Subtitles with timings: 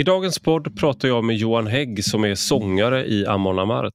[0.00, 3.92] I dagens podd pratar jag med Johan Hägg som är sångare i Amon Amart.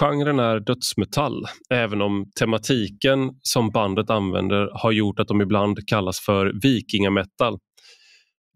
[0.00, 6.20] Genren är dödsmetall, även om tematiken som bandet använder har gjort att de ibland kallas
[6.20, 7.58] för vikingametal.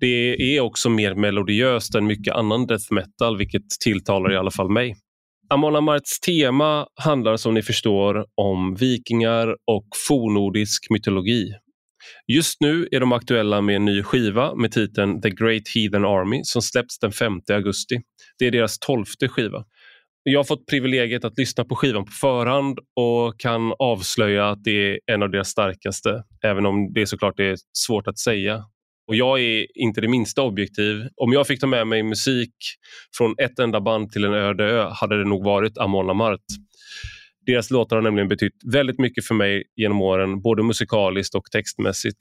[0.00, 4.70] Det är också mer melodiöst än mycket annan death metal, vilket tilltalar i alla fall
[4.70, 4.94] mig.
[5.50, 11.52] Amon Amarts tema handlar som ni förstår om vikingar och fornordisk mytologi.
[12.26, 16.40] Just nu är de aktuella med en ny skiva med titeln The Great Heathen Army
[16.44, 18.00] som släpps den 5 augusti.
[18.38, 19.64] Det är deras tolfte skiva.
[20.24, 24.90] Jag har fått privilegiet att lyssna på skivan på förhand och kan avslöja att det
[24.90, 28.64] är en av deras starkaste, även om det såklart är svårt att säga.
[29.08, 31.08] Och jag är inte det minsta objektiv.
[31.16, 32.54] Om jag fick ta med mig musik
[33.16, 36.40] från ett enda band till en öde ö hade det nog varit Amon Amart.
[37.46, 42.18] Deras låtar har nämligen betytt väldigt mycket för mig genom åren, både musikaliskt och textmässigt.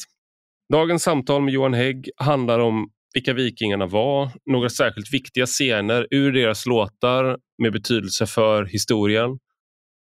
[0.73, 6.31] Dagens samtal med Johan Hägg handlar om vilka vikingarna var, några särskilt viktiga scener ur
[6.31, 9.29] deras låtar med betydelse för historien,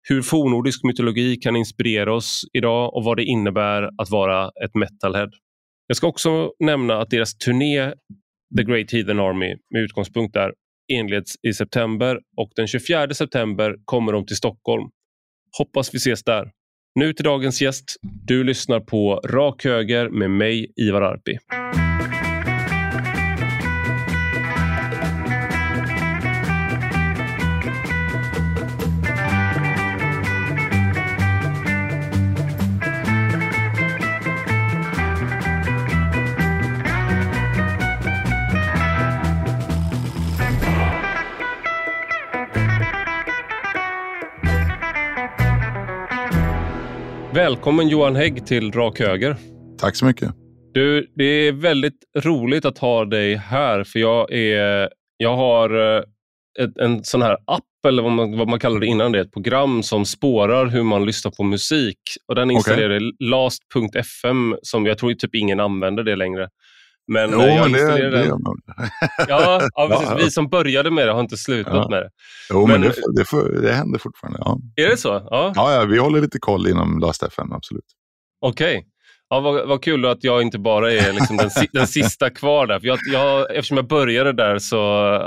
[0.10, 5.30] hur fornordisk mytologi kan inspirera oss idag och vad det innebär att vara ett metalhead.
[5.88, 7.94] Jag ska också nämna att deras turné
[8.58, 10.54] The Great Heathen Army med utgångspunkt där
[10.88, 14.90] inleds i september och den 24 september kommer de till Stockholm.
[15.58, 16.52] Hoppas vi ses där.
[16.96, 17.96] Nu till dagens gäst.
[18.02, 21.38] Du lyssnar på Rak Höger med mig, Ivar Arpi.
[47.34, 49.36] Välkommen Johan Hägg till Rak Höger.
[49.78, 50.32] Tack så mycket.
[50.74, 56.04] Du, det är väldigt roligt att ha dig här för jag, är, jag har eh,
[56.60, 59.32] ett, en sån här app eller vad man, vad man kallar det innan det, ett
[59.34, 61.98] program som spårar hur man lyssnar på musik.
[62.28, 63.12] Och Den installerade okay.
[63.20, 66.50] last.fm som jag tror typ ingen använder det längre.
[67.12, 68.26] Men jo, jag men det, det
[69.28, 70.26] ja, ja, precis.
[70.26, 71.90] Vi som började med det har inte slutat ja.
[71.90, 72.10] med det.
[72.50, 74.40] Jo, men, men det, det, för, det händer fortfarande.
[74.42, 74.60] Ja.
[74.76, 75.28] Är det så?
[75.30, 75.52] Ja.
[75.56, 77.86] Ja, ja, vi håller lite koll inom Last.fm, absolut.
[78.42, 78.78] Okej.
[78.78, 78.88] Okay.
[79.30, 82.80] Ja, vad, vad kul att jag inte bara är liksom den, den sista kvar där.
[82.80, 84.78] För jag, jag, eftersom jag började där så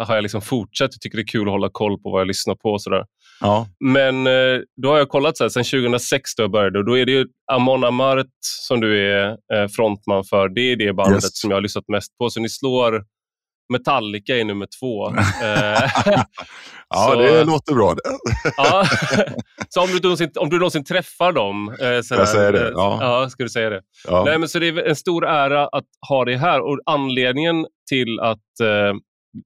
[0.07, 0.91] har jag liksom fortsatt.
[0.93, 2.71] Jag tycker det är kul att hålla koll på vad jag lyssnar på.
[2.71, 3.05] Och sådär.
[3.45, 3.67] Ja.
[3.81, 6.99] Men eh, då har jag kollat så här, sen 2006 då jag började och då
[6.99, 10.49] är det ju Amon Amart som du är eh, frontman för.
[10.49, 11.41] Det är det bandet yes.
[11.41, 12.31] som jag har lyssnat mest på.
[12.31, 13.05] Så ni slår
[13.73, 15.09] Metallica i nummer två.
[15.09, 15.91] Eh,
[16.89, 17.97] ja, så, det låter bra.
[18.57, 18.85] ja,
[19.69, 22.71] så om du, någonsin, om du någonsin träffar dem, sådär, jag säger det.
[22.75, 22.99] Ja.
[23.01, 23.31] ja.
[23.31, 23.81] ska du säga det?
[24.09, 24.25] Ja.
[24.25, 28.21] Nej, men så det är en stor ära att ha dig här och anledningen till
[28.21, 28.95] att eh,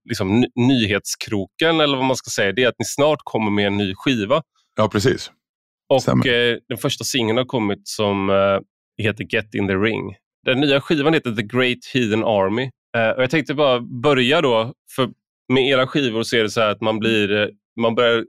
[0.09, 3.77] liksom, nyhetskroken, eller vad man ska säga, det är att ni snart kommer med en
[3.77, 4.43] ny skiva.
[4.77, 5.31] Ja, precis.
[5.89, 10.15] Och eh, Den första singeln har kommit som eh, heter Get in the ring.
[10.47, 12.71] Den nya skivan heter The Great Heathen Army.
[12.97, 15.11] Eh, och jag tänkte bara börja då, för
[15.49, 17.49] med era skivor så är det så att man, blir, eh,
[17.81, 18.25] man börjar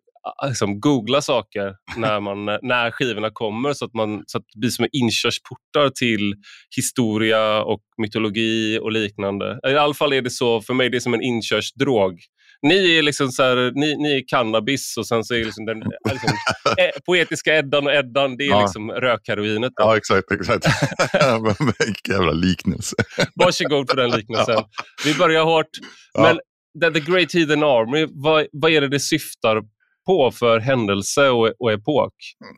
[0.47, 4.69] liksom googla saker när, man, när skivorna kommer så att, man, så att det blir
[4.69, 6.35] som inkörsportar till
[6.75, 9.59] historia och mytologi och liknande.
[9.68, 12.19] I alla fall är det så för mig, det är som en inkörsdrog.
[12.62, 15.80] Ni är liksom så här, ni, ni är cannabis och sen så är liksom den
[16.12, 16.30] liksom,
[16.78, 18.62] eh, poetiska Eddan och Eddan, det är ja.
[18.62, 19.74] liksom rökheroinet.
[19.75, 20.31] Ja, exakt.
[20.31, 20.66] exakt.
[21.86, 22.96] Vilken jävla liknelse.
[23.36, 24.63] Varsågod för den liknelsen.
[25.06, 25.69] Vi börjar hårt.
[26.18, 26.40] Men
[26.80, 26.91] ja.
[26.91, 29.62] The Great Heathen Army, vad, vad är det det syftar
[30.09, 32.14] på för händelse och, och epok?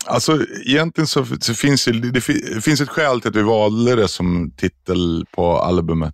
[0.05, 2.21] Alltså egentligen så, så finns det, det,
[2.61, 6.13] finns ett skäl till att vi valde det som titel på albumet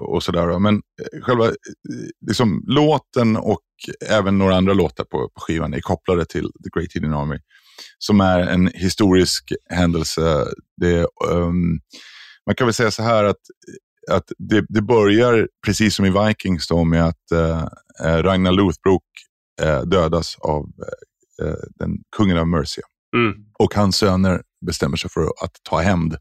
[0.00, 0.58] och sådär.
[0.58, 1.52] Men eh, själva eh,
[2.26, 3.60] liksom, låten och
[4.10, 7.38] även några andra låtar på, på skivan är kopplade till The Great Hidden Army.
[7.98, 10.44] Som är en historisk händelse.
[10.80, 11.80] Det, um,
[12.46, 13.40] man kan väl säga så här att
[14.10, 17.64] att det, det, börjar, precis som i Vikings, då, med att uh,
[18.22, 19.02] Ragnar Lothbrok
[19.84, 22.84] dödas av eh, eh, den kungen av Mercia.
[23.16, 23.34] Mm.
[23.58, 26.16] Och hans söner bestämmer sig för att ta hämnd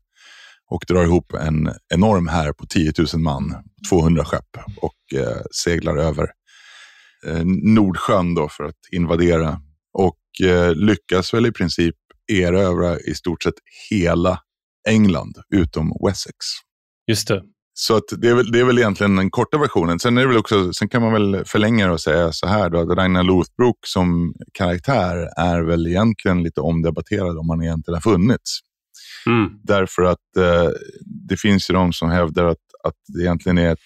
[0.69, 3.55] och drar ihop en enorm här på 10 000 man,
[3.89, 6.27] 200 skepp och eh, seglar över
[7.27, 9.61] eh, Nordsjön då för att invadera.
[9.93, 11.95] Och eh, lyckas väl i princip
[12.31, 13.53] erövra i stort sett
[13.89, 14.39] hela
[14.89, 16.35] England utom Wessex.
[17.07, 17.43] Just det.
[17.73, 19.99] Så att det, är väl, det är väl egentligen den korta versionen.
[19.99, 22.79] Sen, är väl också, sen kan man väl förlänga det och säga så här då,
[22.79, 28.59] att Ragnar Lothbrok som karaktär är väl egentligen lite omdebatterad om han egentligen har funnits.
[29.25, 29.49] Mm.
[29.63, 30.69] Därför att eh,
[31.29, 33.77] det finns ju de som hävdar att, att det egentligen är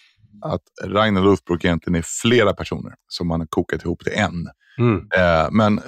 [0.42, 4.48] att Ragnar Lothbrok egentligen är flera personer som man har kokat ihop till en.
[4.80, 4.96] Mm.
[4.96, 5.82] Eh, men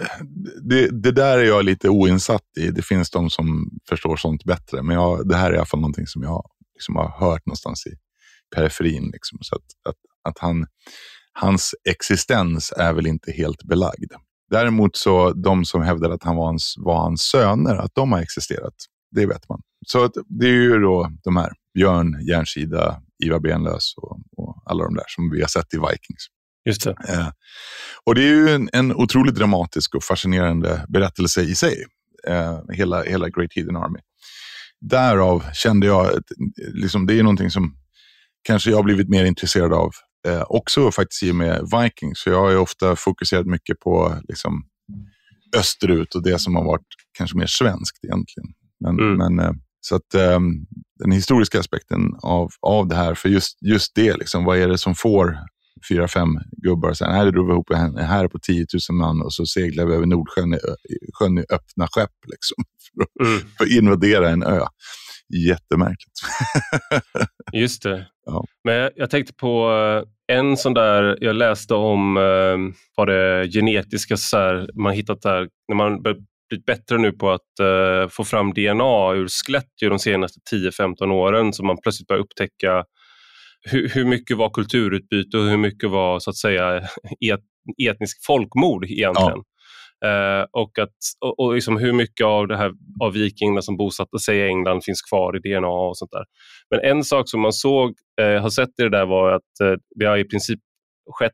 [0.61, 2.67] det, det, där är jag lite oinsatt i.
[2.67, 4.83] Det finns de som förstår sånt bättre.
[4.83, 6.43] Men jag, det här är i alla fall någonting som jag
[6.79, 7.93] liksom har hört någonstans i
[8.55, 9.09] periferin.
[9.13, 9.37] Liksom.
[9.41, 9.95] Så att, att,
[10.29, 10.65] att han,
[11.33, 14.11] hans existens är väl inte helt belagd.
[14.51, 18.19] Däremot så de som hävdar att han var hans, var hans söner, att de har
[18.19, 18.73] existerat,
[19.11, 19.61] det vet man.
[19.87, 24.95] Så det är ju då de här, Björn, Järnsida, Ivar Benlös och, och, alla de
[24.95, 26.27] där som vi har sett i Vikings.
[26.65, 26.95] Just det.
[27.09, 27.27] Eh,
[28.05, 31.85] och det är ju en, en otroligt dramatisk och fascinerande berättelse i sig,
[32.27, 33.99] eh, hela, hela Great Heathen Army.
[34.81, 36.23] Därav kände jag, att
[36.73, 37.75] liksom, det är någonting som
[38.43, 39.91] kanske jag har blivit mer intresserad av
[40.27, 42.23] eh, också faktiskt i och med Vikings.
[42.23, 44.63] För jag har ofta fokuserat mycket på liksom,
[45.55, 46.87] österut och det som har varit
[47.17, 48.49] kanske mer svenskt egentligen.
[48.79, 49.17] Men, mm.
[49.17, 50.39] men eh, så att eh,
[50.99, 54.77] den historiska aspekten av, av det här, för just, just det, liksom, vad är det
[54.77, 55.37] som får
[55.89, 56.93] fyra, fem gubbar.
[56.93, 59.95] Sen här drog vi ihop en här på 10 000 man och så seglade vi
[59.95, 60.57] över Nordsjön i,
[61.13, 62.63] sjön i öppna skepp liksom,
[63.17, 63.39] för, mm.
[63.57, 64.65] för att invadera en ö.
[65.47, 66.19] Jättemärkligt.
[67.53, 68.05] Just det.
[68.25, 68.45] Ja.
[68.63, 74.17] Men jag tänkte på eh, en sån där, jag läste om eh, var det genetiska,
[74.17, 76.01] så här, man hittat där, när man
[76.49, 81.53] blivit bättre nu på att uh, få fram DNA ur skelett de senaste 10-15 åren
[81.53, 82.83] så man plötsligt börjar upptäcka
[83.61, 86.77] hur, hur, mycket var kulturutbyte och hur mycket var så att säga
[87.19, 87.41] et,
[87.89, 89.37] etnisk folkmord egentligen.
[89.37, 89.43] Ja.
[90.05, 90.95] Uh, och att,
[91.25, 92.71] och, och liksom hur mycket av det här
[93.03, 96.25] av vikingarna som bosatte sig i England finns kvar i DNA och sånt där.
[96.69, 97.89] Men en sak som man såg,
[98.21, 100.59] uh, har sett i det där var att uh, det har i princip
[101.11, 101.33] skett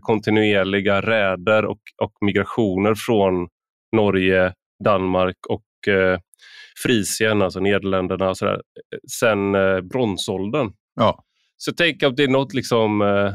[0.00, 3.48] kontinuerliga räder och, och migrationer från
[3.96, 4.52] Norge,
[4.84, 6.18] Danmark och eh,
[6.82, 8.60] Frisien, alltså Nederländerna, och sådär,
[9.20, 10.72] sen eh, bronsåldern.
[10.94, 11.24] Ja.
[11.64, 13.34] Så tänk om det är något liksom, eh,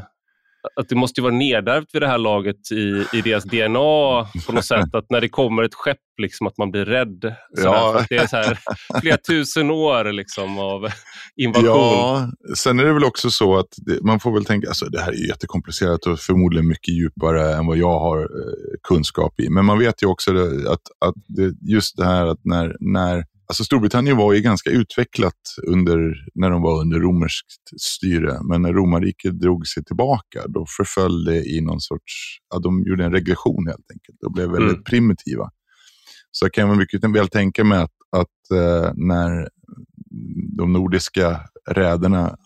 [0.80, 4.64] att det måste vara nedärvt vid det här laget i, i deras DNA på något
[4.64, 4.94] sätt.
[4.94, 7.34] Att när det kommer ett skepp, liksom, att man blir rädd.
[7.50, 8.04] Ja.
[8.08, 8.58] det är så här,
[9.00, 10.88] flera tusen år liksom, av
[11.36, 11.64] invasion.
[11.66, 15.00] Ja, sen är det väl också så att det, man får väl tänka, alltså det
[15.00, 19.48] här är jättekomplicerat och förmodligen mycket djupare än vad jag har eh, kunskap i.
[19.50, 23.24] Men man vet ju också det, att, att det, just det här att när, när
[23.48, 25.34] Alltså Storbritannien var ju ganska utvecklat
[25.66, 31.24] under, när de var under romerskt styre, men när romarriket drog sig tillbaka, då förföll
[31.24, 34.84] det i någon sorts, ja, de gjorde en regression helt enkelt och blev väldigt mm.
[34.84, 35.50] primitiva.
[36.30, 39.48] Så jag kan mycket väl tänka mig att, att eh, när
[40.56, 41.40] de nordiska
[41.70, 42.36] räderna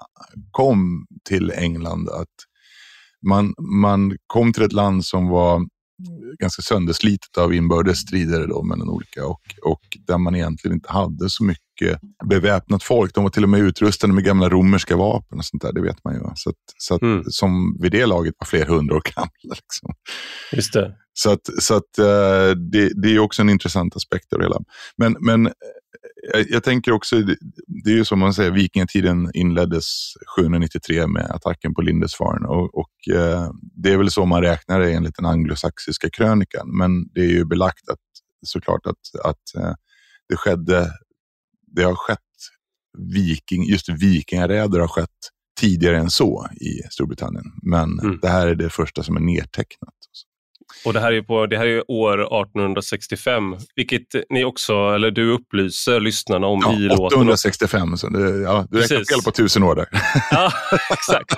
[0.50, 2.34] kom till England, att
[3.28, 5.66] man, man kom till ett land som var
[6.38, 11.31] ganska sönderslitet av inbördes strider då mellan olika och, och där man egentligen inte hade
[11.31, 13.14] så mycket beväpnat folk.
[13.14, 16.04] De var till och med utrustade med gamla romerska vapen och sånt där, det vet
[16.04, 16.20] man ju.
[16.34, 17.25] Så, att, så att, mm.
[17.26, 19.31] Som vid det laget var flera hundra år gamla.
[19.43, 19.94] Liksom.
[20.52, 20.94] Just det.
[21.14, 24.60] Så, att, så att, uh, det, det är också en intressant aspekt av det hela.
[24.96, 25.52] Men, men
[26.32, 27.16] jag, jag, tänker också,
[27.84, 33.14] det är ju som man säger, vikingatiden inleddes 793 med attacken på Lindisfarne och, och
[33.16, 36.76] eh, det är väl så man räknar det enligt den anglosaxiska krönikan.
[36.78, 37.99] Men det är ju belagt att
[38.46, 39.75] såklart att, att eh,
[40.28, 40.90] det skedde,
[41.66, 42.19] det har skett
[43.14, 45.08] viking, just vikingaräder har skett
[45.60, 47.44] tidigare än så i Storbritannien.
[47.62, 48.19] Men mm.
[48.22, 49.94] det här är det första som är nedtecknat.
[50.85, 55.33] Och det här är på det här är år 1865, vilket ni också, eller du
[55.33, 57.99] upplyser lyssnarna om ja, i 865, låten.
[57.99, 59.87] så det, ja, du räknar fel på tusen år där.
[60.31, 60.52] Ja,
[60.91, 61.35] exakt.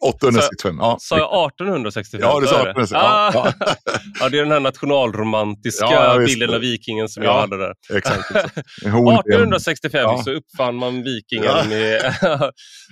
[0.00, 0.70] 865.
[0.70, 0.96] Eh, ja.
[1.00, 2.20] Sa jag 1865?
[2.20, 3.00] Ja, du sa 1865.
[3.04, 3.52] Ah, ja.
[4.20, 7.74] ja, det är den här nationalromantiska ja, bilden av vikingen som jag hade där.
[7.96, 8.30] Exakt.
[8.82, 11.68] 1865 så uppfann man vikingen.
[11.68, 12.14] Med,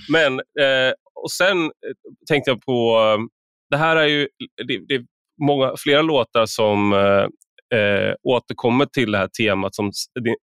[0.08, 0.92] men, eh,
[1.24, 1.70] och sen eh,
[2.28, 2.98] tänkte jag på
[3.70, 4.28] det här är ju
[4.66, 5.04] det, det,
[5.40, 7.26] många, flera låtar som eh,
[7.78, 9.74] eh, återkommer till det här temat.
[9.74, 9.90] Som,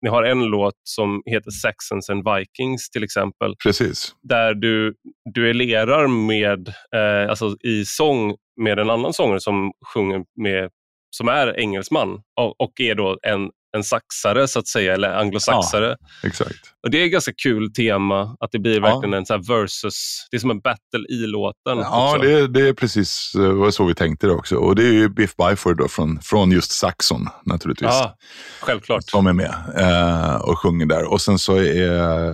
[0.01, 3.55] ni har en låt som heter Saxons and Vikings till exempel.
[3.63, 4.15] Precis.
[4.21, 4.95] Där du
[5.35, 10.69] duellerar med, eh, alltså i sång med en annan sångare som sjunger med
[11.09, 15.97] som är engelsman och, och är då en en saxare så att säga, eller anglosaxare.
[15.99, 16.75] Ja, exakt.
[16.83, 19.17] Och Det är ett ganska kul tema, att det blir verkligen ja.
[19.17, 21.77] en så versus, det är som en battle i låten.
[21.77, 24.55] Ja, det, det, är precis uh, så vi tänkte det också.
[24.55, 27.89] Och det är ju Biff Byford då, från, från just Saxon naturligtvis.
[27.91, 28.15] Ja,
[28.61, 29.03] självklart.
[29.03, 31.11] Som är med uh, och sjunger där.
[31.11, 32.29] Och sen så är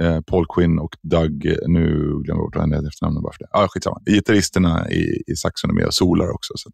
[0.00, 1.88] uh, Paul Quinn och Doug, nu
[2.24, 3.48] glömmer jag bort vad han heter efternamnet bara för det.
[3.50, 4.00] Ah, skitsamma.
[4.06, 6.52] Gitarristerna i, i Saxon är med och solar också.
[6.56, 6.70] Så.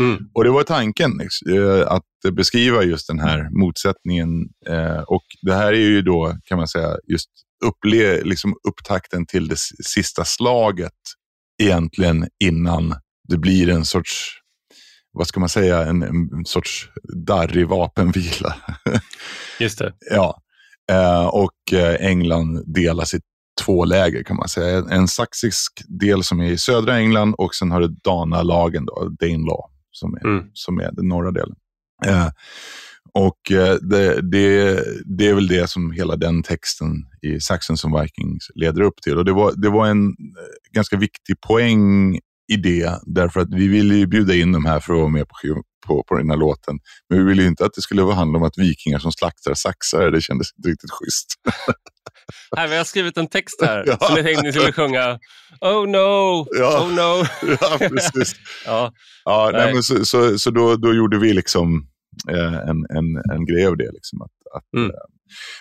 [0.00, 0.18] Mm.
[0.34, 1.20] Och det var tanken,
[1.86, 4.28] att beskriva just den här motsättningen.
[5.06, 7.30] Och det här är ju då, kan man säga, just
[7.64, 10.92] upple liksom upptakten till det sista slaget
[11.62, 12.94] egentligen innan
[13.28, 14.38] det blir en sorts,
[15.12, 16.88] vad ska man säga, en, en sorts
[17.26, 18.56] darrig vapenvila.
[19.60, 19.92] Just det.
[20.10, 20.42] ja.
[20.90, 23.20] Eh, och eh, England delas i
[23.64, 24.84] två läger kan man säga.
[24.90, 29.62] En saxisk del som är i södra England och sen har du Dana-lagen, då, Danelaw,
[29.90, 30.44] som är, mm.
[30.52, 31.56] som är den norra delen.
[32.06, 32.28] Eh,
[33.14, 38.00] och eh, det, det, det, är väl det som hela den texten i Saxons and
[38.00, 39.18] Vikings leder upp till.
[39.18, 42.14] Och det var, det var en eh, ganska viktig poäng
[42.52, 45.28] i det, därför att vi ville ju bjuda in dem här för att vara med
[45.28, 45.34] på,
[45.86, 46.78] på, på den här låten.
[47.08, 50.10] Men vi ville inte att det skulle handla om att vikingar som slaktar saxare.
[50.10, 51.34] Det kändes inte riktigt schysst.
[52.56, 53.96] Här, vi har skrivit en text här ja.
[54.00, 55.18] som jag tänkte ni skulle sjunga
[55.60, 56.82] Oh no, ja.
[56.82, 57.26] oh no.
[57.60, 58.34] ja, precis.
[58.66, 58.92] ja.
[59.24, 59.64] Ja, nej.
[59.64, 59.74] nej.
[59.74, 61.86] men så så, så då, då gjorde vi liksom
[62.28, 63.90] eh, en, en, en grej av det.
[63.92, 64.90] Liksom, att, att mm.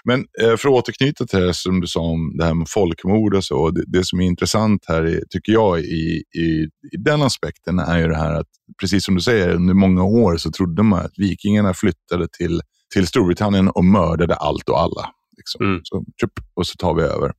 [0.03, 3.35] Men eh, för att återknyta till det som du sa om det här med folkmord
[3.35, 3.69] och så.
[3.71, 8.07] Det, det som är intressant här, tycker jag, i, i, i den aspekten är ju
[8.07, 8.47] det här att,
[8.79, 12.61] precis som du säger, under många år så trodde man att vikingarna flyttade till,
[12.93, 15.09] till Storbritannien och mördade allt och alla.
[15.37, 15.65] Liksom.
[15.65, 15.81] Mm.
[15.83, 16.05] Så,
[16.53, 17.31] och så tar vi över.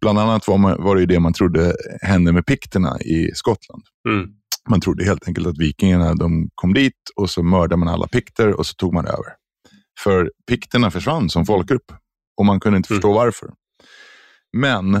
[0.00, 3.82] Bland annat var, man, var det det man trodde hände med pikterna i Skottland.
[4.08, 4.28] Mm.
[4.68, 8.52] Man trodde helt enkelt att vikingarna de kom dit och så mördade man alla pikter
[8.58, 9.45] och så tog man över.
[9.98, 11.92] För pikterna försvann som folkgrupp
[12.36, 12.96] och man kunde inte mm.
[12.96, 13.50] förstå varför.
[14.52, 14.94] Men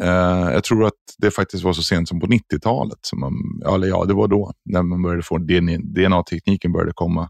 [0.00, 3.32] eh, jag tror att det faktiskt var så sent som på 90-talet, som man,
[3.74, 7.28] eller ja, det var då, när man började få DNA-tekniken började komma.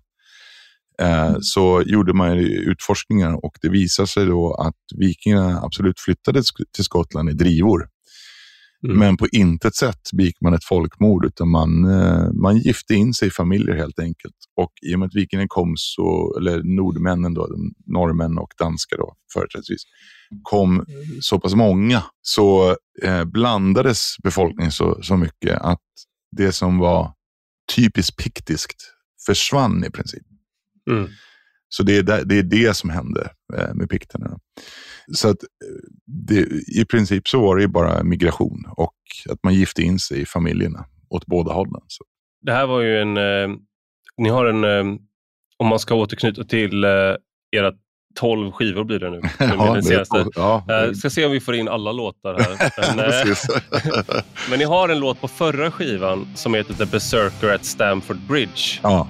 [1.02, 6.42] Eh, så gjorde man utforskningar och det visade sig då att vikingarna absolut flyttade
[6.75, 7.88] till Skottland i drivor.
[8.85, 8.99] Mm.
[8.99, 13.28] Men på intet sätt begick man ett folkmord, utan man, eh, man gifte in sig
[13.28, 14.35] i familjer helt enkelt.
[14.56, 17.49] Och i och med att vikingarna kom, så, eller nordmännen, då,
[17.87, 19.82] norrmän och danskar då, företrädesvis,
[20.42, 20.85] kom
[21.20, 25.82] så pass många så eh, blandades befolkningen så, så mycket att
[26.37, 27.12] det som var
[27.76, 28.82] typiskt piktiskt
[29.26, 30.23] försvann i princip.
[30.90, 31.08] Mm.
[31.68, 34.38] Så det är, det, det är det som hände eh, med pikterna.
[35.14, 35.48] Så att eh,
[36.06, 36.46] det,
[36.80, 38.94] i princip så var det bara migration och
[39.30, 41.82] att man gifte in sig i familjerna åt båda hållen.
[41.87, 42.04] Så.
[42.42, 43.56] Det här var ju en, eh,
[44.16, 44.98] ni har en, eh,
[45.56, 46.90] om man ska återknyta till eh,
[47.56, 47.72] era
[48.14, 49.20] tolv skivor blir det nu.
[49.38, 50.26] ja, den senaste.
[50.34, 50.64] Ja.
[50.68, 52.96] Eh, ska se om vi får in alla låtar här.
[52.96, 58.18] Men, men ni har en låt på förra skivan som heter The Berserker at Stamford
[58.28, 58.80] Bridge.
[58.82, 59.08] Ja.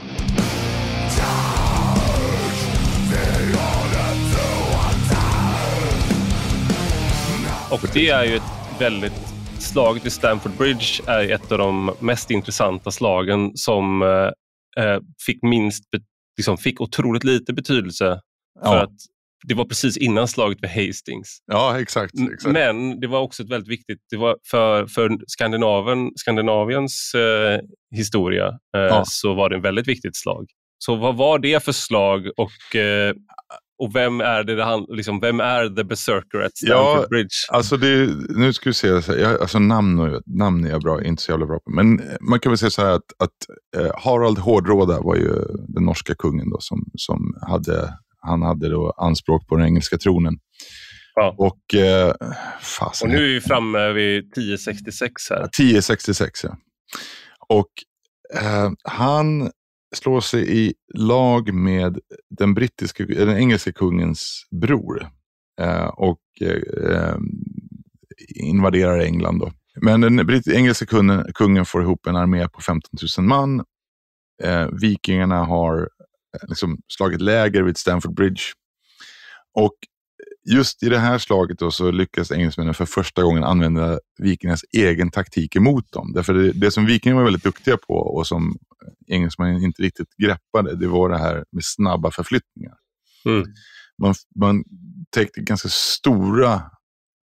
[7.71, 8.43] Och det är ju ett
[8.81, 9.13] väldigt...
[9.59, 15.43] Slaget vid Stamford Bridge är ett av de mest intressanta slagen som eh, eh fick
[15.43, 15.85] minst,
[16.37, 18.21] liksom fick otroligt lite betydelse.
[18.65, 18.83] För ja.
[18.83, 18.97] att
[19.49, 21.39] det var precis innan slaget vid Hastings.
[21.47, 22.53] Ja, exakt, exakt.
[22.53, 27.61] Men det var också ett väldigt viktigt, det var för, för Skandinavien, Skandinaviens eh,
[27.97, 29.05] historia eh, ja.
[29.07, 30.47] så var det ett väldigt viktigt slag.
[30.79, 33.15] Så vad var det för slag och eh,
[33.79, 37.35] och vem är, det han, liksom, vem är The Berserker at Stamford ja, Bridge?
[37.49, 41.33] Alltså det, nu ska vi se, jag, alltså namn, namn är jag bra, inte så
[41.33, 41.71] jävla bra på.
[41.71, 45.33] Men man kan väl säga så här att, att eh, Harald Hårdråda var ju
[45.69, 50.35] den norska kungen då, som, som hade, han hade då anspråk på den engelska tronen.
[51.15, 51.35] Ja.
[51.39, 52.15] Och, eh,
[53.03, 55.45] och nu är vi framme vid 1066 här.
[55.45, 56.57] 1066 ja.
[57.49, 57.71] Och
[58.43, 59.51] eh, han
[59.97, 61.99] slår sig i lag med
[62.31, 65.09] den, brittiska, den engelska kungens bror
[65.61, 67.17] eh, och eh, eh,
[68.35, 69.39] invaderar England.
[69.39, 69.53] Då.
[69.81, 73.65] Men den engelska kungen, kungen får ihop en armé på 15 000 man.
[74.43, 78.43] Eh, vikingarna har eh, liksom slagit läger vid Stamford Bridge.
[79.55, 79.75] Och
[80.49, 85.11] just i det här slaget då så lyckas engelsmännen för första gången använda vikingarnas egen
[85.11, 86.13] taktik emot dem.
[86.13, 88.59] Därför det, det som vikingarna var väldigt duktiga på och som
[89.07, 92.75] engelsmännen inte riktigt greppade, det var det här med snabba förflyttningar.
[93.25, 93.45] Mm.
[94.03, 94.65] Man, man
[95.11, 96.63] täckte ganska stora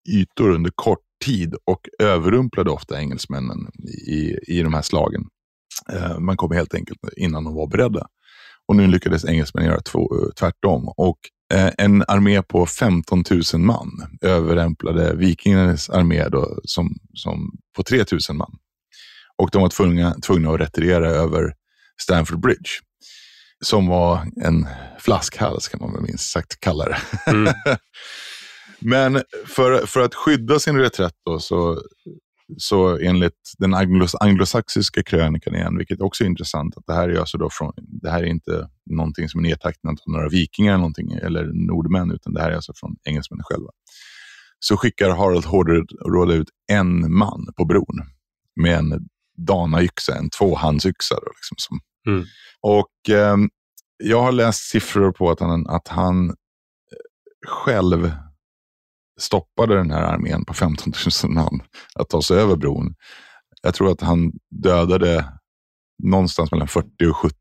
[0.08, 3.58] ytor under kort tid och överrumplade ofta engelsmännen
[4.06, 5.22] i, i de här slagen.
[5.92, 8.06] Eh, man kom helt enkelt innan de var beredda.
[8.70, 10.08] Och nu lyckades engelsmännen göra två,
[10.38, 10.88] tvärtom.
[10.96, 11.18] Och
[11.54, 18.04] Eh, en armé på 15 000 man överrumplade vikingarnas armé då, som, som på 3
[18.28, 18.52] 000 man.
[19.38, 21.54] Och de var tvungna, tvungna att retirera över
[22.02, 22.70] Stanford Bridge.
[23.64, 24.66] Som var en
[24.98, 26.98] flaskhals kan man väl minst sagt kalla det.
[27.26, 27.52] Mm.
[28.78, 31.82] Men för, för att skydda sin reträtt då, så
[32.57, 37.21] så enligt den anglos anglosaxiska krönikan igen, vilket också är intressant, att det här är
[37.21, 40.78] alltså då från, det här är inte någonting som är nedtecknat av några vikingar eller,
[40.78, 43.71] någonting, eller nordmän, utan det här är alltså från engelsmännen själva.
[44.59, 48.02] så skickar Harald Hårderåde ut en man på bron
[48.61, 49.09] med en
[49.47, 51.14] danayxa, en tvåhandsyxa.
[51.14, 51.80] Då, liksom, som.
[52.07, 52.25] Mm.
[52.61, 53.37] Och eh,
[54.04, 56.35] jag har läst siffror på att han, att han eh,
[57.49, 58.12] själv
[59.20, 60.92] stoppade den här armén på 15
[61.24, 61.62] 000 man
[61.94, 62.94] att ta sig över bron.
[63.62, 65.24] Jag tror att han dödade
[66.02, 67.34] någonstans mellan 40 och 70,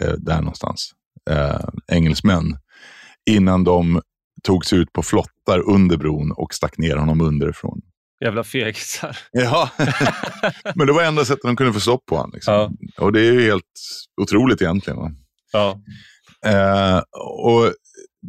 [0.00, 0.90] eh, där någonstans,
[1.30, 2.58] eh, engelsmän
[3.30, 4.00] innan de
[4.42, 7.80] tog sig ut på flottar under bron och stack ner honom underifrån.
[8.24, 9.18] Jävla fegisar.
[9.32, 9.70] Ja,
[10.74, 12.30] men det var enda sättet de kunde få stopp på honom.
[12.34, 12.54] Liksom.
[12.54, 13.04] Ja.
[13.04, 13.64] Och det är ju helt
[14.20, 14.98] otroligt egentligen.
[14.98, 15.10] Va?
[15.52, 15.80] Ja.
[16.46, 16.98] Eh,
[17.42, 17.72] och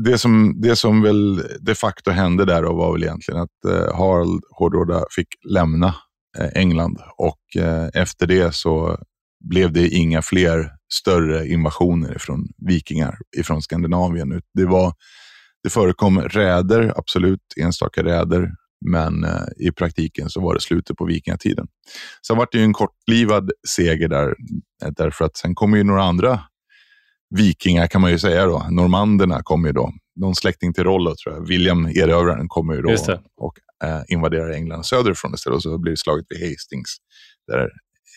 [0.04, 3.98] det som, det som väl de facto hände där då var väl egentligen att eh,
[3.98, 5.96] Harald Hårdråda fick lämna
[6.38, 8.98] eh, England och eh, efter det så
[9.50, 14.42] blev det inga fler större invasioner från vikingar ifrån Skandinavien.
[14.54, 14.94] Det, var,
[15.64, 18.52] det förekom räder, absolut enstaka räder,
[18.86, 21.68] men eh, i praktiken så var det slutet på vikingatiden.
[22.28, 24.36] Sen var det ju en kortlivad seger där,
[24.84, 26.40] eh, därför att sen kom ju några andra
[27.36, 28.68] vikingar kan man ju säga då.
[28.70, 29.94] Normanderna kommer ju då.
[30.16, 31.48] Någon släkting till Rollo tror jag.
[31.48, 32.96] William erövraren kommer ju då
[33.42, 33.54] och
[33.84, 35.56] eh, invaderar England söderifrån istället.
[35.56, 36.98] Och så blir det slaget vid Hastings
[37.48, 37.70] där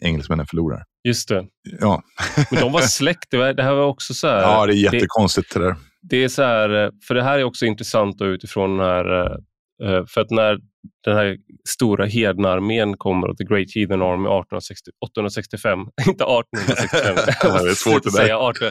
[0.03, 0.85] engelsmännen förlorar.
[1.05, 1.47] Just det.
[1.81, 2.03] Ja.
[2.51, 3.31] Men de var släkt.
[3.31, 5.77] Det här var också så här, Ja, det är jättekonstigt det, det där.
[6.03, 9.33] Det är så här, för det här är också intressant utifrån den här,
[9.85, 10.59] eh, för att när
[11.05, 11.37] den här
[11.69, 17.15] stora hednarmén kommer, The Great Heathen Army 1860, 865, inte 1865,
[17.65, 18.71] det är svårt att säga 18,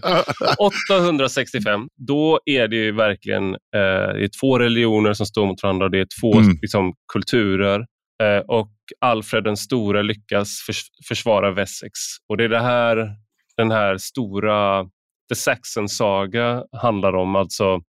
[0.60, 5.90] 865, då är det ju verkligen eh, det är två religioner som står mot varandra,
[5.90, 6.58] det är två mm.
[6.62, 7.86] liksom, kulturer.
[8.24, 11.92] Eh, och Alfred den store lyckas förs försvara Wessex.
[12.30, 13.16] Och det är det här
[13.58, 14.84] den här stora
[15.30, 17.82] The Saxon Saga handlar om, alltså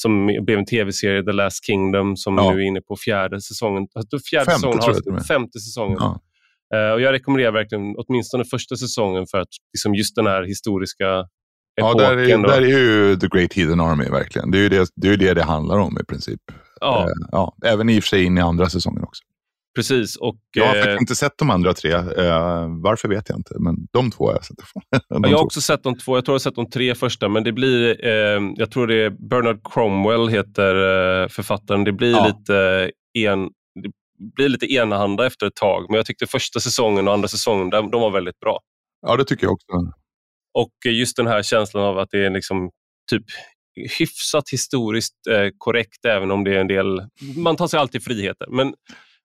[0.00, 2.50] som blev en tv-serie, The Last Kingdom, som ja.
[2.50, 3.86] nu är inne på fjärde säsongen.
[4.30, 5.98] Fjärde femte, säsongen, jag femte säsongen.
[6.00, 6.20] Ja.
[6.74, 11.04] Uh, och jag rekommenderar verkligen åtminstone första säsongen för att liksom just den här historiska
[11.74, 14.50] Ja, där är, där är ju The Great Heathen Army verkligen.
[14.50, 16.40] Det är ju det det, är det, det handlar om i princip.
[16.80, 17.06] Ja.
[17.06, 17.56] Uh, ja.
[17.64, 19.24] Även i och för sig in i andra säsongen också.
[19.74, 20.16] Precis.
[20.16, 21.92] Och, jag har eh, inte sett de andra tre.
[21.92, 24.56] Eh, varför vet jag inte, men de två har jag sett.
[25.08, 26.16] jag har också sett de två.
[26.16, 28.94] Jag tror jag har sett de tre första, men det blir, eh, jag tror det
[28.94, 31.84] är Bernard Cromwell heter författaren.
[31.84, 32.26] Det blir, ja.
[32.26, 33.50] lite en,
[34.36, 37.90] blir lite enahanda efter ett tag, men jag tyckte första säsongen och andra säsongen, de,
[37.90, 38.60] de var väldigt bra.
[39.06, 39.92] Ja, det tycker jag också.
[40.54, 42.70] Och just den här känslan av att det är liksom
[43.10, 43.24] typ
[43.98, 45.14] hyfsat historiskt
[45.58, 47.02] korrekt, även om det är en del...
[47.36, 48.46] Man tar sig alltid friheter.
[48.50, 48.74] Men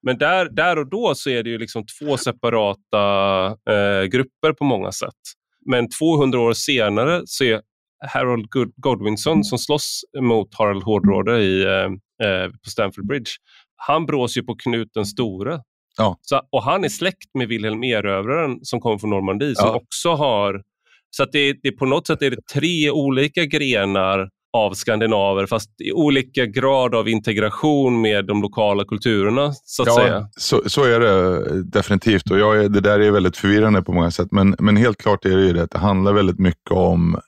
[0.04, 4.64] men där, där och då så är det ju liksom två separata eh, grupper på
[4.64, 5.22] många sätt.
[5.66, 7.62] Men 200 år senare så är
[8.08, 13.32] Harold Godwinson som slåss mot Harald Hårdråde i, eh, eh, på Stamford Bridge,
[13.76, 15.60] han brås ju på Knut den store.
[15.98, 16.18] Ja.
[16.22, 19.76] Så, och han är släkt med Wilhelm Erövraren som kommer från Normandie som ja.
[19.76, 20.62] också har...
[21.10, 25.82] Så att det, det, på något sätt är det tre olika grenar av skandinaver fast
[25.82, 29.54] i olika grad av integration med de lokala kulturerna.
[29.54, 30.30] så att ja, säga.
[30.38, 34.12] Så, så är det definitivt och jag är, det där är väldigt förvirrande på många
[34.12, 34.28] sätt.
[34.32, 37.20] Men, men helt klart är det ju det att det handlar väldigt mycket om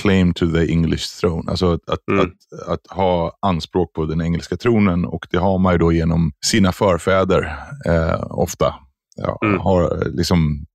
[0.00, 1.50] claim to the English throne.
[1.50, 2.20] Alltså att, att, mm.
[2.20, 6.32] att, att, ha anspråk på den engelska tronen och det har man ju då genom
[6.46, 8.74] sina förfäder eh, ofta.
[9.16, 9.60] Ja, mm.
[9.60, 10.66] har liksom,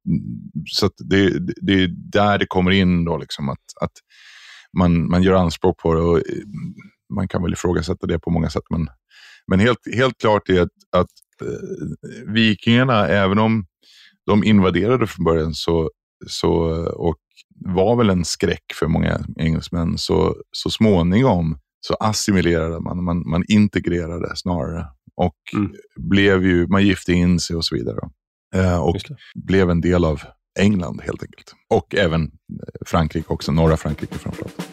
[0.66, 3.92] så det, det är där det kommer in då, liksom att, att
[4.78, 6.02] man, man gör anspråk på det.
[6.02, 6.24] Och eh,
[7.16, 8.64] man kan väl ifrågasätta det på många sätt.
[8.70, 8.88] Men,
[9.48, 11.10] men helt, helt klart är att, att
[11.42, 13.66] eh, vikingarna, även om
[14.26, 15.92] de invaderade från början så,
[16.28, 16.52] så,
[16.86, 17.18] och
[17.66, 21.58] var väl en skräck för många engelsmän, så, så småningom
[21.88, 24.86] så assimilerade man, man, man integrerade snarare.
[25.16, 25.72] Och mm.
[25.96, 28.00] blev ju, man gifte in sig och så vidare.
[28.56, 28.96] Eh, och
[29.36, 30.22] blev en del av
[30.60, 31.54] England helt enkelt.
[31.70, 32.32] Och även
[32.86, 34.70] Frankrike också, norra Frankrike framförallt.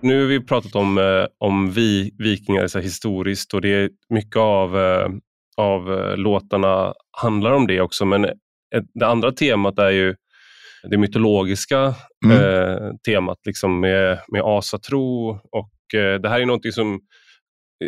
[0.00, 4.36] Nu har vi pratat om, eh, om vi, vikingar så historiskt och det är mycket
[4.36, 5.08] av, eh,
[5.56, 8.04] av eh, låtarna handlar om det också.
[8.04, 8.26] Men
[8.94, 10.14] det andra temat är ju
[10.90, 12.36] det mytologiska mm.
[12.36, 15.28] eh, temat liksom med, med asatro.
[15.52, 17.00] Och, eh, det här är något som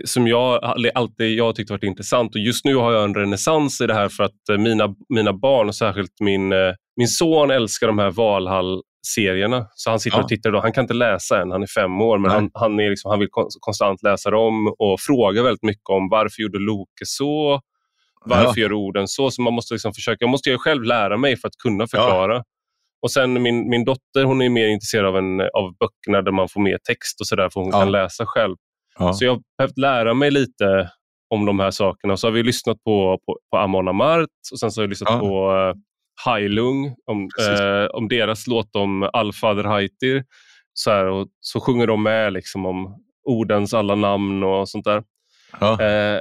[0.05, 3.87] som jag alltid jag tyckt varit intressant och just nu har jag en renässans i
[3.87, 7.87] det här för att eh, mina, mina barn och särskilt min, eh, min son älskar
[7.87, 9.67] de här Valhall-serierna.
[9.75, 10.23] Så han sitter ja.
[10.23, 10.51] och tittar.
[10.51, 10.61] Då.
[10.61, 13.21] Han kan inte läsa än, han är fem år, men han, han, är liksom, han
[13.21, 13.29] vill
[13.61, 17.61] konstant läsa dem och frågar väldigt mycket om varför gjorde Loke så?
[18.25, 18.63] Varför ja.
[18.63, 19.31] gör orden så?
[19.31, 22.35] Så man måste liksom försöka, jag måste själv lära mig för att kunna förklara.
[22.35, 22.45] Ja.
[23.03, 26.49] Och sen min, min dotter hon är mer intresserad av, en, av böckerna där man
[26.49, 27.81] får mer text och sådär för hon Ja.
[27.81, 28.57] kan läsa själv.
[28.99, 29.13] Ja.
[29.13, 30.91] Så jag har behövt lära mig lite
[31.35, 32.17] om de här sakerna.
[32.17, 35.11] Så har vi lyssnat på, på, på Amon Amarth och sen så har jag lyssnat
[35.13, 35.19] Ja.
[35.21, 35.75] på uh,
[36.25, 37.61] Heilung, om, Precis.
[37.61, 40.25] eh, om deras låt om Alfader Haitir.
[40.75, 42.97] Så, här, och så sjunger de med liksom, om
[43.29, 45.03] ordens alla namn och sånt där.
[45.61, 45.83] Ja.
[45.83, 46.21] Eh,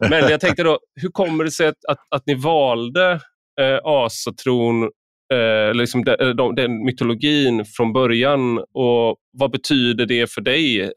[0.08, 3.12] men jag tänkte då, hur kommer det sig att, att, att ni valde
[3.60, 4.90] eh, asatron,
[5.32, 10.92] eh, eller liksom de, de, den mytologin från början och vad betyder det för dig,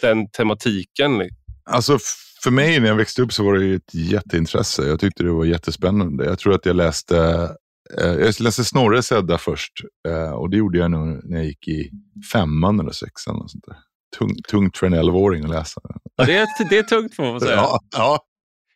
[0.00, 1.28] den tematiken?
[1.70, 1.98] Alltså
[2.42, 4.82] för mig när jag växte upp så var det ju ett jätteintresse.
[4.86, 6.24] Jag tyckte det var jättespännande.
[6.24, 7.18] Jag tror att jag läste,
[7.98, 9.72] eh, jag läste Snorres Edda först.
[10.08, 11.90] Eh, och det gjorde jag nog när jag gick i
[12.32, 13.36] femman eller sexan.
[13.36, 13.76] Och sånt där.
[14.18, 15.80] Tung, tungt för en 11-åring att läsa.
[16.26, 17.54] Det, är, det är tungt får man säga.
[17.54, 18.18] Ja, ja,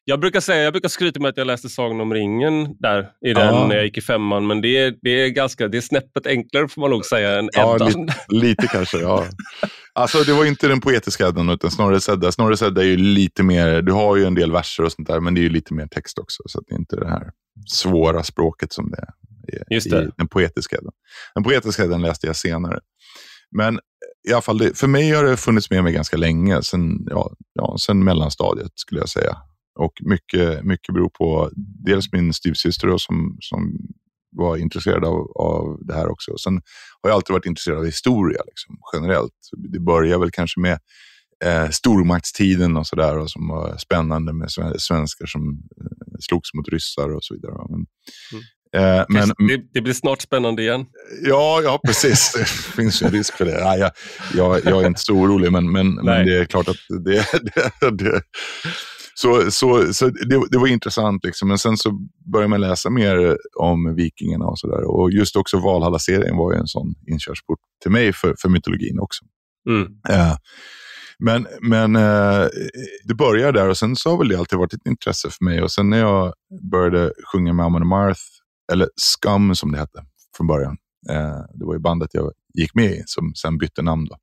[0.09, 3.33] Jag brukar säga, jag brukar skryta med att jag läste Sagan om ringen där i
[3.33, 3.67] den Ja.
[3.69, 6.69] när jag gick i femman, men det är, det är ganska, det är snäppet enklare
[6.69, 7.89] får man nog säga än Ja, Eddan.
[7.89, 8.99] lite, lite kanske.
[8.99, 9.25] Ja.
[9.93, 12.33] Alltså det var inte den poetiska Eddan utan Snorres Edda.
[12.33, 15.21] Snorres Edda är ju lite mer, du har ju en del verser och sånt där,
[15.21, 16.43] men det är ju lite mer text också.
[16.47, 17.31] Så att det är inte det här
[17.67, 18.97] svåra språket som det
[19.57, 20.03] är Just det.
[20.03, 20.93] i den poetiska Eddan.
[21.35, 22.79] Den poetiska Eddan läste jag senare.
[23.51, 23.79] Men
[24.29, 27.31] i alla fall, det, för mig har det funnits med mig ganska länge, sen, ja,
[27.55, 29.37] ja, sen mellanstadiet skulle jag säga.
[29.77, 31.51] Och mycket, mycket beror på
[31.85, 33.79] dels min styvsyster som, som
[34.37, 36.39] var intresserad av, av det här också.
[36.39, 36.55] Sen
[37.03, 39.33] har jag alltid varit intresserad av historia liksom, generellt.
[39.57, 40.79] Det börjar väl kanske med
[41.45, 47.15] eh, stormaktstiden och sådär som var spännande med sven- svenskar som eh, slogs mot ryssar
[47.15, 47.55] och så vidare.
[47.69, 47.87] Men,
[48.83, 50.87] eh, men, det, det blir snart spännande igen.
[51.23, 52.33] Ja, ja, precis.
[52.37, 53.65] Det finns en risk för det.
[53.65, 53.91] Nej, jag,
[54.35, 57.27] jag, jag är inte så orolig, men, men, men det är klart att det...
[57.81, 58.23] det, det
[59.19, 61.49] så så, så det, det var intressant, liksom.
[61.49, 61.91] men sen så
[62.33, 64.91] började man läsa mer om vikingarna och sådär.
[64.91, 69.25] Och just också Valhalla-serien var ju en sån inkörsport till mig för, för mytologin också.
[69.69, 69.83] Mm.
[70.09, 70.37] Eh,
[71.19, 72.47] men men eh,
[73.05, 75.63] det började där och sen så har väl det alltid varit ett intresse för mig.
[75.63, 76.33] Och sen när jag
[76.71, 78.21] började sjunga med Amon Amarth,
[78.73, 80.05] eller Scum som det hette
[80.37, 80.77] från början.
[81.11, 84.05] Eh, det var ju bandet jag gick med i som sen bytte namn.
[84.05, 84.17] Då.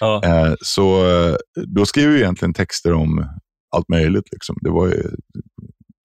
[0.00, 0.22] Ja.
[0.24, 3.28] Eh, så eh, då skrev jag egentligen texter om
[3.72, 4.28] allt möjligt.
[4.32, 4.56] Liksom.
[4.60, 5.02] Det var ju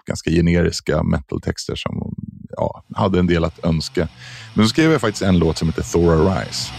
[0.07, 2.15] ganska generiska metal-texter som
[2.49, 4.07] ja, hade en del att önska.
[4.53, 6.71] Men så skrev jag faktiskt en låt som heter Thor Arise.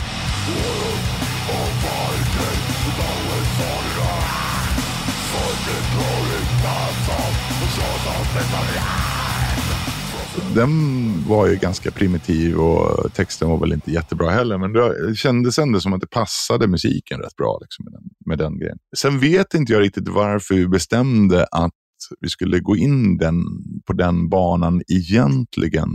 [10.55, 14.59] Den var ju ganska primitiv och texten var väl inte jättebra heller.
[14.59, 18.39] Men det kändes ändå som att det passade musiken rätt bra liksom, med, den, med
[18.39, 18.79] den grejen.
[18.97, 21.73] Sen vet inte jag riktigt varför vi bestämde att
[22.21, 23.45] vi skulle gå in den,
[23.87, 25.89] på den banan egentligen.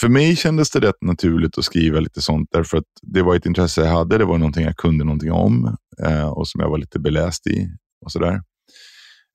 [0.00, 3.46] För mig kändes det rätt naturligt att skriva lite sånt därför att det var ett
[3.46, 4.18] intresse jag hade.
[4.18, 7.68] Det var någonting jag kunde någonting om eh, och som jag var lite beläst i
[8.04, 8.40] och sådär.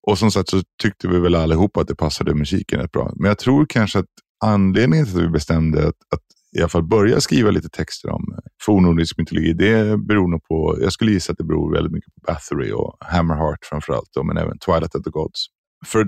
[0.08, 3.14] Och som sagt så tyckte vi väl allihopa att det passade musiken rätt bra.
[3.16, 4.06] Men jag tror kanske att
[4.44, 6.24] anledningen till att vi bestämde att, att
[6.58, 10.94] i alla fall börja skriva lite texter om fornnordisk mytologi, det beror nog på, jag
[10.94, 14.96] skulle gissa att det beror väldigt mycket på Bathory och Hammerheart framförallt, men även Twilight
[14.96, 15.46] of the Gods.
[15.86, 16.08] För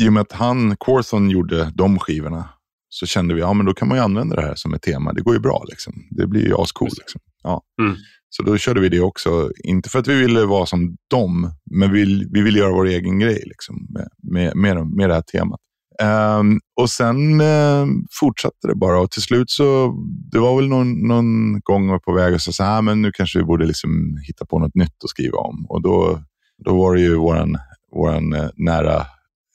[0.00, 2.48] i och med att han, Corthon, gjorde de skivorna
[2.88, 5.12] så kände vi, ja men då kan man ju använda det här som ett tema.
[5.12, 5.94] Det går ju bra liksom.
[6.10, 7.20] Det blir ju ascool liksom.
[7.42, 7.62] Ja.
[7.82, 7.96] Mm.
[8.28, 9.50] Så då körde vi det också.
[9.64, 13.18] Inte för att vi ville vara som dem, men vi, vi ville göra vår egen
[13.18, 15.60] grej liksom, med, med, med, med det här temat.
[16.02, 19.94] Ehm, och sen ehm, fortsatte det bara och till slut så,
[20.32, 23.12] det var väl någon, någon gång på väg och sa så här, "Ah, men nu
[23.12, 25.66] kanske vi borde liksom hitta på något nytt att skriva om.
[25.68, 26.22] Och då,
[26.64, 27.58] då var det ju våran,
[27.92, 29.06] våran eh, nära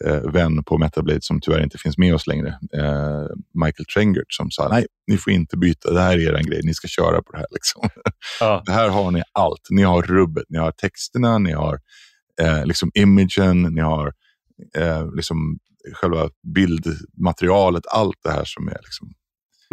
[0.05, 2.57] eh, vän på Metablade som tyvärr inte finns med oss längre,
[3.53, 6.73] Michael Trengert, som sa nej, ni får inte byta, det här är er grej, ni
[6.73, 7.47] ska köra på det här.
[7.51, 7.89] Liksom.
[8.39, 8.63] Ja.
[8.65, 9.67] Det här har ni allt.
[9.69, 11.79] Ni har rubbet, ni har texterna, ni har
[12.65, 14.13] liksom imagen, ni har
[15.15, 15.59] liksom
[15.93, 19.13] själva bildmaterialet, allt det här som är liksom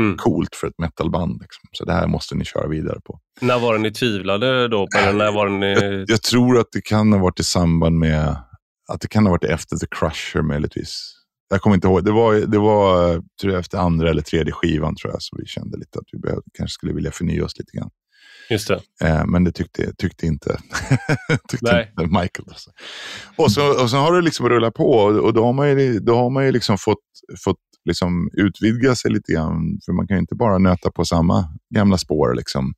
[0.01, 0.17] Mm.
[0.17, 1.41] coolt för ett metalband.
[1.41, 1.63] Liksom.
[1.73, 3.21] Så det här måste ni köra vidare på.
[3.41, 4.87] När var det ni tvivlade då?
[4.87, 5.73] På, när var ni...
[5.73, 8.37] Jag, jag tror att det kan ha varit i samband med
[8.89, 11.13] att det kan ha varit efter The Crusher möjligtvis.
[11.49, 12.05] Jag kommer inte ihåg.
[12.05, 15.47] Det var, det var tror jag, efter andra eller tredje skivan tror jag, så vi
[15.47, 17.91] kände lite att vi behövde, kanske skulle vilja förnya oss lite grann.
[18.51, 18.81] Just det.
[19.03, 20.59] Eh, men det tyckte, tyckte inte,
[21.49, 22.49] tyckte inte Michael.
[22.49, 22.71] Alltså.
[23.37, 26.17] Och, så, och så har det liksom rullat på och, då har man ju, då
[26.17, 26.99] har man ju liksom fått,
[27.45, 29.79] fått liksom utvidga sig lite grann.
[29.85, 32.35] För man kan ju inte bara nöta på samma gamla spår.
[32.35, 32.75] Liksom.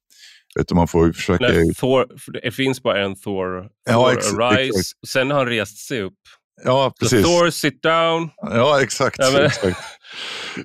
[0.61, 1.49] Utan man får försöka...
[1.49, 2.07] Nej, Thor,
[2.43, 4.93] det finns bara en Thor, Ja, Thor Arise.
[5.09, 6.15] Sen har han rest sig upp.
[6.65, 7.25] Ja, Så precis.
[7.27, 8.31] Thor sit down.
[8.37, 9.17] Ja, exakt.
[9.19, 9.79] Ja, men- exakt.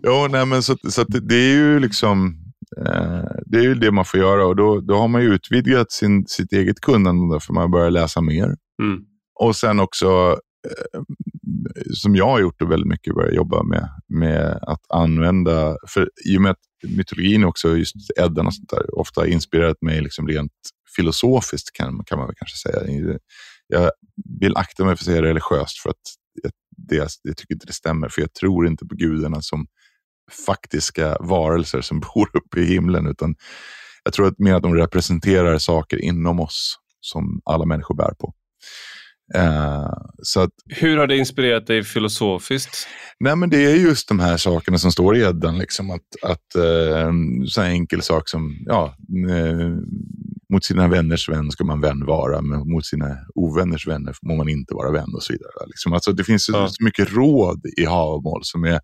[0.03, 2.42] Jo, nej, men så, så det är ju liksom...
[2.77, 5.91] Eh, det är ju det man får göra och då, då har man ju utvidgat
[5.91, 8.55] sin, sitt eget kunnande för man börjar läsa mer.
[8.81, 8.99] Mm.
[9.39, 11.01] Och sen också, eh,
[11.93, 16.37] som jag har gjort det väldigt mycket, börja jobba med, med att använda, för i
[16.37, 20.51] och med att mytologin också, just Eddan och sånt där, ofta inspirerat mig liksom rent
[20.95, 23.17] filosofiskt kan, kan man väl kanske säga.
[23.67, 23.91] Jag
[24.39, 26.01] vill akta mig för att säga religiöst för att
[26.77, 29.65] det, jag tycker inte det stämmer, för jag tror inte på gudarna som
[30.45, 33.35] faktiska varelser som bor uppe i himlen, utan
[34.03, 38.33] jag tror att mer att de representerar saker inom oss som alla människor bär på.
[39.35, 42.87] Uh, så att, Hur har det inspirerat dig filosofiskt?
[43.19, 45.57] Nej, men det är just de här sakerna som står i Eddan.
[45.57, 47.11] Liksom att, att, uh,
[47.47, 48.95] så enkel sak som ja,
[49.29, 49.77] uh,
[50.53, 54.49] mot sina vänners vän ska man vän vara, men mot sina ovänners vänner må man
[54.49, 55.67] inte vara vän och så vidare.
[55.67, 55.93] Liksom.
[55.93, 56.67] Alltså, det finns ja.
[56.67, 58.79] så mycket råd i havmål som är,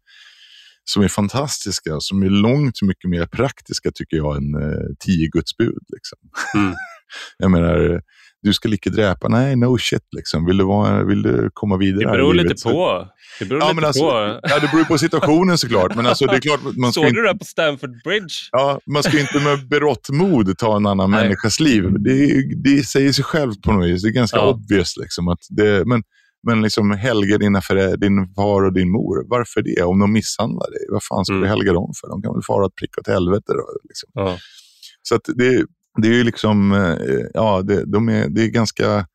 [0.90, 4.56] som är fantastiska, som är långt mycket mer praktiska tycker jag än
[5.00, 5.84] tio gudsbud.
[5.94, 6.18] Liksom.
[6.56, 6.76] Mm.
[7.38, 8.02] jag menar,
[8.42, 9.28] du ska icke dräpa.
[9.28, 10.46] Nej, no shit liksom.
[10.46, 12.04] Vill du, vara, vill du komma vidare?
[12.04, 13.08] Det beror lite på.
[13.40, 14.40] Det beror ja, lite alltså, på.
[14.44, 15.96] Ja, det beror på situationen såklart.
[15.96, 18.36] Men alltså, det är klart, man Såg du det på Stamford Bridge?
[18.52, 21.24] Ja, man ska inte med berått mod ta en annan Nej.
[21.24, 21.84] människas liv.
[22.00, 24.02] Det, det säger sig självt på något vis.
[24.04, 24.50] Det är ganska ja.
[24.50, 24.98] obvious.
[24.98, 26.04] Liksom, att det, men
[26.48, 29.26] men liksom helga dina för, din far och din mor.
[29.30, 29.84] Varför det?
[29.84, 31.44] Om de misshandlar dig, vad fan ska mm.
[31.44, 32.10] du helga dem för?
[32.10, 33.54] De kan väl fara ett prick åt helvete.
[33.54, 34.10] Då, liksom.
[34.14, 34.38] ja.
[35.02, 35.66] Så att det,
[36.02, 39.06] det är ju liksom, eh, ja, det, de är, det är ganska,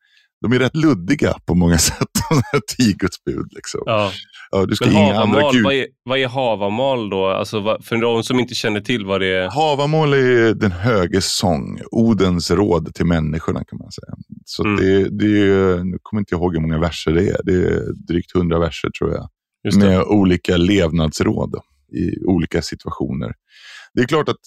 [0.41, 3.47] de är rätt luddiga på många sätt, de här tio Guds bud.
[3.51, 3.81] Liksom.
[3.85, 4.11] Ja.
[4.51, 7.25] Ja, du ska Men havamal, vad är, vad är havamal då?
[7.25, 9.49] Alltså, för de som inte känner till vad det är.
[9.49, 14.13] Havamal är den höges sång, Odens råd till människorna kan man säga.
[14.45, 14.75] Så mm.
[14.75, 18.33] det, det är, nu kommer inte ihåg hur många verser det är, det är drygt
[18.33, 19.29] hundra verser tror jag.
[19.77, 21.55] Med olika levnadsråd
[21.93, 23.33] i olika situationer.
[23.95, 24.41] Det är klart att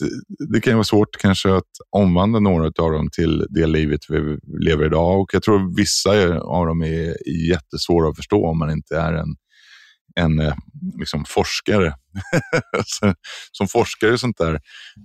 [0.52, 4.86] det kan vara svårt kanske att omvandla några av dem till det livet vi lever
[4.86, 5.20] idag.
[5.20, 7.16] Och jag tror vissa av dem är
[7.50, 9.36] jättesvåra att förstå om man inte är en,
[10.16, 10.54] en eh,
[10.98, 11.94] liksom forskare.
[12.76, 13.14] Alltså,
[13.52, 14.60] som forskare och sånt där.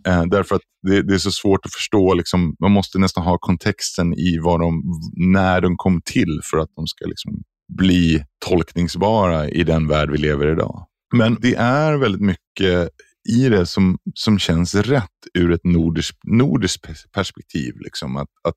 [0.08, 2.14] Eh, därför att det, det, är så svårt att förstå.
[2.14, 4.84] Liksom, man måste nästan ha kontexten i vad de,
[5.16, 7.34] när de kom till för att de ska liksom
[7.78, 10.88] bli tolkningsbara i den värld vi lever i idag.
[11.16, 12.90] Men det är väldigt mycket
[13.30, 17.74] i det som, som känns rätt ur ett nordiskt, nordisk perspektiv.
[17.80, 18.18] Liksom.
[18.18, 18.56] Att, att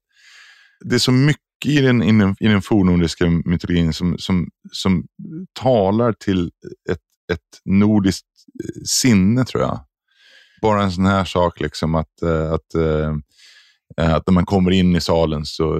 [0.85, 5.05] det är så mycket i den, i den, i den fornnordiska mytologin som, som, som
[5.61, 6.51] talar till
[6.91, 6.99] ett,
[7.33, 8.27] ett nordiskt
[8.65, 9.81] eh, sinne, tror jag.
[10.63, 13.17] Bara en sån här sak, liksom att, eh, att, eh,
[13.97, 15.75] att när man kommer in i salen, så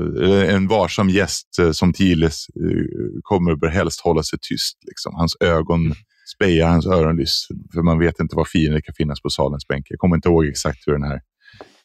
[0.49, 2.47] en varsam gäst som Tiles
[3.23, 4.79] kommer bör helst hålla sig tyst.
[4.87, 5.15] Liksom.
[5.15, 5.97] Hans ögon mm
[6.35, 7.47] spejar hans öronlyss.
[7.75, 9.87] För man vet inte vad fiender kan finnas på salens bänk.
[9.89, 11.21] Jag kommer inte ihåg exakt hur den här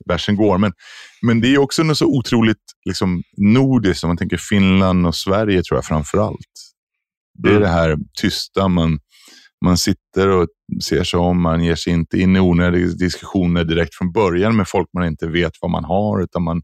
[0.06, 0.58] versen går.
[0.58, 0.74] Men,
[1.22, 4.04] men det är också något så otroligt liksom, nordiskt.
[4.04, 6.38] Om man tänker Finland och Sverige tror jag framför allt.
[7.34, 7.64] Det är mm.
[7.64, 8.68] det här tysta.
[8.68, 9.00] Man,
[9.66, 10.48] man sitter och
[10.84, 11.42] ser sig om.
[11.42, 15.28] Man ger sig inte in i onödiga diskussioner direkt från början med folk man inte
[15.28, 16.24] vet vad man har.
[16.24, 16.62] Utan man,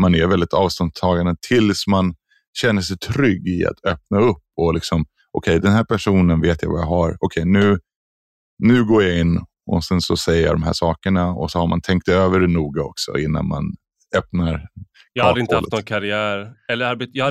[0.00, 2.14] man är väldigt avståndstagande tills man
[2.60, 6.62] känner sig trygg i att öppna upp och liksom okej, okay, den här personen vet
[6.62, 7.16] jag vad jag har.
[7.20, 7.78] Okej, okay, nu,
[8.58, 11.66] nu går jag in och sen så säger jag de här sakerna och så har
[11.66, 13.64] man tänkt över det noga också innan man
[14.16, 14.68] öppnar
[15.18, 16.52] jag hade inte haft någon karriär.
[16.72, 17.24] Eller jag hade blivit, jag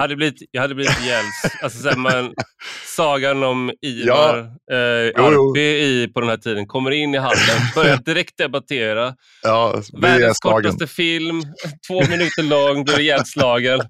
[0.00, 2.34] hade blivit, jag hade blivit, jag hade blivit alltså, så man,
[2.96, 4.74] sagan om Ivar ja.
[4.76, 9.14] eh, Arpi i, på den här tiden kommer in i hallen, börjar direkt debattera.
[9.42, 11.42] Ja, Världens kortaste film,
[11.88, 13.80] två minuter lång, blir ihjälslagen.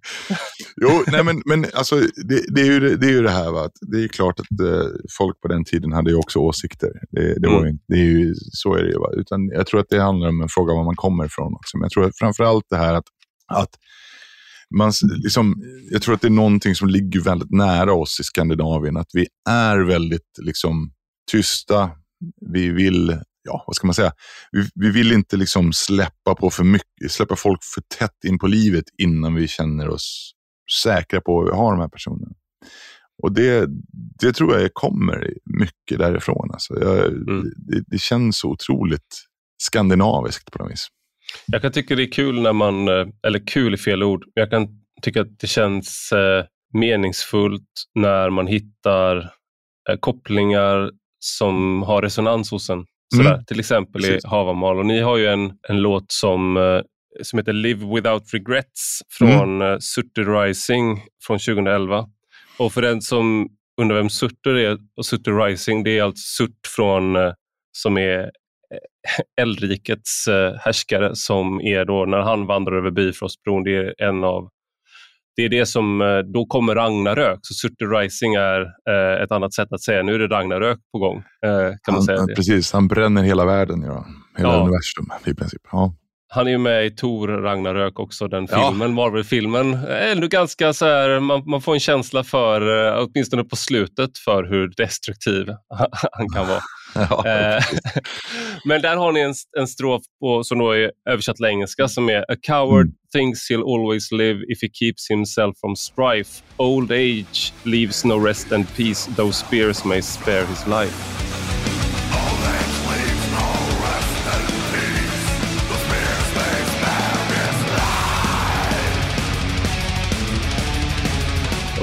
[0.82, 3.68] jo, nej men, men alltså, det, det, är ju, det är ju det här, va?
[3.80, 4.86] det är klart att eh,
[5.18, 6.90] folk på den tiden hade ju också åsikter.
[7.10, 7.60] Det, det, mm.
[7.60, 8.98] var ju, det är ju, så är det ju.
[8.98, 9.10] Va?
[9.16, 11.76] Utan jag tror att det handlar om en fråga var man kommer ifrån också.
[11.76, 13.04] Men jag tror framför allt det här att
[13.50, 13.70] att
[14.76, 18.96] man, liksom, jag tror att det är någonting som ligger väldigt nära oss i Skandinavien.
[18.96, 20.92] Att vi är väldigt liksom,
[21.30, 21.90] tysta.
[22.52, 24.12] Vi vill, ja, vad ska man säga?
[24.50, 28.46] Vi, vi vill inte liksom släppa på för mycket, släppa folk för tätt in på
[28.46, 30.32] livet innan vi känner oss
[30.82, 32.32] säkra på att vi har de här personerna.
[33.22, 33.66] Och det,
[34.20, 36.50] det tror jag kommer mycket därifrån.
[36.52, 37.52] Alltså jag, mm.
[37.56, 39.26] det, det, känns så otroligt
[39.62, 40.88] skandinaviskt på något vis.
[41.46, 44.42] Jag kan tycka det är kul när man, eh, eller kul är fel ord, men
[44.42, 44.68] jag kan
[45.02, 49.16] tycka att det känns eh, meningsfullt när man hittar
[49.90, 52.84] eh, kopplingar som har resonans hos en.
[53.16, 53.32] Sådär.
[53.32, 53.44] Mm.
[53.44, 54.24] Till exempel Precis.
[54.24, 54.78] i Havamal.
[54.78, 56.82] Och ni har ju en, en låt som,
[57.22, 59.80] som heter Live Without Regrets från mm.
[59.80, 62.06] Sutter Rising från 2011.
[62.58, 63.48] Och för den som
[63.80, 67.16] undrar vem Sutter är, och Sutter Rising, det är alltså Surt från,
[67.72, 68.30] som är
[69.40, 74.48] Eldrikets eh, härskare som är då när han vandrar över Bifrostbron, det är en av
[75.36, 79.54] det är det som, eh, då kommer Ragnarök, så Surtur Rising är eh, ett annat
[79.54, 81.16] sätt att säga nu är det Ragnarök på gång.
[81.16, 82.34] Eh, kan man han, säga det.
[82.34, 84.06] Precis, han bränner hela världen, ja.
[84.36, 84.60] hela Ja.
[84.60, 85.62] universum i princip.
[85.72, 85.94] Ja.
[86.32, 88.68] Han är med i Tor Ragnarök också, den Ja.
[88.68, 89.74] filmen, Marvel-filmen.
[89.88, 94.44] Ändå ganska så här, man, man får en känsla för, eh, åtminstone på slutet, för
[94.44, 95.46] hur destruktiv
[96.12, 96.60] han kan vara.
[96.94, 97.62] Ja, Eh,
[98.64, 102.08] Men där har ni en, en strof på, som då är översatt till engelska som
[102.08, 102.94] är A coward Mm.
[103.12, 106.42] thinks he'll always live if he keeps himself from strife.
[106.56, 111.29] Old age leaves no rest and peace, though spears may spare his life.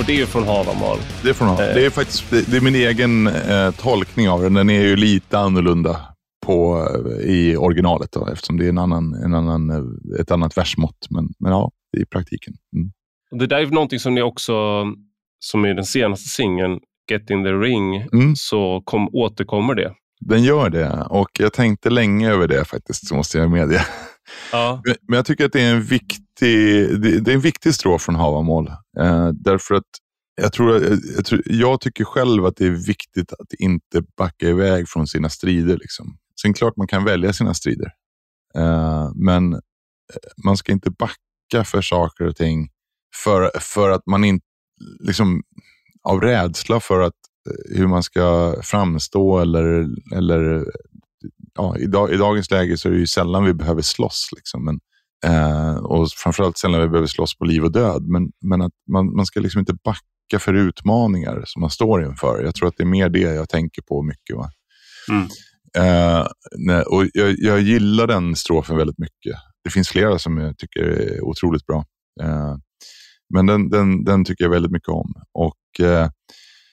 [0.07, 0.97] Det är ju från Havamal.
[1.23, 1.63] Det, får man ha.
[1.63, 1.73] Eh.
[1.73, 4.53] det är faktiskt det är min egen eh, tolkning av den.
[4.53, 6.01] Den är ju lite annorlunda
[6.45, 6.87] på,
[7.21, 11.07] eh, i originalet då, eftersom det är en annan, en annan, eh, ett annat versmått.
[11.09, 12.53] Men, men ja, i praktiken.
[12.75, 12.91] Mm.
[13.39, 14.53] Det där är någonting som ni också,
[15.39, 16.79] som i den senaste singeln,
[17.11, 18.35] Get in the ring, Mm.
[18.35, 19.93] så kom, återkommer det.
[20.19, 23.81] Den gör det och jag tänkte länge över det faktiskt, så måste jag medge.
[24.51, 24.81] Ja.
[24.85, 28.67] Men- jag tycker att det är en viktig, det, är en viktig strof från Havamål.
[28.99, 29.83] Eh, därför att
[30.41, 34.47] jag, tror, jag, jag, tror, jag tycker själv att det är viktigt att inte backa
[34.49, 35.77] iväg från sina strider.
[35.77, 36.17] Liksom.
[36.41, 37.91] Sen klart man kan välja sina strider.
[38.55, 39.59] Eh, men eh,
[40.45, 42.69] man ska inte backa för saker och ting
[43.23, 44.45] för, för att man inte,
[44.99, 45.43] liksom,
[46.03, 47.13] av rädsla för att
[47.49, 50.65] eh, hur man ska framstå eller, eller
[51.57, 54.29] ja, i, dag, i dagens läge så är det ju sällan vi behöver slåss.
[54.35, 54.79] Liksom, men,
[55.25, 58.03] eh, och framförallt sällan vi behöver slåss på liv och död.
[58.07, 62.43] Men, men att man, man ska liksom inte backa för utmaningar som man står inför.
[62.43, 64.35] Jag tror att det är mer det jag tänker på mycket.
[64.35, 64.49] Va?
[65.11, 65.27] Mm.
[65.77, 69.35] Eh, nej, och jag, jag gillar den strofen väldigt mycket.
[69.63, 71.85] Det finns flera som jag tycker är otroligt bra.
[72.21, 72.55] Eh,
[73.33, 75.13] men den, den, den tycker jag väldigt mycket om.
[75.33, 76.09] Och eh,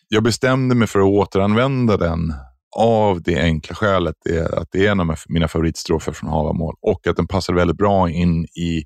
[0.09, 2.35] Jag bestämde mig för att återanvända den
[2.77, 7.07] av det enkla skälet är att det är en av mina favoritstrofer från Havamål och
[7.07, 8.85] att den passar väldigt bra in i,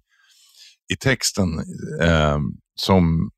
[0.93, 1.49] i texten
[2.03, 2.39] eh,
[2.75, 3.31] som,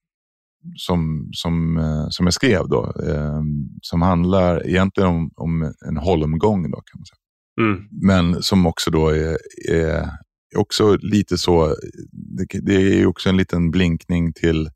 [0.76, 2.92] som, som, eh, som jag skrev då.
[3.06, 3.42] Eh,
[3.82, 7.20] som handlar egentligen om, om en holmgång då kan man säga.
[7.60, 7.88] Mm.
[7.90, 10.10] Men som också då är, är
[10.56, 11.76] också lite så,
[12.12, 14.70] det, det är också en liten blinkning till,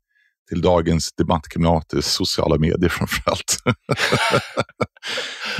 [0.49, 3.57] till dagens debattklimat sociala medier framförallt.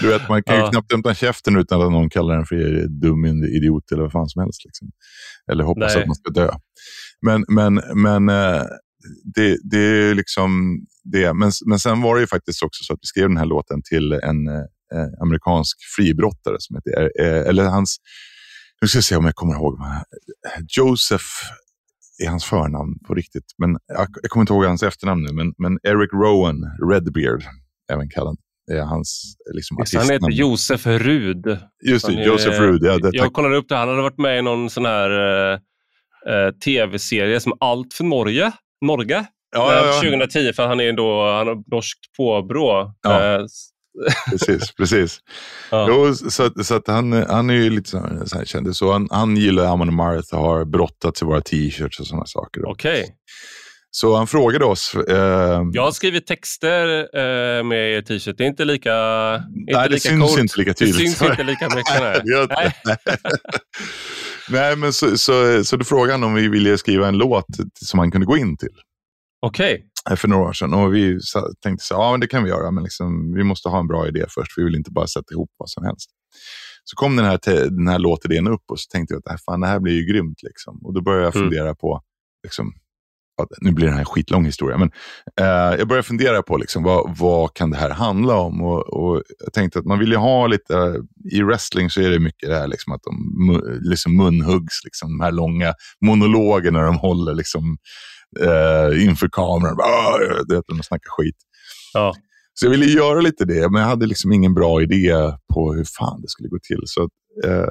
[0.02, 0.71] du vet, man kan ju Ja.
[0.71, 4.41] knappt öppna käften utan att någon kallar den för dum idiot eller vad fan som
[4.41, 4.65] helst.
[4.65, 4.88] Liksom.
[5.52, 6.02] Eller hoppas Nej.
[6.02, 6.52] att man ska dö.
[7.21, 8.63] Men, men, men eh,
[9.36, 11.34] det, det är liksom det.
[11.34, 13.82] Men, men sen var det ju faktiskt också så att vi skrev den här låten
[13.89, 17.98] till en eh, amerikansk fribrottare som heter, eh, eller hans,
[18.82, 19.80] nu ska jag se om jag kommer ihåg,
[20.78, 21.26] Joseph
[22.23, 25.54] är hans förnamn på riktigt, men jag, jag kommer inte ihåg hans efternamn nu, men,
[25.58, 26.58] men Eric Rowan
[26.91, 27.43] Redbeard,
[27.93, 28.38] även kallad,
[28.71, 30.49] är hans liksom, Just, det, han heter artistnamn.
[30.51, 31.58] Josef Rud.
[31.86, 32.88] Just det, är- Joseph Rude.
[32.88, 33.75] Ja, det, Jag kollade upp det.
[33.75, 35.10] Han hade varit med i någon sån här
[35.54, 35.60] eh,
[36.34, 38.51] eh, tv-serie som Allt för Norge.
[38.86, 39.25] Norge?
[39.56, 40.01] Ja, Eh, ja, ja.
[40.01, 42.93] 2010, för han är då han har norskt påbrå.
[43.01, 43.23] Ja.
[43.36, 43.45] Eh,
[44.30, 45.20] Precis, precis.
[45.72, 45.86] ja.
[45.90, 48.76] Jo, så, att- så att han, han är ju lite så här, så här känd.
[48.76, 52.66] Så han, han gillar Amon Amarth och har brottats i våra t-shirts och sådana saker.
[52.70, 53.06] Okej.
[53.92, 54.96] Så han frågade oss.
[55.10, 58.38] Eh, Jag har skrivit texter eh, med er t-shirt.
[58.38, 58.92] Det är inte lika
[59.36, 60.40] inte nej, det lika syns coolt.
[60.42, 60.96] inte lika Det tydligt.
[60.98, 62.00] syns inte lika mycket.
[62.02, 62.22] Nej.
[62.26, 62.72] Det Nej.
[62.86, 62.98] det.
[64.50, 67.46] Nej, men så, så, så då frågade han om vi ville skriva en låt
[67.86, 68.70] som han kunde gå in till
[69.48, 69.86] Okej.
[70.10, 70.74] eh, för några år sedan.
[70.74, 71.20] Och vi
[71.64, 74.08] tänkte så ja men det kan vi göra, men liksom, vi måste ha en bra
[74.08, 74.52] idé först.
[74.58, 76.10] Vi vill inte bara sätta ihop vad som helst.
[76.84, 79.60] Så kom den här, den här låtidén upp och så tänkte jag att "Äh, fan,
[79.62, 80.44] det här blir ju grymt.
[80.44, 80.86] Liksom.
[80.86, 81.50] Och då började jag Mm.
[81.50, 82.02] fundera på,
[82.44, 82.74] liksom,
[83.62, 84.91] nu blir det här en skitlång historia, men
[85.41, 88.62] eh, jag började fundera på liksom, vad, vad kan det här handla om?
[88.62, 90.95] Och, och jag tänkte att man vill ju ha lite,
[91.32, 95.24] i wrestling så är det mycket det här liksom, att de liksom munhuggs, liksom, de
[95.24, 95.74] här långa
[96.05, 97.78] monologerna de håller liksom,
[98.39, 99.80] eh, inför kameran.
[99.80, 101.38] Ah, det de snackar skit.
[101.93, 102.14] Ja.
[102.53, 105.14] Så jag ville göra lite det, men jag hade liksom ingen bra idé
[105.53, 106.82] på hur fan det skulle gå till.
[106.86, 107.12] Så att,
[107.45, 107.70] eh,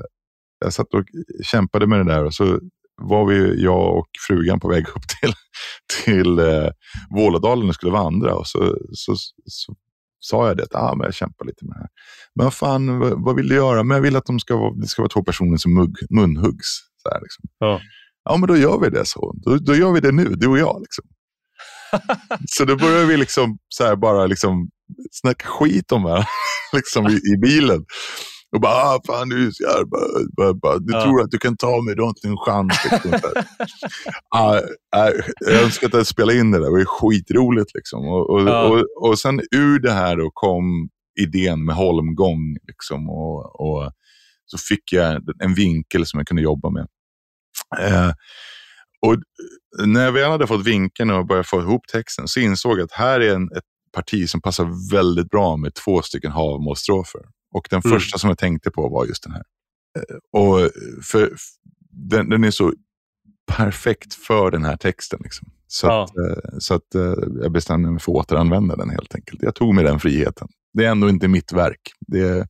[0.60, 1.04] jag satt och
[1.42, 2.60] kämpade med det där och så
[3.02, 5.32] var vi, jag och frugan på väg upp till,
[6.04, 6.68] till eh,
[7.10, 8.34] Vålådalen och skulle vandra.
[8.34, 9.14] Och så, så,
[9.46, 9.74] så
[10.20, 11.88] sa jag det, att ah, men jag kämpar lite med det här.
[12.34, 13.82] Men fan, vad, vad vill du göra?
[13.82, 16.68] Men jag vill att de ska vara, det ska vara två personer som mugg, munhuggs.
[17.02, 17.44] Så här, liksom.
[17.58, 17.80] Ja.
[18.24, 19.34] ja, men då gör vi det så.
[19.44, 20.80] Då, då gör vi det nu, du och jag.
[20.80, 21.04] Liksom.
[22.46, 24.68] så då började vi liksom, så här, bara liksom,
[25.10, 26.28] snacka skit om varandra
[26.72, 27.84] liksom, i, i bilen.
[28.54, 31.94] Och bara, ah, fan du är så jävla, du tror att du kan ta mig,
[31.94, 32.72] du har inte en chans.
[32.92, 33.12] Liksom,
[34.34, 34.60] ah,
[34.96, 37.74] ah, jag önskar att jag spelade in det där, det var ju skitroligt.
[37.74, 38.08] Liksom.
[38.08, 38.62] Och, och, Ja.
[38.68, 40.88] och, och sen ur det här då kom
[41.20, 42.56] idén med holmgång.
[42.68, 43.92] Liksom, och, och
[44.46, 46.86] så fick jag en vinkel som jag kunde jobba med.
[47.80, 48.12] Eh,
[49.06, 49.16] och
[49.86, 52.92] när jag väl hade fått vinkeln och börjat få ihop texten så insåg jag att
[52.92, 57.20] här är en, ett parti som passar väldigt bra med två stycken havmålsstrofer.
[57.54, 57.98] Och den Mm.
[57.98, 59.42] första som jag tänkte på var just den här.
[59.98, 60.70] Eh, Och
[61.02, 61.32] för,
[61.90, 62.72] den, den är så
[63.52, 65.20] perfekt för den här texten.
[65.22, 65.48] Liksom.
[65.66, 66.02] Så, Ja.
[66.04, 69.42] att, eh, så att eh, jag bestämde mig för att återanvända den helt enkelt.
[69.42, 70.48] Jag tog mig den friheten.
[70.72, 71.80] Det är ändå inte mitt verk.
[72.06, 72.46] Det är,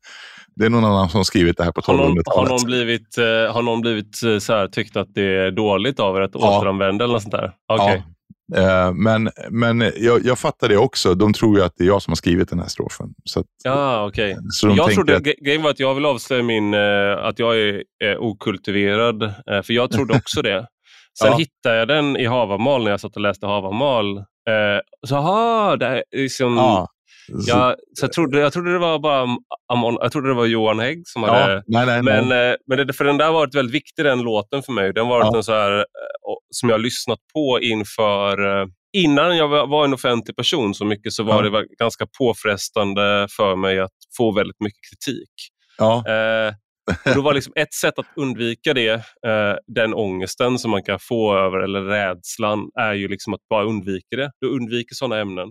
[0.57, 2.50] det är någon annan som har skrivit det här på Har någon, har 1200-talet.
[2.50, 3.24] någon blivit, eh,
[3.55, 6.59] har någon blivit så här, tyckt att det är dåligt av er att Ja.
[6.59, 7.52] återanvända eller något sånt där?
[7.68, 8.02] Okej.
[8.07, 8.14] Ja.
[8.57, 11.14] Eh, men men jag, jag fattar det också.
[11.14, 13.07] De tror ju att det är jag som har skrivit den här strofen.
[13.24, 14.36] Så, att, Ja, okej.
[14.51, 17.16] så de Jag tänker trodde, att, gre- Grejen var att jag vill avslöja min, eh,
[17.24, 19.34] att jag är eh, okultiverad,
[19.64, 20.66] för jag trodde också det.
[21.18, 21.36] Sen Ja.
[21.36, 24.16] hittade jag den i Havamal när jag satt och läste Havamal.
[24.18, 24.24] Eh,
[25.07, 26.88] så aha, det är liksom, ja,
[27.29, 29.37] jag, så jag, trodde, jag trodde det var bara
[29.72, 31.53] Amon, jag trodde det var Johan Hägg som hade...
[31.53, 32.51] ja, nej, nej, Men, nej.
[32.51, 34.93] eh, men det, för den där har varit väldigt viktig, den låten för mig.
[34.93, 35.37] Den har varit Ja.
[35.37, 35.85] en så här, eh,
[36.51, 38.61] som jag har lyssnat på inför...
[38.62, 38.66] eh,
[38.97, 41.51] Innan jag var en offentlig person så mycket så var Ja.
[41.51, 45.31] det ganska påfrestande för mig att få väldigt mycket kritik.
[45.79, 46.55] Ja, Eh,
[47.11, 48.93] och då var liksom ett sätt att undvika det,
[49.27, 53.64] eh, den ångesten som man kan få över, eller rädslan, är ju liksom att bara
[53.64, 54.31] undvika det.
[54.41, 55.49] Du undviker sådana ämnen.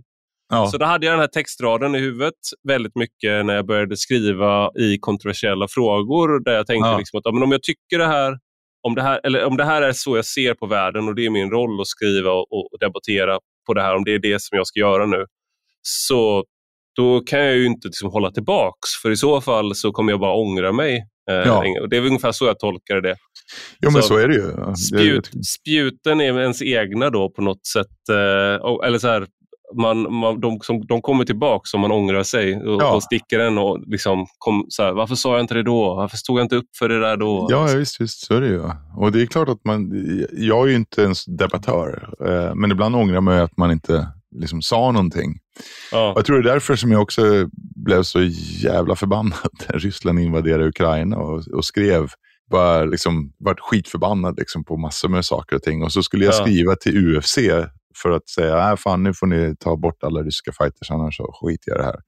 [0.50, 2.34] Ja, Så då hade jag den här textraden i huvudet
[2.68, 6.44] väldigt mycket när jag började skriva i kontroversiella frågor.
[6.44, 6.98] Där jag tänkte Ja.
[6.98, 8.38] liksom att ja, men om jag tycker det här,
[8.88, 11.26] om det här, eller om det här är så jag ser på världen och det
[11.26, 14.42] är min roll att skriva och, och debattera på det här, om det är det
[14.42, 15.26] som jag ska göra nu,
[15.82, 16.46] så
[16.96, 18.90] då kan jag ju inte liksom hålla tillbaks.
[19.02, 21.06] För i så fall så kommer jag bara ångra mig.
[21.30, 21.64] Eh, Ja.
[21.82, 23.16] och Det är ungefär så jag tolkar det.
[23.82, 24.76] jo, men så- så är det ju.
[24.76, 28.10] Spjut, spjuten är ens egna då på något sätt.
[28.10, 29.28] Eh, eller så här,
[29.76, 32.96] man, man, de, som, de kommer tillbaka om man ångrar sig och, Ja.
[32.96, 33.58] och sticker en.
[33.58, 35.96] Och liksom kom, så här, varför sa jag inte det då?
[35.96, 37.48] Varför stod jag inte upp för det där då?
[37.50, 38.62] Ja, ja, visst, visst, så är det ju.
[38.98, 39.92] Och det är klart att man,
[40.32, 44.62] jag är ju inte ens debattör, eh, men ibland ångrar man att man inte liksom
[44.62, 45.40] sa någonting.
[45.92, 46.12] Ja.
[46.12, 47.22] Och jag tror det är därför som jag också
[47.76, 48.22] blev så
[48.64, 52.08] jävla förbannad när Ryssland invaderade Ukraina och, och skrev,
[52.52, 55.84] bara liksom, vart skitförbannad liksom på massor med saker och ting.
[55.84, 56.42] Och så skulle jag Ja.
[56.46, 57.38] skriva till UFC
[58.02, 61.32] för att säga, nej fan nu får ni ta bort alla ryska fighters annars så
[61.42, 62.00] skiter jag i det här.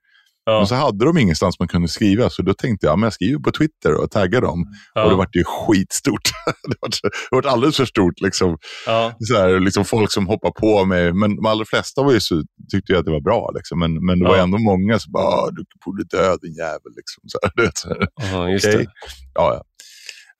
[0.47, 0.61] Ja.
[0.61, 3.13] Och så hade de ingenstans man kunde skriva, så då tänkte jag, ja, men jag
[3.13, 4.65] skriver på Twitter och taggar dem.
[4.93, 5.03] Ja.
[5.03, 6.21] Och det vart ju skitstort.
[6.69, 8.21] det vart, det vart alldeles för stort.
[8.21, 8.57] Liksom.
[8.86, 9.13] Ja.
[9.19, 11.13] Så här, liksom folk som hoppar på mig.
[11.13, 13.51] Men de allra flesta var ju så, tyckte ju att det var bra.
[13.55, 13.79] Liksom.
[13.79, 16.91] Men, men det var ändå många som bara, "Ah, du borde dö din jävel.
[16.95, 17.23] Liksom.
[17.27, 18.07] Så här, du vet, så här.
[18.55, 18.77] Okej.
[18.77, 18.86] det.
[19.33, 19.63] Ja, ja.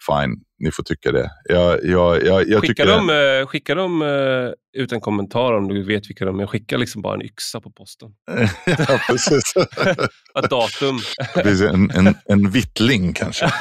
[0.06, 1.30] Fine, ni får tycka det.
[1.44, 2.86] Jag, jag, jag, jag Skickar tycker...
[2.86, 6.48] de, eh, skickar de eh, ut en kommentar om du vet vilka de är?
[6.48, 8.10] Skicka liksom bara en yxa på posten.
[8.66, 9.54] ja, precis.
[10.40, 11.00] Ett datum.
[11.34, 13.46] precis en, en, en vittling kanske.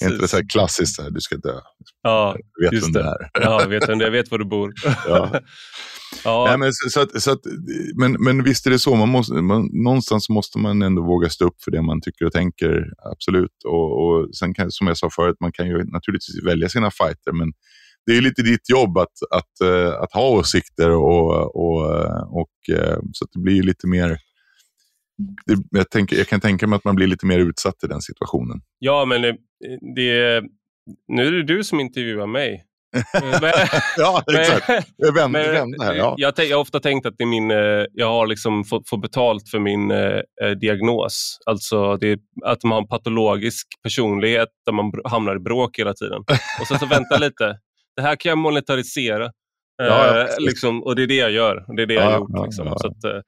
[0.00, 1.60] Är inte det så här klassiskt, så här, du ska dö.
[2.02, 3.08] ja, vet Just vem det det.
[3.40, 3.42] är.
[3.42, 4.72] ja, vet, jag vet var du bor.
[5.08, 5.40] Ja.
[6.24, 6.44] Ja.
[6.48, 7.40] Nej, men, så, så att, så att,
[7.94, 11.46] men, men visst är det så, man måste, man, någonstans måste man ändå våga stå
[11.46, 13.64] upp för det man tycker och tänker, absolut.
[13.64, 17.32] Och, och sen kan, som jag sa förut, man kan ju naturligtvis välja sina fighter,
[17.32, 17.52] men
[18.06, 21.82] det är lite ditt jobb att, att, eh, att ha åsikter och, och,
[22.40, 24.18] och eh, så att det blir ju lite mer
[25.70, 28.60] jag, tänker, jag kan tänka mig att man blir lite mer utsatt i den situationen.
[28.78, 29.36] Ja, men det,
[29.94, 30.42] det,
[31.08, 32.65] nu är det du som intervjuar mig.
[33.40, 33.52] Men-
[33.96, 34.68] Ja, exakt.
[34.68, 35.44] men-
[35.78, 35.94] Jag här.
[35.94, 36.14] Ja.
[36.52, 39.58] har ofta tänkt att det är min, eh, jag har liksom fått, fått betalt för
[39.58, 41.38] min eh, eh, diagnos.
[41.46, 46.18] Alltså det, att man har en patologisk personlighet där man hamnar i bråk hela tiden.
[46.60, 47.58] Och sen så vänta lite,
[47.96, 49.24] det här kan jag monetarisera.
[49.82, 50.46] Eh, Ja, precis.
[50.46, 51.64] liksom, och det är det jag gör.
[51.76, 52.46] Det är det jag Ja, har gjort.
[52.46, 52.68] liksom.
[52.68, 53.20] att, eh,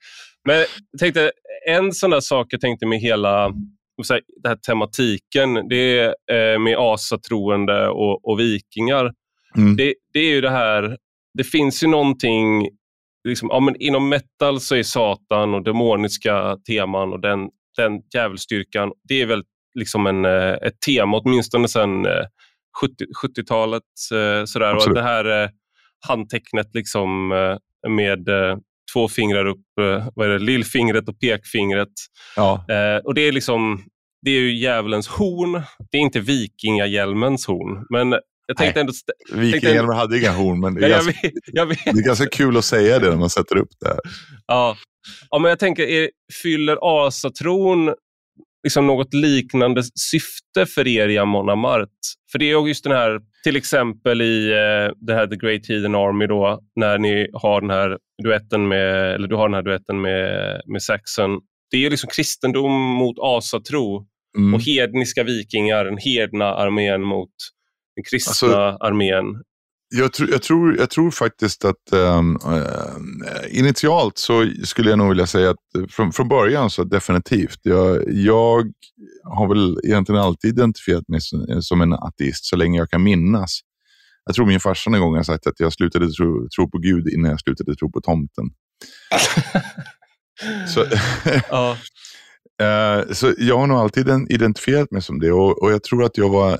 [0.48, 0.64] men
[1.00, 1.30] tänkte,
[1.68, 3.48] en sån där sak jag tänkte med hela
[4.42, 9.12] den här tematiken, det är eh, med asatroende och, och vikingar
[9.58, 9.76] Mm.
[9.76, 10.96] det, det är ju det här,
[11.34, 12.68] det finns ju någonting,
[13.28, 18.92] liksom, ja, men inom metal så är Satan och demoniska teman och den, den djävulsstyrkan,
[19.08, 19.42] det är väl
[19.74, 22.24] liksom en, eh, ett tema åtminstone sedan eh,
[22.80, 23.82] 70, 70-talet.
[24.12, 24.70] eh, Sådär.
[24.70, 24.94] Och Absolut.
[24.96, 25.48] det här eh,
[26.08, 28.56] handtecknet liksom, eh, med eh,
[28.92, 31.92] två fingrar upp, eh, vad är det, lillfingret och pekfingret.
[32.36, 32.64] Ja.
[32.68, 33.82] Eh, och det är liksom
[34.22, 35.62] det är ju djävulens horn.
[35.90, 37.86] Det är inte vikingahjälmens horn.
[37.90, 38.90] Men jag tänkte ändå...
[38.90, 41.78] st- Vikingahjälmar hade inga horn, men det är, Ja, jag, ganska, vet, jag vet.
[41.84, 43.88] det är ganska kul att säga det när man sätter upp det.
[43.88, 43.98] här.
[44.46, 44.76] Ja.
[45.30, 46.10] ja, men jag tänker, är,
[46.42, 47.94] fyller asatron
[48.64, 51.88] liksom något liknande syfte för er i Amon Amart?
[52.32, 55.94] För det är just den här, till exempel i eh, det här The Great Heathen
[55.94, 60.00] Army då, när ni har den här duetten med, eller du har den här duetten
[60.00, 61.30] med, med Saxon.
[61.70, 64.06] Det är liksom kristendom mot asatro
[64.38, 64.54] mm.
[64.54, 67.30] och hedniska vikingar, den hedna armén mot
[67.98, 69.42] den kristna alltså, armén.
[69.94, 75.08] Jag, tr jag, tror, jag tror faktiskt att um, uh, initialt så skulle jag nog
[75.08, 77.58] vilja säga att från, från början så definitivt.
[77.62, 78.72] Jag, jag
[79.24, 83.60] har väl egentligen alltid identifierat mig som, som en ateist så länge jag kan minnas.
[84.24, 87.08] Jag tror min farsa en gång har sagt att jag slutade tro, tro på Gud
[87.08, 88.44] innan jag slutade tro på tomten.
[90.74, 90.84] så,
[91.50, 91.76] ja.
[92.62, 96.18] Eh, så jag har nog alltid identifierat mig som det och, och jag tror att
[96.18, 96.52] jag var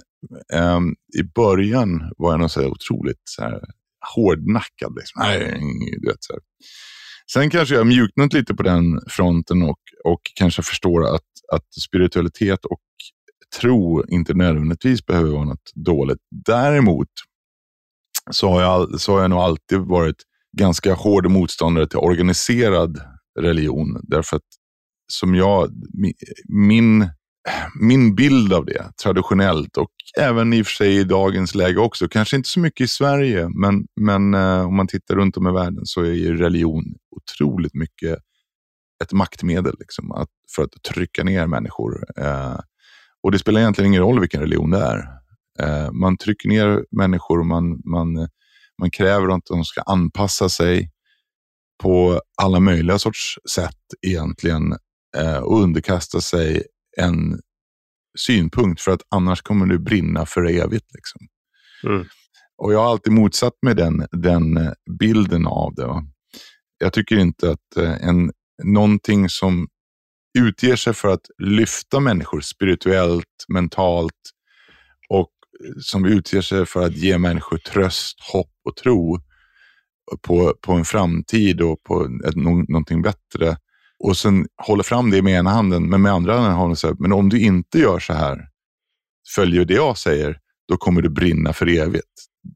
[0.54, 0.80] eh,
[1.18, 3.60] I början var jag nog så otroligt så här,
[4.14, 4.94] hårdnackad.
[4.96, 5.22] Liksom.
[5.22, 5.60] Nej,
[6.00, 6.40] du vet, så här.
[7.32, 12.64] Sen kanske jag mjuknat lite på den fronten och, och kanske förstår att, att spiritualitet
[12.64, 12.80] och
[13.60, 16.18] tro inte nödvändigtvis behöver vara något dåligt.
[16.46, 17.08] Däremot
[18.30, 20.16] så har jag, så har jag nog alltid varit
[20.58, 23.00] ganska hård motståndare till organiserad
[23.40, 24.00] religion.
[24.02, 24.42] Därför att
[25.08, 25.70] som jag,
[26.48, 27.10] min
[27.80, 32.08] min bild av det traditionellt och även i och för sig i dagens läge också,
[32.08, 35.52] kanske inte så mycket i Sverige, men, men eh, om man tittar runt om i
[35.52, 38.18] världen så är ju religion otroligt mycket
[39.04, 42.04] ett maktmedel liksom, att, för att trycka ner människor.
[42.16, 42.58] Eh,
[43.22, 45.08] och det spelar egentligen ingen roll vilken religion det är.
[45.60, 48.28] Eh, man trycker ner människor och man, man,
[48.80, 50.90] man kräver att de ska anpassa sig
[51.82, 54.74] på alla möjliga sorts sätt egentligen
[55.42, 56.62] och underkasta sig
[56.96, 57.40] en
[58.18, 60.86] synpunkt för att annars kommer du brinna för evigt.
[60.94, 61.20] Liksom.
[61.84, 62.06] Mm.
[62.58, 65.86] Och Jag har alltid motsatt mig den, den eh, bilden av det.
[65.86, 66.04] Va?
[66.78, 68.32] Jag tycker inte att eh, en,
[68.64, 69.68] någonting som
[70.38, 74.12] utger sig för att lyfta människor spirituellt, mentalt
[75.08, 75.30] och
[75.80, 79.20] som utger sig för att ge människor tröst, hopp och tro
[80.22, 83.56] på, på en framtid och på ett, någonting bättre
[84.04, 87.12] och sen håller fram det med ena handen, men med andra handen har hon men
[87.12, 88.48] om du inte gör så här,
[89.34, 90.38] följer det jag säger,
[90.68, 92.06] då kommer du brinna för evigt.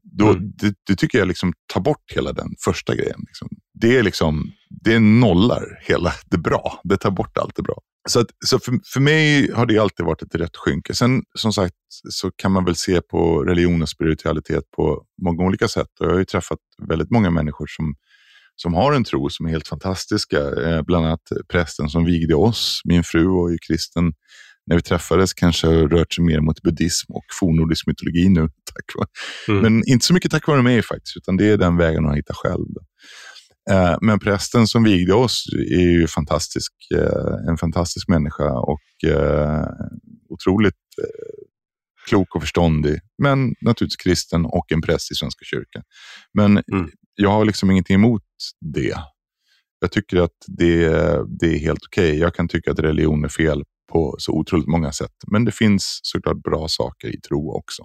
[0.03, 0.51] Då, mm.
[0.55, 3.19] det, det, tycker jag liksom tar bort hela den första grejen.
[3.27, 3.49] Liksom.
[3.73, 6.81] Det, är liksom, det nollar hela det bra.
[6.83, 7.81] Det tar bort allt det bra.
[8.09, 10.93] Så, att, så för, för mig har det alltid varit ett rätt skynke.
[10.93, 11.75] Sen som sagt
[12.09, 15.87] så kan man väl se på religion och spiritualitet på många olika sätt.
[15.99, 17.95] Och jag har ju träffat väldigt många människor som
[18.55, 20.37] som har en tro som är helt fantastiska.
[20.37, 24.13] Eh, bland annat prästen som vigde oss, min fru var ju kristen
[24.65, 28.41] när vi träffades kanske rört sig mer mot buddhism och fornnordisk mytologi nu.
[28.73, 29.07] Tack
[29.47, 29.61] mm.
[29.61, 32.35] Men inte så mycket tack vare mig faktiskt, utan det är den vägen hon hittat
[32.35, 32.67] själv.
[33.69, 38.79] Eh, men prästen som vigde oss är ju fantastisk, eh, en fantastisk människa och
[40.29, 40.75] otroligt
[42.07, 45.83] klok och förståndig, men naturligtvis kristen och en präst i Svenska kyrkan.
[46.33, 46.89] Men mm.
[47.15, 48.23] jag har liksom ingenting emot
[48.75, 48.95] det.
[49.79, 50.87] Jag tycker att det,
[51.39, 52.09] det är helt okej.
[52.09, 52.19] Okay.
[52.19, 55.99] Jag kan tycka att religion är fel på så otroligt många sätt, men det finns
[56.03, 57.83] såklart bra saker i tro också.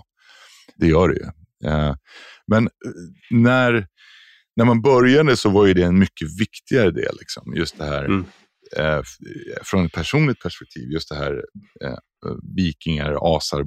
[0.77, 1.27] Det gör det ju.
[1.71, 1.95] Eh,
[2.47, 2.93] men eh,
[3.31, 3.87] när,
[4.57, 7.17] när man började så var det en mycket viktigare del.
[7.19, 7.55] Liksom.
[7.57, 8.25] Just det här mm.
[8.77, 9.01] Eh,
[9.63, 11.45] från ett personligt perspektiv, just det här
[12.57, 13.64] vikingar, asar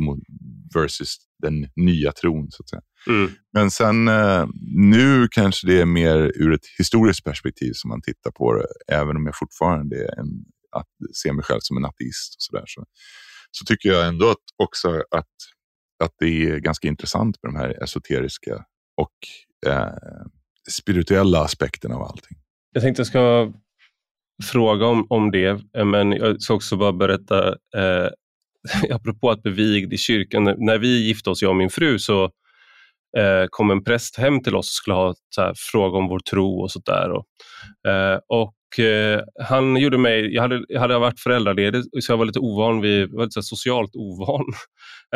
[0.75, 2.51] versus den nya tron.
[2.51, 2.81] Så att säga.
[3.07, 3.31] Mm.
[3.53, 8.31] Men sen eh, nu kanske det är mer ur ett historiskt perspektiv som man tittar
[8.31, 10.27] på det, även om jag fortfarande är en,
[10.71, 12.35] att se mig själv som en ateist.
[12.35, 12.85] Och så, så,
[13.51, 15.35] så tycker jag ändå att, också att,
[16.03, 18.65] att det är ganska intressant med de här esoteriska
[18.97, 19.93] och eh,
[20.69, 22.37] spirituella aspekterna av allting.
[22.73, 23.53] Jag tänkte jag ska
[24.43, 28.09] fråga om, om det, men jag ska också bara berätta eh,
[28.91, 32.23] apropå att bli vigd i kyrkan, när vi gifte oss, jag och min fru, så
[33.17, 36.61] eh, kom en präst hem till oss och skulle ha här, fråga om vår tro
[36.61, 37.11] och sånt där.
[37.11, 37.25] Och,
[37.91, 42.25] eh, och eh, han gjorde mig, jag hade, jag hade varit föräldraledig så jag var
[42.25, 44.45] lite ovan, vid, var lite så socialt ovan.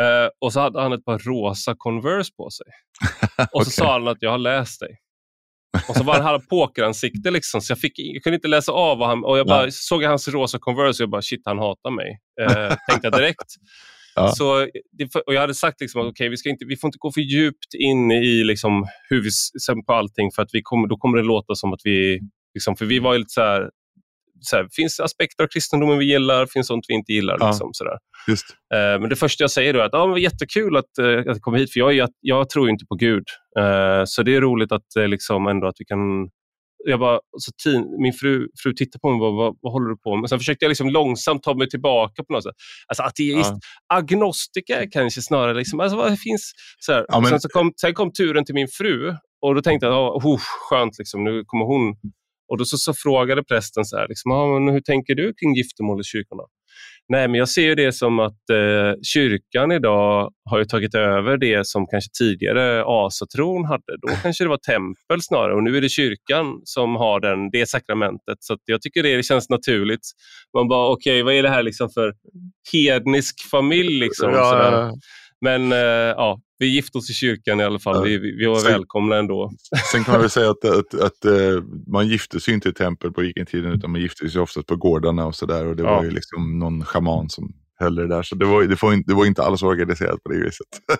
[0.00, 2.66] Eh, och så hade han ett par rosa Converse på sig.
[3.52, 3.70] Och så okay.
[3.70, 4.98] sa han att jag har läst dig.
[5.88, 9.08] Och så var han pokeransikte liksom, så jag, fick, jag kunde inte läsa av vad
[9.08, 9.24] han...
[9.24, 9.70] Och jag bara ja.
[9.70, 12.18] såg hans rosa Converse och jag bara, shit han hatar mig.
[12.40, 13.46] Eh, tänkte jag direkt.
[14.18, 14.32] Ja.
[14.32, 14.62] Så,
[15.26, 17.20] och jag hade sagt liksom att okay, vi, ska inte, vi får inte gå för
[17.20, 21.18] djupt in i liksom hur vi ser på allting för att vi kommer, då kommer
[21.18, 22.20] det låta som att vi...
[22.54, 23.70] Liksom, för vi var lite så här,
[24.40, 27.36] så här, finns aspekter av kristendomen vi gillar, finns sånt vi inte gillar.
[27.40, 27.98] Ja, liksom, sådär.
[28.28, 28.46] Just.
[28.74, 31.32] Eh, men det första jag säger då är att ah, det var jättekul att, eh,
[31.32, 33.24] att komma hit, för jag, jag, jag tror inte på Gud.
[33.58, 35.98] Eh, så det är roligt att, eh, liksom, ändå att vi kan
[36.88, 39.88] jag bara, så tin, min fru, fru tittade på mig och bara, vad, vad håller
[39.88, 40.28] du på med?
[40.30, 42.54] Sen försökte jag liksom långsamt ta mig tillbaka på något sätt.
[42.86, 43.50] Alltså ateist,
[43.88, 43.96] ja.
[43.96, 45.54] agnostiker kanske snarare.
[45.54, 47.06] Liksom, alltså, vad finns, så här.
[47.08, 47.30] Ja, men...
[47.30, 50.98] sen, så kom, sen kom turen till min fru och då tänkte jag, oh, skönt,
[50.98, 51.96] liksom, nu kommer hon.
[52.48, 55.54] Och då så, så frågade prästen så här, liksom, ah, men hur tänker du kring
[55.54, 56.42] giftermål i kyrkorna?
[57.08, 61.86] Nej, men jag ser det som att eh, kyrkan idag har tagit över det som
[61.86, 63.96] kanske tidigare asatron hade.
[64.02, 67.68] Då kanske det var tempel snarare och nu är det kyrkan som har den, det
[67.68, 68.36] sakramentet.
[68.40, 70.06] Så jag tycker det känns naturligt.
[70.54, 72.12] Man bara, okej, okay, vad är det här liksom för
[72.72, 73.98] hednisk familj?
[74.00, 74.92] Liksom, ja,
[75.40, 78.04] Men eh, ja, vi gifte oss i kyrkan i alla fall.
[78.04, 79.52] Vi, vi var sen, välkomna ändå.
[79.92, 82.72] Sen kan man väl säga att, att, att, att uh, man gifte sig inte i
[82.72, 85.66] tempel på vikingtiden utan man gifte sig oftast på gårdarna och sådär.
[85.66, 85.96] Och det ja.
[85.96, 88.22] var ju liksom någon schaman som höll det där.
[88.22, 90.66] Så det var, det var, inte, det var inte alls organiserat på det viset.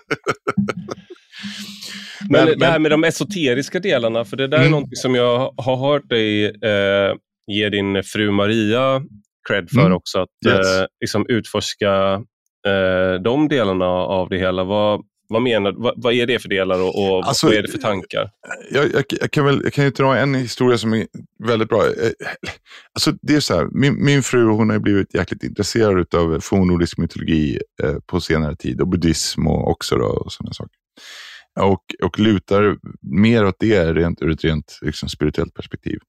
[2.29, 4.73] men, men, det här med de esoteriska delarna, för det där mm.
[4.73, 7.15] är något som jag har hört dig eh,
[7.47, 9.01] ge din fru Maria
[9.49, 9.93] cred för mm.
[9.93, 10.19] också.
[10.19, 10.79] Att yes.
[10.79, 12.21] eh, liksom utforska
[12.67, 14.63] eh, de delarna av det hela.
[14.63, 17.71] Vad, vad, menar, vad, vad är det för delar och, och alltså, vad är det
[17.71, 18.29] för tankar?
[18.71, 21.07] Jag, jag, jag, kan väl, jag kan ju dra en historia som är
[21.47, 21.85] väldigt bra.
[21.85, 22.11] Eh,
[22.93, 26.97] alltså, det är så här, min, min fru hon har blivit jäkligt intresserad av fornnordisk
[26.97, 30.77] mytologi eh, på senare tid och buddhism och också då, och sådana saker.
[31.59, 35.99] Och, och lutar mer åt det rent, ur ett rent liksom, spirituellt perspektiv.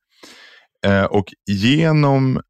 [0.87, 2.41] Eh, och genom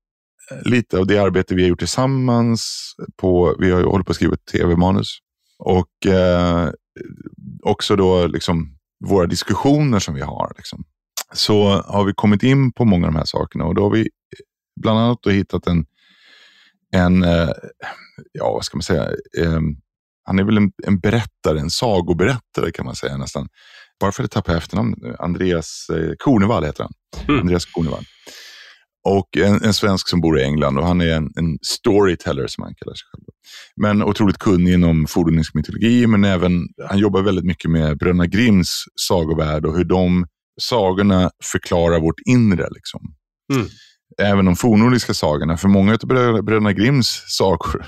[0.64, 4.36] lite av det arbete vi har gjort tillsammans, på, vi har hållit på att skriva
[4.52, 5.18] tv-manus
[5.58, 6.70] och eh,
[7.62, 10.52] också då liksom våra diskussioner som vi har.
[10.56, 10.84] Liksom.
[11.32, 14.08] Så har vi kommit in på många av de här sakerna och då har vi
[14.80, 15.86] bland annat hittat en,
[16.92, 17.50] en eh,
[18.32, 19.04] ja vad ska man säga,
[19.38, 19.60] eh,
[20.24, 23.48] han är väl en, en berättare, en sagoberättare kan man säga nästan.
[24.00, 26.92] Bara för att tappa efternamn, Andreas eh, Kornevall heter han.
[27.28, 27.40] Mm.
[27.40, 28.04] Andreas Kornevall.
[29.04, 32.64] Och en, en, svensk som bor i England och han är en, en storyteller som
[32.64, 33.24] han kallar sig själv.
[33.76, 38.84] Men otroligt kunnig inom fornländsk mytologi, men även, han jobbar väldigt mycket med Bröderna Grimms
[39.08, 40.26] sagovärld och hur de
[40.60, 42.68] sagorna förklarar vårt inre.
[42.70, 43.00] Liksom.
[43.54, 43.66] Mm.
[44.22, 45.98] Även de fornnordiska sagorna, för många av
[46.44, 47.86] Bröderna Grimms sagor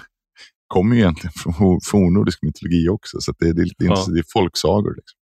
[0.66, 4.06] kommer ju egentligen från fornnordisk mytologi också, så det, det, det, ja.
[4.14, 4.94] det är folksagor.
[4.96, 5.20] Liksom.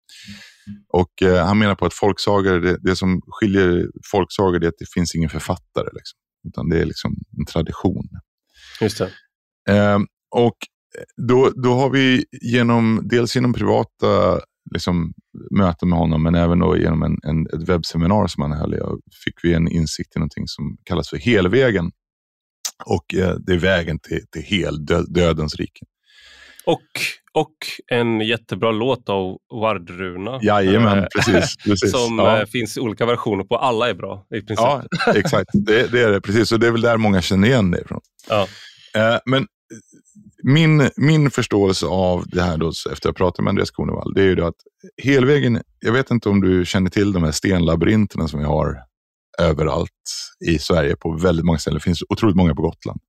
[0.89, 4.93] Och eh, Han menar på att folksagor, det, det, som skiljer folksagor är att det
[4.95, 5.89] finns ingen författare.
[5.93, 8.09] Liksom, utan det är liksom en tradition.
[8.81, 9.01] Just.
[9.01, 9.99] Eh,
[10.31, 10.57] och
[11.17, 14.41] då, då har vi genom, dels genom privata
[14.75, 15.13] liksom,
[15.51, 18.75] möten med honom, men även då genom en, en, ett webbseminar som han höll,
[19.25, 21.91] fick vi en insikt i någonting som kallas för helvägen.
[22.85, 25.85] Och eh, det är vägen till, till hel dö, dödens rike.
[26.67, 26.81] Och,
[27.33, 27.55] och
[27.87, 30.39] en jättebra låt av Wardruna.
[30.43, 31.57] Jajamän, eh, precis.
[31.65, 31.91] precis.
[31.93, 32.41] som ja.
[32.41, 33.57] Eh, finns olika versioner på.
[33.57, 34.59] Alla är bra i princip.
[34.59, 34.83] Ja,
[35.15, 35.51] exakt.
[35.53, 36.21] Det, det, är det.
[36.21, 38.01] Precis, och det är väl där många känner igen det ifrån.
[38.29, 38.49] Ja.
[38.97, 39.47] Eh, men
[40.43, 44.23] min, min förståelse av det här, då, efter att ha pratat med Andreas Kornevall, det
[44.23, 44.55] är ju att
[45.03, 48.79] helvägen, jag vet inte om du känner till de här stenlabyrinterna som vi har
[49.39, 49.91] överallt
[50.47, 51.79] i Sverige på väldigt många ställen.
[51.79, 53.01] Det finns otroligt många på Gotland.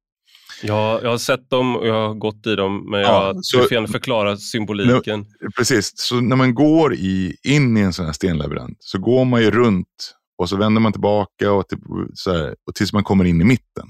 [0.68, 3.59] Ja, jag har sett dem och jag har gått i dem, men ja, jag så,
[3.59, 5.26] får gärna förklara symboliken.
[5.41, 9.26] Nu, precis, så när man går i, in i en sån här stenlabyrint så går
[9.26, 11.78] man ju runt och så vänder man tillbaka och, till,
[12.13, 13.88] så här, och tills man kommer in i mitten.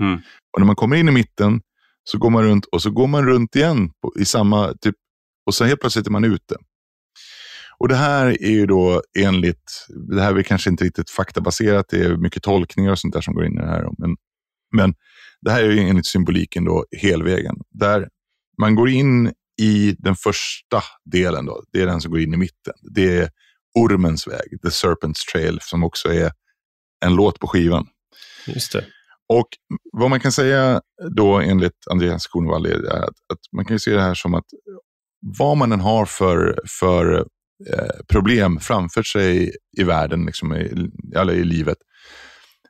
[0.00, 0.20] Mm.
[0.52, 1.60] Och när man kommer in i mitten
[2.04, 4.94] så går man runt och så går man runt igen på, i samma, typ,
[5.46, 6.56] och så helt plötsligt är man ute.
[7.78, 12.04] Och Det här är ju då enligt, det här är kanske inte riktigt faktabaserat, det
[12.04, 13.88] är mycket tolkningar och sånt där som går in i det här.
[13.98, 14.16] Men,
[14.76, 14.94] men
[15.40, 17.56] det här är ju enligt symboliken då helvägen.
[17.70, 18.08] Där
[18.60, 22.36] man går in i den första delen, då, det är den som går in i
[22.36, 22.74] mitten.
[22.94, 23.30] Det är
[23.78, 26.32] Ormens väg, The Serpent's Trail, som också är
[27.04, 27.86] en låt på skivan.
[28.46, 28.84] Just det.
[29.28, 29.48] Och
[29.92, 30.80] vad man kan säga
[31.16, 34.44] då enligt Andreas Kornvall är att, att, man kan se det här som att
[35.38, 37.26] vad man än har för, för
[37.72, 41.78] eh, problem framför sig i världen, liksom i, eller i livet,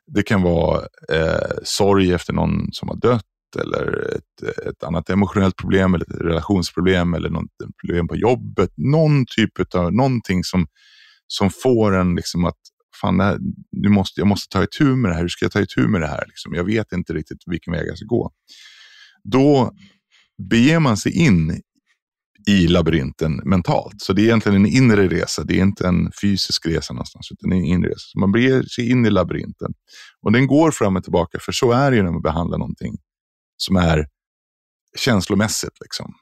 [0.07, 0.81] det kan vara
[1.11, 3.23] eh, sorg efter någon som har dött
[3.59, 7.51] eller ett, ett annat emotionellt problem eller ett relationsproblem eller något
[7.85, 8.69] problem på jobbet.
[8.77, 10.67] Någon typ av någonting som,
[11.27, 12.57] som får en liksom att
[13.01, 13.37] fan, här,
[13.71, 15.21] nu måste, jag måste ta itu med det här.
[15.21, 16.23] Hur ska jag ta itu med det här?
[16.27, 18.31] Liksom, jag vet inte riktigt vilken väg jag ska gå.
[19.23, 19.71] Då
[20.49, 21.61] beger man sig in
[22.47, 24.01] i labyrinten mentalt.
[24.01, 27.51] Så det är egentligen en inre resa, det är inte en fysisk resa någonstans, utan
[27.51, 27.99] en inre resa.
[27.99, 29.73] Så man beger sig in i labyrinten.
[30.21, 32.97] Och den går fram och tillbaka, för så är det ju när man behandlar någonting
[33.57, 34.07] som är
[34.97, 35.81] känslomässigt.
[35.81, 36.13] Liksom.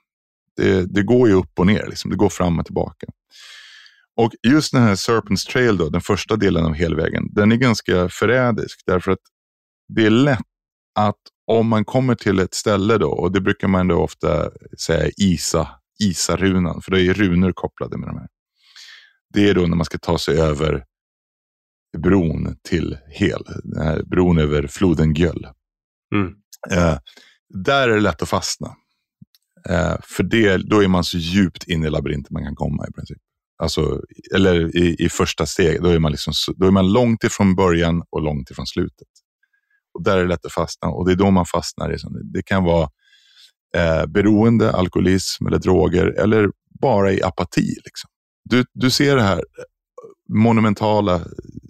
[0.55, 2.11] Det, det går ju upp och ner, liksom.
[2.11, 3.07] det går fram och tillbaka.
[4.17, 8.09] Och just den här Serpents Trail, då, den första delen av helvägen, den är ganska
[8.09, 8.83] förrädisk.
[8.85, 9.19] Därför att
[9.87, 10.39] det är lätt
[10.95, 14.49] att om man kommer till ett ställe då, och det brukar man då ofta
[14.79, 15.67] säga Isa,
[15.99, 18.27] Isa-runan, för det är runor kopplade med de här.
[19.33, 20.85] Det är då när man ska ta sig över
[21.97, 25.47] bron till Hel, den här bron över floden Göll.
[26.15, 26.33] Mm.
[26.71, 26.97] Eh,
[27.49, 28.75] där är det lätt att fastna.
[29.69, 32.91] Eh, för det, då är man så djupt inne i labyrinten man kan komma i
[32.91, 33.17] princip.
[33.57, 34.01] Alltså,
[34.35, 38.03] eller i, i första steg, då är, man liksom, då är man långt ifrån början
[38.09, 39.07] och långt ifrån slutet.
[39.93, 41.93] Och där är det lätt att fastna och det är då man fastnar.
[41.93, 41.97] I,
[42.33, 42.89] det kan vara
[43.75, 46.49] eh, beroende, alkoholism eller droger eller
[46.81, 47.75] bara i apati.
[47.85, 48.09] Liksom.
[48.49, 49.43] Du, du ser det här
[50.29, 51.15] monumentala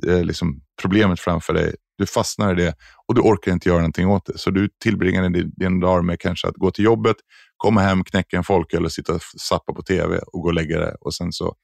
[0.07, 1.75] eh, liksom, problemet framför dig.
[1.97, 2.75] Du fastnar i det
[3.07, 4.37] och du orkar inte göra någonting åt det.
[4.37, 7.15] Så du tillbringar din, din dag med kanske att gå till jobbet,
[7.57, 10.79] komma hem, knäcka en folköl och sitta och sappa på tv och gå och lägga
[10.79, 10.95] det.
[11.01, 11.55] Och sen så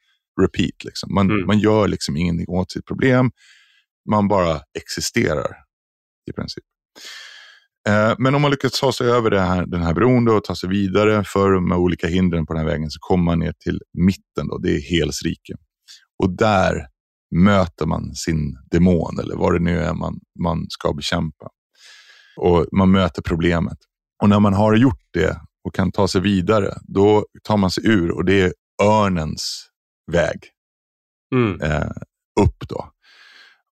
[0.42, 0.84] repeat.
[0.84, 1.14] Liksom.
[1.14, 1.48] Man, mm.
[1.48, 3.32] man gör liksom ingenting åt sitt problem.
[4.10, 5.56] Man bara existerar
[6.30, 6.64] i princip.
[7.90, 10.70] Eh, men om man lyckas ta sig över här, den här bron och ta sig
[10.70, 14.48] vidare för med olika hindren på den här vägen så kommer man ner till mitten.
[14.48, 15.54] Då, det är Hels rike.
[16.24, 16.88] Och där
[17.36, 21.50] möter man sin demon eller vad det nu är man, man ska bekämpa.
[22.38, 23.78] Och man möter problemet.
[24.24, 27.88] Och när man har gjort det och kan ta sig vidare, då tar man sig
[27.88, 28.54] ur och det är
[28.84, 29.68] örnens
[30.12, 30.40] väg
[31.36, 31.62] mm.
[31.62, 31.92] eh,
[32.42, 32.68] upp.
[32.70, 32.92] då.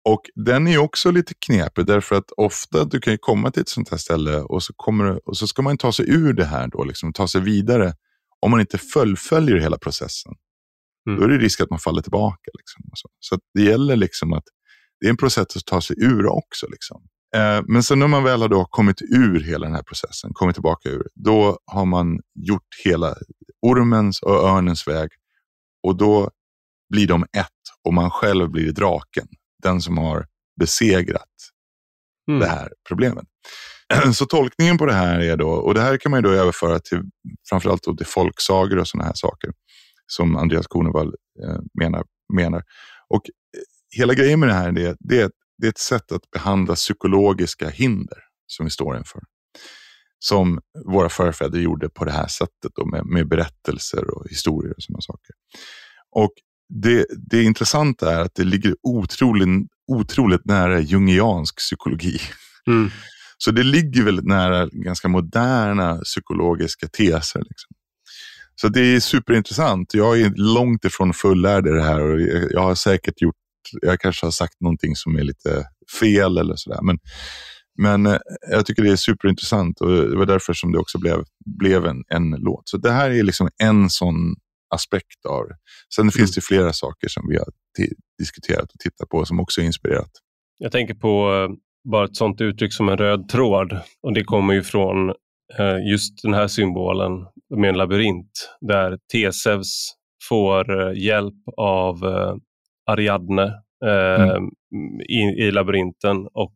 [0.07, 3.89] Och den är också lite knepig därför att ofta du kan komma till ett sånt
[3.89, 6.83] här ställe och så, kommer, och så ska man ta sig ur det här då,
[6.83, 7.93] liksom, ta sig vidare.
[8.39, 10.33] Om man inte fullföljer hela processen,
[11.07, 11.19] mm.
[11.19, 12.51] då är det risk att man faller tillbaka.
[12.57, 14.43] Liksom, så så det gäller liksom att
[14.99, 16.67] det är en process att ta sig ur också.
[16.71, 17.01] Liksom.
[17.35, 20.55] Eh, men sen när man väl har då kommit ur hela den här processen, kommit
[20.55, 23.15] tillbaka ur, då har man gjort hela
[23.61, 25.09] ormens och örnens väg
[25.83, 26.29] och då
[26.89, 27.47] blir de ett
[27.83, 29.27] och man själv blir draken.
[29.63, 30.25] Den som har
[30.59, 31.23] besegrat
[32.29, 32.39] mm.
[32.39, 33.25] det här problemet.
[34.13, 37.01] Så tolkningen på det här är då, och det här kan man då överföra till
[37.49, 39.51] framförallt då till folksagor och sådana här saker
[40.07, 42.03] som Andreas Kornevall eh, menar,
[42.33, 42.63] menar.
[43.07, 46.31] Och eh, hela grejen med det här är, det, det, det är ett sätt att
[46.31, 49.21] behandla psykologiska hinder som vi står inför
[50.19, 54.83] som våra förfäder gjorde på det här sättet då, med, med berättelser och historier och
[54.83, 55.35] sådana saker.
[56.15, 56.31] Och
[56.69, 62.19] det, det intressanta är att det ligger otroligt, otroligt nära jungiansk psykologi.
[62.67, 62.89] Mm.
[63.37, 67.39] Så det ligger väldigt nära ganska moderna psykologiska teser.
[67.39, 67.69] Liksom.
[68.61, 69.93] Så det är superintressant.
[69.93, 73.35] Jag är långt ifrån fullärd i det här och jag har säkert gjort,
[73.81, 75.67] jag kanske har sagt någonting som är lite
[75.99, 76.79] fel eller sådär.
[76.81, 76.97] Men,
[77.81, 78.19] men eh,
[78.51, 81.23] jag tycker det är superintressant och det var därför som det också blev,
[81.59, 82.69] blev en, en låt.
[82.69, 84.35] Så det här är liksom en sån
[84.69, 85.55] aspekt av det.
[85.95, 86.11] Sen mm.
[86.11, 87.47] finns det flera saker som vi har
[88.19, 90.11] diskuterat och tittat på som också är inspirerat.
[90.57, 91.55] Jag tänker på eh,
[91.91, 95.09] bara ett sånt uttryck som en röd tråd och det kommer ju från
[95.59, 97.11] eh, just den här symbolen
[97.55, 99.93] med en labyrint där Tesevs
[100.29, 101.97] får eh, hjälp av
[102.89, 103.53] Ariadne
[103.85, 104.49] mm.
[105.09, 106.55] i, i labyrinten och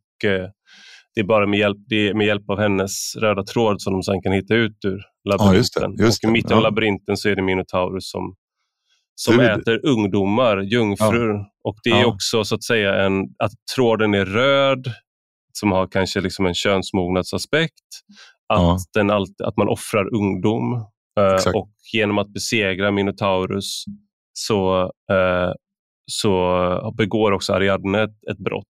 [1.16, 4.22] det är bara med hjälp, det med hjälp av hennes röda tråd som de sen
[4.22, 5.54] kan hitta ut ur labyrinten.
[5.54, 8.36] Ja, just det, just och I mitten av labyrinten så är det Minotaurus som,
[9.16, 11.34] som det, äter ungdomar, jungfrur.
[11.34, 11.46] Ja.
[11.64, 14.94] Och Det är också så att säga en, att tråden är röd,
[15.54, 17.74] som har kanske liksom en könsmognadsaspekt.
[18.54, 20.74] Att, den alltid, att man offrar ungdom.
[21.20, 23.84] Eh, och genom att besegra Minotaurus
[24.34, 24.82] så
[25.12, 25.52] eh,
[26.06, 28.66] så begår också Ariadne ett, ett brott.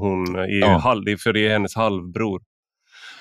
[0.00, 0.78] Hon är ja.
[0.78, 2.40] halv, för det är hennes halvbror.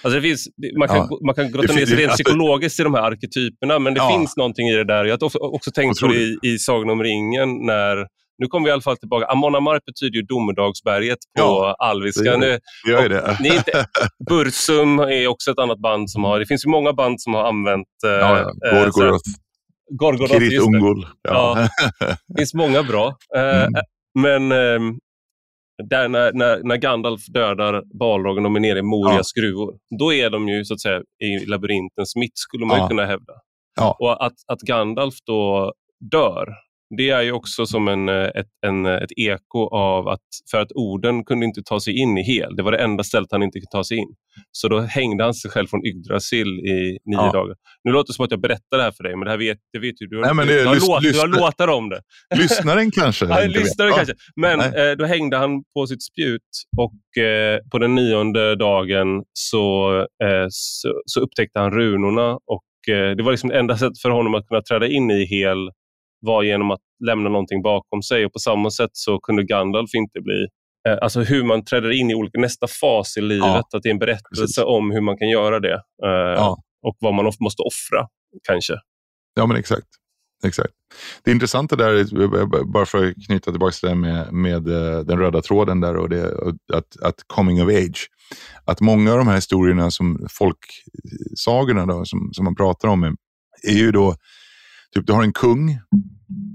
[0.02, 0.48] Alltså finns,
[0.78, 1.20] man, kan, ja.
[1.26, 4.10] man kan grotta ner sig rent alltså, psykologiskt i de här arketyperna, men det ja.
[4.10, 5.06] finns någonting i det där.
[5.06, 8.08] Jag har också tänkt på det i, i Sagan om ringen, när
[8.38, 9.26] nu kommer vi i alla fall tillbaka.
[9.26, 12.38] Amon Amarth betyder ju domedagsberget på ja, alviska.
[12.38, 13.38] Det gör, det.
[13.40, 13.86] Ni, inte,
[14.30, 17.44] Bursum är också ett annat band som har, det finns ju många band som har
[17.48, 18.72] använt eh, ja, ja.
[18.72, 19.30] Gorgoroth.
[19.92, 21.06] Gorgoroth, Kirit Ungol.
[21.22, 21.70] Ja.
[22.00, 22.18] ja.
[22.28, 23.18] det finns många bra.
[23.36, 23.74] Eh, mm.
[24.20, 24.96] Men eh,
[25.90, 29.42] där när, när, när Gandalf dödar Balrogen och är nere i Morias ja.
[29.42, 32.88] gruvor, då är de ju så att säga i labyrintens mitt, skulle man ja.
[32.88, 33.34] kunna hävda.
[33.76, 33.98] Ja.
[34.00, 35.74] Och att, att Gandalf då
[36.12, 36.48] dör,
[36.98, 40.20] det är ju också som en, eh, ett, en, ett eko av att
[40.52, 42.56] för att orden kunde inte ta sig in i Hel.
[42.56, 44.16] Det var det enda stället han inte kunde ta sig in.
[44.52, 47.32] Så då hängde han sig själv från Yggdrasil i nio ja.
[47.32, 47.56] dagar.
[47.84, 49.58] Nu låter det som att jag berättar det här för dig, men det här vet,
[49.74, 50.22] det vet ju du.
[50.22, 52.02] Nej, men det, du, har lys, låt, du har låtar om det.
[52.36, 53.26] Lyssnaren kanske?
[53.30, 54.14] ja, lyssnaren kanske.
[54.36, 56.42] Men eh, då hängde han på sitt spjut
[56.78, 63.16] och eh, på den nionde dagen så, eh, så, så, upptäckte han runorna och eh,
[63.16, 65.70] det var liksom enda sättet för honom att kunna träda in i Hel
[66.26, 70.22] var genom att lämna någonting bakom sig och på samma sätt så kunde Gandalf inte
[70.22, 70.48] bli
[70.88, 73.90] eh, Alltså hur man träder in i olika, nästa fas i livet, ja, att det
[73.90, 74.58] är en berättelse precis.
[74.58, 75.74] om hur man kan göra det.
[76.04, 76.58] Eh, ja.
[76.82, 78.08] Och vad man måste offra,
[78.48, 78.74] kanske.
[79.36, 79.88] Ja, men exakt.
[80.46, 80.74] exakt.
[81.24, 85.42] Det intressanta där, bara för att knyta tillbaka till det med, med eh, den röda
[85.42, 86.26] tråden där och det,
[86.74, 88.10] att, att coming of age.
[88.66, 93.14] Att många av de här historierna som folksagorna då, som, som man pratar om är,
[93.68, 94.16] är ju då,
[94.94, 95.80] typ du har en kung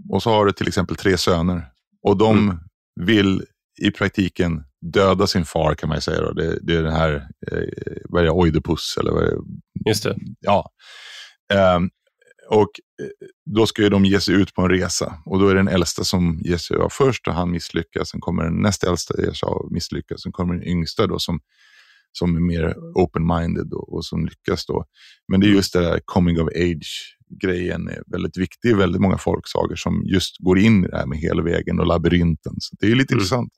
[0.09, 1.67] och så har du till exempel tre söner.
[2.03, 2.59] Och de mm.
[3.01, 3.45] vill
[3.83, 6.21] i praktiken döda sin far kan man säga.
[6.21, 6.33] Då.
[6.33, 9.89] Det, det är den här, eh, vad är det, Oidipus eller vad är det?
[9.89, 10.17] Just det.
[10.41, 10.71] Ja.
[11.77, 11.91] Um,
[12.51, 12.71] och
[13.03, 13.09] eh,
[13.55, 15.69] då ska ju de ge sig ut på en resa och då är det den
[15.69, 18.11] äldsta som ger sig av först och han misslyckas.
[18.11, 20.23] Sen kommer den näst äldsta ger sig av och misslyckas.
[20.23, 21.41] Sen kommer den yngsta då som,
[22.13, 24.85] som är mer open-minded och, och, som lyckas då.
[25.29, 26.49] Men det är just det där coming of
[27.31, 31.07] age-grejen är väldigt viktig i väldigt många folksagor som just går in i det här
[31.07, 32.53] med hela vägen och labyrinten.
[32.59, 33.21] Så det är lite mm.
[33.21, 33.53] intressant.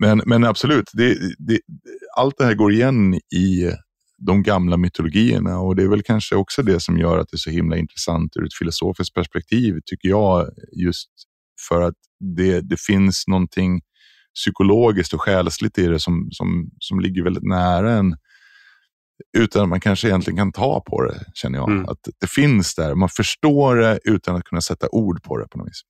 [0.00, 1.60] Men, men absolut, det, det,
[2.16, 3.72] allt det här går igen i
[4.26, 7.38] de gamla mytologierna och det är väl kanske också det som gör att det är
[7.38, 11.10] så himla intressant ur ett filosofiskt perspektiv, tycker jag, just
[11.68, 11.94] för att
[12.36, 13.80] det, det finns någonting
[14.34, 18.16] psykologiskt och själsligt i det som, som, som ligger väldigt nära en
[19.38, 21.70] utan att man kanske egentligen kan ta på det, känner jag.
[21.70, 21.84] Mm.
[21.84, 25.58] Att det finns där, man förstår det utan att kunna sätta ord på det på
[25.58, 25.82] något vis.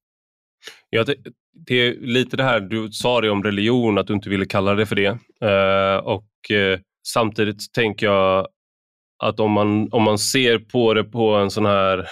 [0.90, 1.14] Ja, det,
[1.66, 4.74] det är lite det här, du sa det om religion, att du inte ville kalla
[4.74, 5.10] det för det.
[5.44, 8.46] Uh, och uh, Samtidigt tänker jag
[9.24, 12.06] att om man, om man ser på det på en sån här,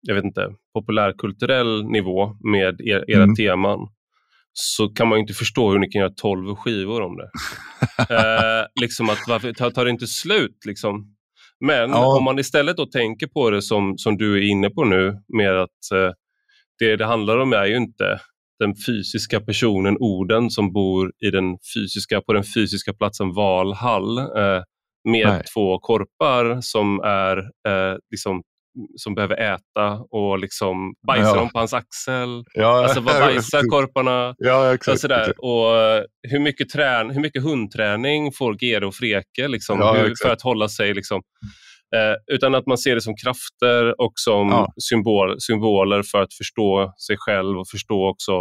[0.00, 3.34] jag vet inte, populärkulturell nivå med er, era mm.
[3.34, 3.88] teman,
[4.60, 7.30] så kan man inte förstå hur ni kan göra tolv skivor om det.
[8.14, 10.64] eh, liksom att varför tar, tar det inte slut?
[10.66, 11.14] Liksom?
[11.60, 12.16] Men ja.
[12.16, 15.60] om man istället då tänker på det som, som du är inne på nu, med
[15.60, 16.12] att eh,
[16.78, 18.20] det det handlar om är ju inte
[18.58, 24.62] den fysiska personen, orden, som bor i den fysiska, på den fysiska platsen Valhall eh,
[25.04, 25.42] med Nej.
[25.54, 28.42] två korpar som, är, eh, liksom,
[28.96, 31.50] som behöver äta och liksom bajsar ja.
[31.52, 32.44] på hans axel.
[32.54, 34.34] Ja, alltså vad bajsar korparna?
[34.38, 35.20] Ja, exakt, sådär.
[35.20, 35.38] Exakt.
[35.38, 40.14] Och eh, hur mycket, trän, hur mycket hundträning får Gere och Freke liksom, ja, hur,
[40.22, 41.22] för att hålla sig liksom,
[41.96, 44.72] Eh, utan att man ser det som krafter och som ja.
[44.90, 48.32] symbol, symboler för att förstå sig själv och förstå också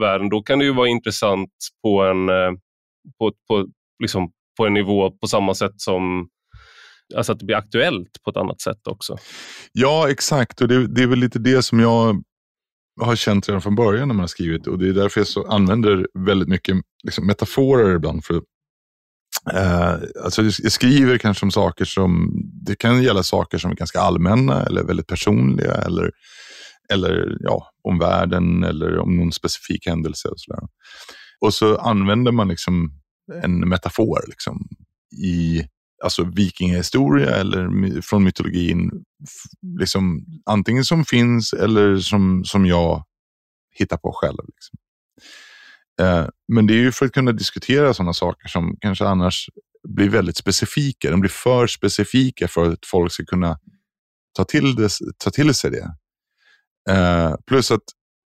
[0.00, 0.28] världen.
[0.28, 1.50] Då kan det ju vara intressant
[1.82, 2.52] på en, eh,
[3.18, 3.66] på, på,
[4.02, 6.28] liksom, på en nivå på samma sätt som
[7.16, 9.16] Alltså att det blir aktuellt på ett annat sätt också.
[9.72, 10.60] Ja, exakt.
[10.60, 12.22] Och det, det är väl lite det som jag
[13.00, 14.66] har känt redan från början när man har skrivit.
[14.66, 18.34] Och Det är därför jag så använder väldigt mycket liksom, metaforer ibland för
[19.52, 19.94] eh,
[20.24, 22.30] alltså jag skriver kanske om saker som,
[22.66, 26.10] det kan gälla saker som är ganska allmänna eller väldigt personliga eller,
[26.92, 30.28] eller ja, om världen eller om någon specifik händelse.
[30.28, 30.60] Och, sådär.
[31.40, 32.92] och så använder man liksom
[33.42, 34.68] en metafor liksom,
[35.24, 35.64] i
[36.02, 38.90] alltså vikingahistoria eller från mytologin.
[39.78, 43.04] Liksom, antingen som finns eller som, som jag
[43.74, 44.38] hittar på själv.
[44.46, 44.78] Liksom.
[46.00, 49.50] Eh, men det är ju för att kunna diskutera sådana saker som kanske annars
[49.88, 51.10] blir väldigt specifika.
[51.10, 53.58] De blir för specifika för att folk ska kunna
[54.36, 55.94] ta till, det, ta till sig det.
[56.90, 57.82] Eh, plus att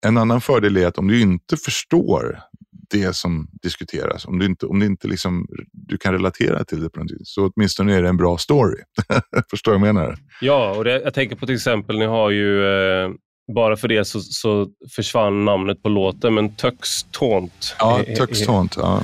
[0.06, 2.42] en annan fördel är att om du inte förstår
[2.90, 6.90] det som diskuteras, om du inte, om du inte liksom, du kan relatera till det
[6.90, 8.78] på något vis, så åtminstone är det en bra story.
[9.50, 10.18] Förstår du vad jag menar?
[10.42, 13.10] Ja, och det, jag tänker på till exempel, ni har ju eh,
[13.56, 17.76] bara för det så, så försvann namnet på låten, men Tux Taunt.
[17.80, 18.76] Ja, Tux Taunt.
[18.78, 19.04] Ja.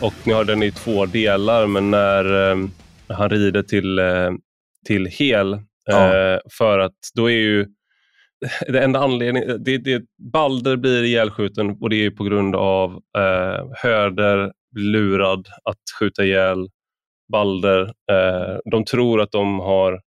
[0.00, 2.56] Och ni har den i två delar, men när eh,
[3.08, 4.30] han rider till, eh,
[4.86, 6.16] till Hel, ja.
[6.16, 7.66] eh, för att då är ju
[8.68, 10.02] det enda anledningen, det, det,
[10.32, 16.68] Balder blir ihjälskjuten och det är på grund av eh, Höder lurad att skjuta ihjäl
[17.32, 17.82] Balder.
[18.10, 20.00] Eh, de tror att de har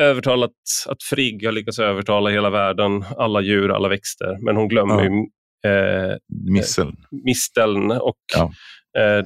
[0.00, 0.52] övertalat,
[0.86, 5.04] att Frigg har lyckats övertala hela världen, alla djur, alla växter, men hon glömmer ja.
[5.04, 5.10] ju
[5.70, 6.16] eh,
[6.52, 6.96] Misseln.
[7.10, 7.90] misteln.
[7.90, 8.52] Och, ja.
[9.00, 9.24] eh,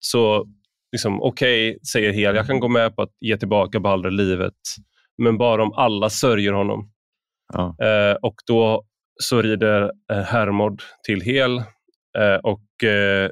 [0.00, 0.46] så
[0.92, 4.54] liksom, okej, okay, säger Hel, jag kan gå med på att ge tillbaka Balder livet,
[5.18, 6.90] men bara om alla sörjer honom.
[7.52, 7.76] Ja.
[7.86, 8.84] Eh, och då
[9.22, 11.58] så rider eh, Hermod till Hel
[12.18, 13.30] eh, och eh,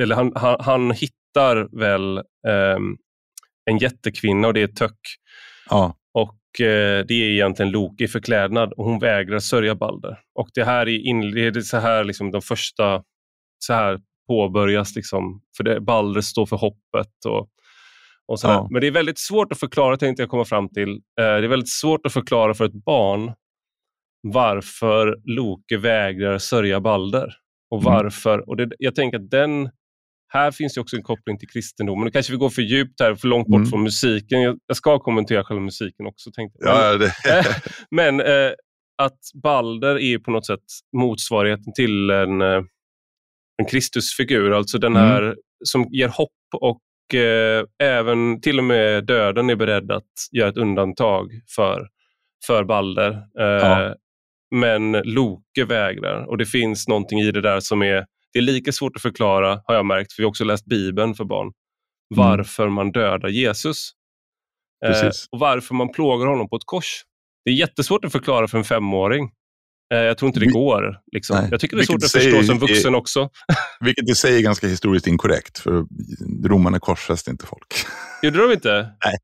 [0.00, 2.18] eller han, han, han, hittar väl
[2.48, 2.96] ehm,
[3.70, 4.98] en jättekvinna och det är Tök.
[5.70, 5.96] Ja.
[6.14, 10.18] Och eh, det är egentligen Loki i förklädnad och hon vägrar sörja Balder.
[10.34, 13.02] Och det här är, in, det är så här liksom de första
[13.58, 14.00] så här
[14.36, 14.96] påbörjas.
[14.96, 17.24] Liksom, för det, Balder står för hoppet.
[17.26, 17.48] och
[18.26, 18.54] och sådär.
[18.54, 18.68] Ja.
[18.70, 20.88] Men det är väldigt svårt att förklara, tänkte jag komma fram till.
[20.90, 23.32] Eh, det är väldigt svårt att förklara för ett barn
[24.22, 27.34] varför Loke vägrar sörja Balder.
[27.70, 27.92] Och Mm.
[27.92, 28.48] varför.
[28.48, 29.70] Och det, jag tänker att den...
[30.28, 32.04] Här finns det också en koppling till kristendomen.
[32.04, 33.70] Nu kanske vi går för djupt här, för långt bort Mm.
[33.70, 34.42] från musiken.
[34.42, 36.30] Jag, jag ska kommentera själva musiken också.
[36.32, 36.74] Tänkte jag.
[36.98, 37.44] Men- Ja, det,
[37.90, 38.52] men eh,
[39.02, 40.60] att Balder är på något sätt
[40.96, 42.62] motsvarigheten till en, eh,
[43.58, 45.08] en Kristusfigur, alltså den Mm.
[45.08, 46.30] här som ger hopp
[46.60, 51.88] och eh, även till och med döden är beredd att göra ett undantag för,
[52.46, 53.10] för Balder.
[53.10, 53.94] Eh, Ja.
[54.54, 58.72] Men Loke vägrar och det finns någonting i det där som är, det är lika
[58.72, 61.52] svårt att förklara har jag märkt, för vi har också läst Bibeln för barn,
[62.14, 63.90] varför man dödar Jesus.
[64.84, 64.90] Eh,
[65.32, 67.02] och varför man plågar honom på ett kors.
[67.44, 69.30] Det är jättesvårt att förklara för en femåring.
[69.92, 70.96] Eh, jag tror inte det går.
[71.12, 71.48] Liksom.
[71.50, 73.28] Jag tycker det är svårt att förstå som vuxen också.
[73.80, 75.84] vilket i sig är ganska historiskt inkorrekt, för
[76.48, 77.66] romarna korsfäste inte folk.
[78.22, 78.88] Gjorde de inte?
[79.04, 79.16] Nej.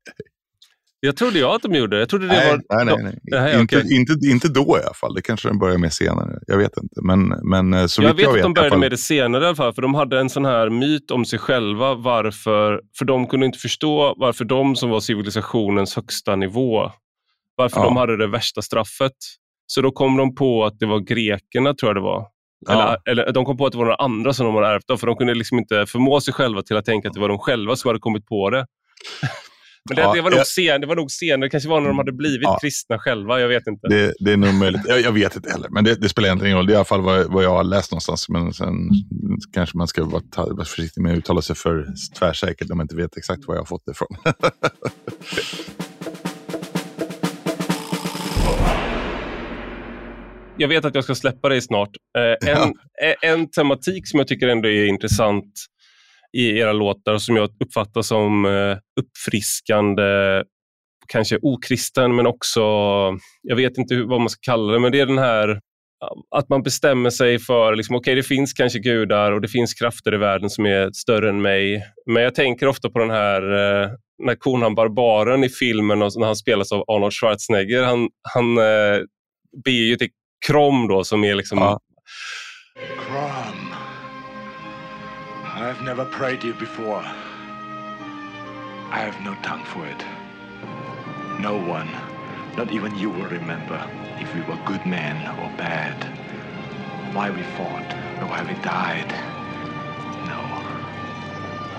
[1.01, 1.99] Jag trodde jag att de gjorde.
[1.99, 2.85] Jag trodde det nej, var...
[2.85, 3.19] nej, nej, nej.
[3.23, 3.95] Nej, inte, okej.
[3.95, 5.13] inte, inte då i alla fall.
[5.13, 6.39] Det kanske den börjar med senare.
[6.47, 6.95] Jag vet inte.
[7.01, 9.47] Men, men eh, så Jag vet jag att de började fall- med det senare i
[9.47, 13.27] alla fall, för de hade en sån här myt om sig själva varför, för de
[13.27, 16.91] kunde inte förstå varför de som var civilisationens högsta nivå,
[17.55, 17.83] varför Ja.
[17.83, 19.13] de hade det värsta straffet.
[19.71, 22.27] Så då kom de på att det var grekerna, tror jag det var.
[22.67, 22.97] Ja.
[23.05, 24.97] Eller, eller de kom på att det var några andra som de hade ärvt av,
[24.97, 27.39] för de kunde liksom inte förmå sig själva till att tänka att det var de
[27.39, 28.65] själva som hade kommit på det.
[29.89, 31.81] Men det, Ja, det, var nog jag- sen, det var nog senare, det kanske var
[31.81, 32.57] när de hade blivit Ja.
[32.61, 33.87] kristna själva, jag vet inte.
[33.87, 34.81] Det, det är nog möjligt.
[34.87, 36.65] Jag, jag vet inte heller, men det, det spelar egentligen ingen roll.
[36.67, 38.29] Det är i alla fall vad, vad jag har läst någonstans.
[38.29, 38.75] Men sen
[39.53, 41.85] kanske man ska vara, ta, vara försiktig med att uttala sig för
[42.19, 44.07] tvärsäkert om man inte vet exakt var jag har fått det ifrån.
[50.59, 51.89] jag vet att jag ska släppa dig snart.
[52.17, 55.53] Eh, en, eh, en tematik som jag tycker ändå är intressant
[56.37, 60.43] i era låtar som jag uppfattar som eh, uppfriskande,
[61.07, 62.61] kanske okristen men också,
[63.41, 65.59] jag vet inte hur, vad man ska kalla det, men det är den här
[66.35, 70.13] att man bestämmer sig för, liksom, okej det finns kanske gudar och det finns krafter
[70.13, 71.83] i världen som är större än mig.
[72.05, 73.89] Men jag tänker ofta på den här eh,
[74.23, 79.01] när Conan Barbaren i filmen och när han spelas av Arnold Schwarzenegger, han, han eh,
[79.63, 80.09] ber ju till
[80.47, 81.79] Krom då som är liksom Ja.
[82.97, 83.73] Crom.
[85.57, 87.03] I've never prayed you before.
[88.91, 90.05] I have no tongue for it.
[91.39, 91.89] No one,
[92.57, 93.79] not even you, will remember
[94.19, 95.95] if we were good men or bad.
[97.13, 99.11] Why we fought, or why we died.
[100.27, 100.39] No.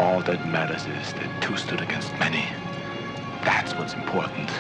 [0.05, 2.45] All that matters is that two stood against many.
[3.45, 4.51] That's what's important.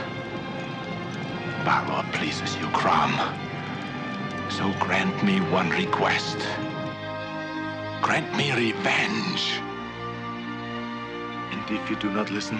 [1.64, 3.12] Balor pleases you, Crom.
[4.50, 6.38] So grant me one request.
[8.02, 9.60] Grant me revenge.
[11.52, 12.58] And if you do not listen,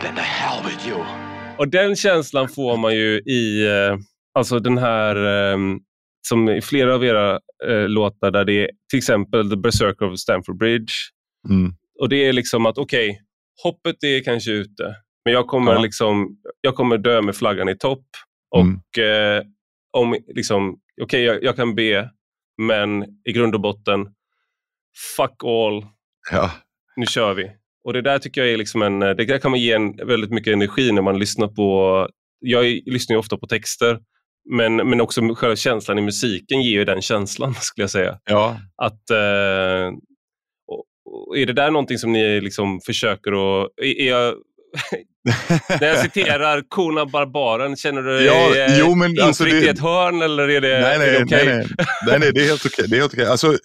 [0.00, 1.04] then the hell with you.
[1.58, 3.98] Och den känslan får man ju i eh,
[4.34, 5.58] alltså den här, eh,
[6.28, 7.38] som i flera av era
[7.68, 10.92] eh, låtar där det är till exempel The Berserker of Stamford Bridge.
[11.48, 11.72] Mm.
[12.00, 13.20] Och det är liksom att okej,
[13.62, 15.78] hoppet är kanske ute, men jag kommer, Ja.
[15.80, 18.04] liksom, jag kommer dö med flaggan i topp.
[18.56, 18.74] Mm.
[18.74, 19.42] Och eh,
[19.94, 22.10] om liksom, okej jag, jag kan be,
[22.58, 24.06] men i grund och botten,
[25.16, 25.86] fuck all,
[26.32, 26.50] Ja.
[26.96, 27.50] nu kör vi.
[27.84, 30.30] Och det där tycker jag är liksom en, det där kan man ge en väldigt
[30.30, 32.08] mycket energi när man lyssnar på,
[32.40, 33.98] jag lyssnar ju ofta på texter,
[34.50, 38.18] men, men också själva känslan i musiken ger ju den känslan skulle jag säga.
[38.24, 38.56] ja.
[38.76, 39.92] Att, eh,
[41.36, 43.32] är det där någonting som ni liksom försöker
[43.62, 44.34] att, är jag,
[45.80, 49.68] när jag citerar Kona Barbaren, känner du dig Ja, eh, jo, men alltså det- i
[49.68, 51.46] ett hörn eller är det, nej, är nej, det okej?
[51.46, 52.84] nej, nej, nej, nej, det är helt okej.
[52.88, 53.26] Det är helt okej.
[53.26, 53.58] Alltså,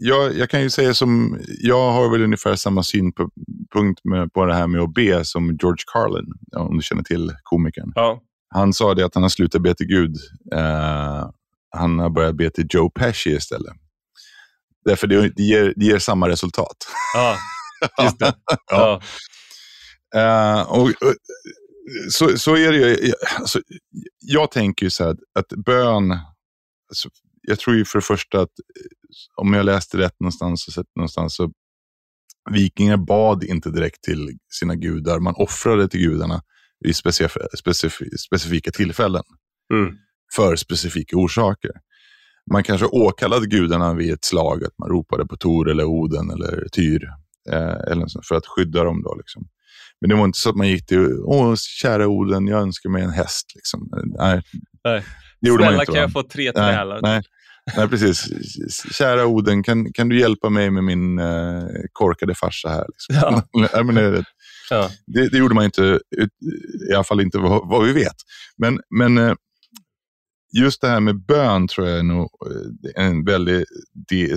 [0.00, 3.28] jag, jag kan ju säga som, jag har väl ungefär samma syn på,
[3.74, 7.02] punkt med, på det här med att be som George Carlin, ja, om du känner
[7.02, 7.92] till komikern.
[7.94, 8.20] Ja,
[8.54, 10.16] Han sa det att han har slutat be till Gud.
[10.54, 11.28] Eh,
[11.76, 13.72] han har börjat be till Joe Pesci istället.
[14.84, 16.76] Därför det, det, ger, det ger samma resultat.
[17.14, 17.36] ja,
[18.04, 18.26] just det.
[18.46, 18.56] Ja.
[18.70, 19.00] ja.
[20.14, 21.14] Eh, och, och,
[22.10, 23.12] så, så är det ju.
[23.38, 23.60] Alltså,
[24.18, 26.10] jag tänker ju så här att, bön,
[26.88, 27.08] alltså,
[27.42, 28.86] jag tror ju för det första att eh,
[29.36, 31.52] om jag läste rätt någonstans och sett någonstans så
[32.50, 36.42] vikingar bad inte direkt till sina gudar, man offrade till gudarna
[36.84, 39.22] i specif specif specifika tillfällen
[39.72, 39.96] Mm.
[40.36, 41.70] för specifika orsaker.
[42.52, 46.68] Man kanske åkallade gudarna vid ett slag, att man ropade på Tor eller Oden eller
[46.72, 47.04] Tyr
[47.50, 49.02] eh, eller för att skydda dem.
[49.02, 49.48] Då, liksom.
[50.00, 53.02] Men det var inte så att man gick till, åh kära Oden, jag önskar mig
[53.02, 53.52] en häst.
[53.54, 53.88] Liksom.
[53.92, 54.42] Nej,
[54.84, 55.04] Nej.
[55.40, 55.92] det gjorde man Snälla inte.
[55.92, 56.00] kan va?
[56.00, 57.00] jag få tre trälar?
[57.02, 57.22] nej.
[57.76, 58.26] Nej, precis.
[58.92, 62.86] Kära Oden, kan, kan du hjälpa mig med min uh, korkade farsa här?
[62.88, 63.44] Liksom.
[63.52, 63.82] Ja.
[63.82, 64.24] men det,
[64.70, 64.90] ja.
[65.06, 66.00] det, det, gjorde man inte,
[66.90, 68.16] i alla fall inte vad, vad vi vet.
[68.56, 69.34] Men, men uh,
[70.58, 72.30] just det här med bön tror jag är nog
[72.96, 73.66] eh, en väldigt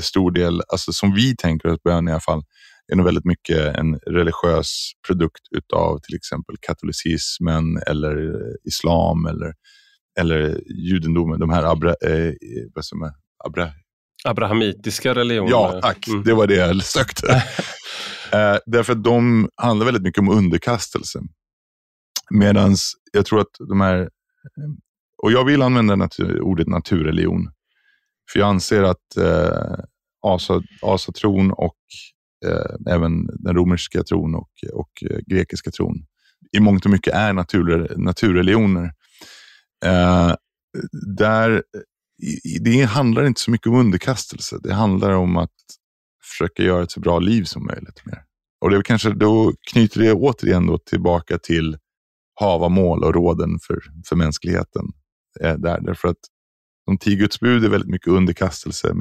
[0.01, 2.43] stor del, alltså som vi tänker oss bön i alla fall,
[2.91, 8.31] är nog väldigt mycket en religiös produkt utav till exempel katolicismen eller
[8.63, 9.53] islam eller,
[10.19, 11.39] eller judendomen.
[11.39, 12.33] De här abra, eh,
[12.75, 13.11] vad som är,
[13.45, 13.71] abra,
[14.25, 15.51] Abrahamitiska religioner.
[15.51, 16.07] Ja, tack.
[16.07, 16.23] Mm.
[16.23, 17.27] Det var det jag sökte.
[18.31, 21.19] eh, därför att de handlar väldigt mycket om underkastelse.
[22.29, 22.75] Medan
[23.11, 24.09] jag tror att de här
[25.23, 27.51] och jag vill använda natur, ordet naturreligion.
[28.31, 29.83] För jag anser att eh,
[30.21, 31.77] asa, asatron och
[32.45, 36.05] eh, även den romerska tron och, och eh, grekiska tron
[36.57, 38.93] i mångt och mycket är natur, naturreligioner.
[39.85, 40.35] Eh,
[41.17, 41.63] där,
[42.61, 44.57] det handlar inte så mycket om underkastelse.
[44.63, 45.49] Det handlar om att
[46.31, 48.05] försöka göra ett så bra liv som möjligt.
[48.05, 48.23] Mer.
[48.61, 51.77] Och det kanske, då knyter det återigen då tillbaka till
[52.39, 53.79] havamål och råden för,
[54.09, 54.85] för mänskligheten
[55.41, 55.81] Eh, där.
[55.81, 56.17] Därför att
[56.85, 58.93] de tio Guds bud är väldigt mycket underkastelse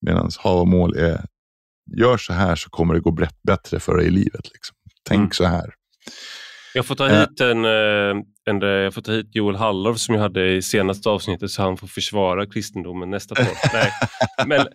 [0.00, 1.26] medan havamål är
[1.96, 4.44] gör så här så kommer det gå bättre för dig i livet.
[4.52, 4.76] Liksom.
[5.08, 5.30] Tänk mm.
[5.30, 5.74] så här.
[6.74, 10.22] Jag får ta hit, en, eh, en, jag får ta hit Joel Hallorf som jag
[10.22, 13.46] hade i senaste avsnittet så han får försvara kristendomen nästa podd.
[14.46, 14.66] Men,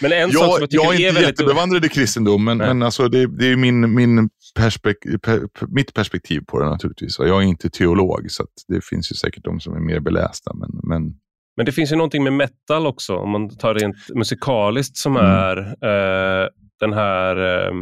[0.00, 2.58] men en jag, sak som jag tycker jag är, är inte jättebevandrad i kristendom, men,
[2.58, 7.18] men alltså det, det är min, min perspek per, mitt perspektiv på det naturligtvis.
[7.18, 10.54] Jag är inte teolog, så det finns ju säkert de som är mer belästa.
[10.54, 11.14] Men, men...
[11.56, 15.30] men det finns ju någonting med metal också, om man tar rent musikaliskt, som mm.
[15.30, 16.48] är eh,
[16.80, 17.36] den här...
[17.36, 17.72] Eh,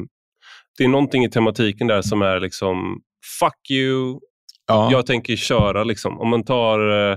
[0.79, 3.01] det är någonting i tematiken där som är liksom
[3.41, 4.19] fuck you,
[4.67, 4.89] ja.
[4.93, 5.85] jag tänker köra.
[5.85, 6.21] Liksom.
[6.21, 7.17] Om man tar, eh,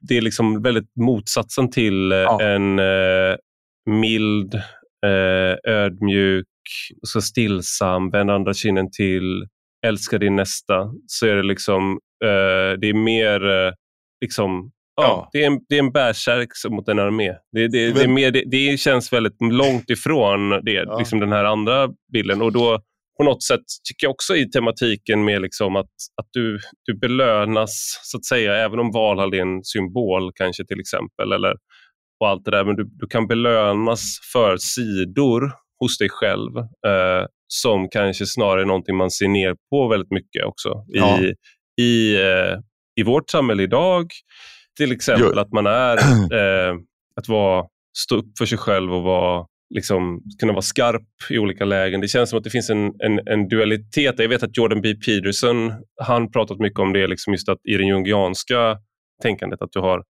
[0.00, 2.42] det är liksom väldigt motsatsen till eh, ja.
[2.42, 3.36] en eh,
[3.86, 4.54] mild,
[5.06, 6.46] eh, ödmjuk,
[7.02, 9.46] så stillsam, vänd andra kinden till,
[9.86, 10.92] älska din nästa.
[11.06, 11.98] Så är det liksom,
[12.80, 13.40] det är mer
[14.20, 14.70] liksom
[15.02, 17.32] Ja, Det, är en, det är en bärsärk mot en armé.
[17.52, 20.98] Det, det, det, är mer, det, det känns väldigt långt ifrån det, ja.
[20.98, 22.42] liksom den här andra bilden.
[22.42, 22.80] Och då
[23.18, 25.90] på något sätt tycker jag också i tematiken med liksom att,
[26.20, 30.80] att du, du belönas, så att säga, även om Valhall är en symbol kanske till
[30.80, 31.54] exempel, eller,
[32.20, 37.26] och allt det där, men du, du kan belönas för sidor hos dig själv eh,
[37.48, 41.20] som kanske snarare är någonting man ser ner på väldigt mycket också ja.
[41.20, 41.34] i,
[41.82, 42.58] i, eh,
[43.00, 44.06] i vårt samhälle idag.
[44.78, 45.40] Till exempel jo.
[45.40, 45.96] att man är,
[46.68, 46.74] eh,
[47.16, 47.66] att vara,
[47.98, 52.00] stå upp för sig själv och vara liksom, kunna vara skarp i olika lägen.
[52.00, 54.14] Det känns som att det finns en, en, en dualitet.
[54.18, 54.94] Jag vet att Jordan B.
[54.94, 58.78] Peterson han pratat mycket om det, liksom just att i det jungianska
[59.22, 60.02] tänkandet att du har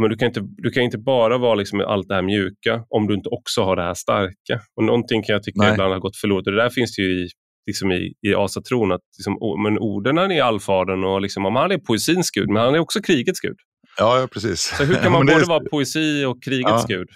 [0.00, 3.06] men du, kan inte, du kan inte bara vara liksom allt det här mjuka om
[3.06, 4.60] du inte också har det här starka.
[4.76, 5.72] Och Någonting kan jag tycka Nej.
[5.72, 6.46] ibland har gått förlorat.
[6.46, 7.28] Och det där finns det ju i,
[7.66, 8.92] liksom i, i asatron.
[8.92, 12.78] Att liksom, men orden är allfadern och liksom, han är poesins gud, men han är
[12.78, 13.56] också krigets gud.
[13.96, 14.60] Ja, ja precis.
[14.60, 15.46] Så hur kan man både är...
[15.46, 16.96] vara poesi och krigets ja.
[16.96, 17.08] gud?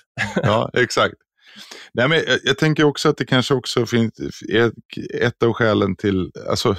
[0.43, 1.15] ja, exakt.
[1.95, 4.13] Nej, men jag, jag, tänker också att det kanske också finns
[4.53, 4.73] ett,
[5.21, 6.77] ett av skälen till, alltså,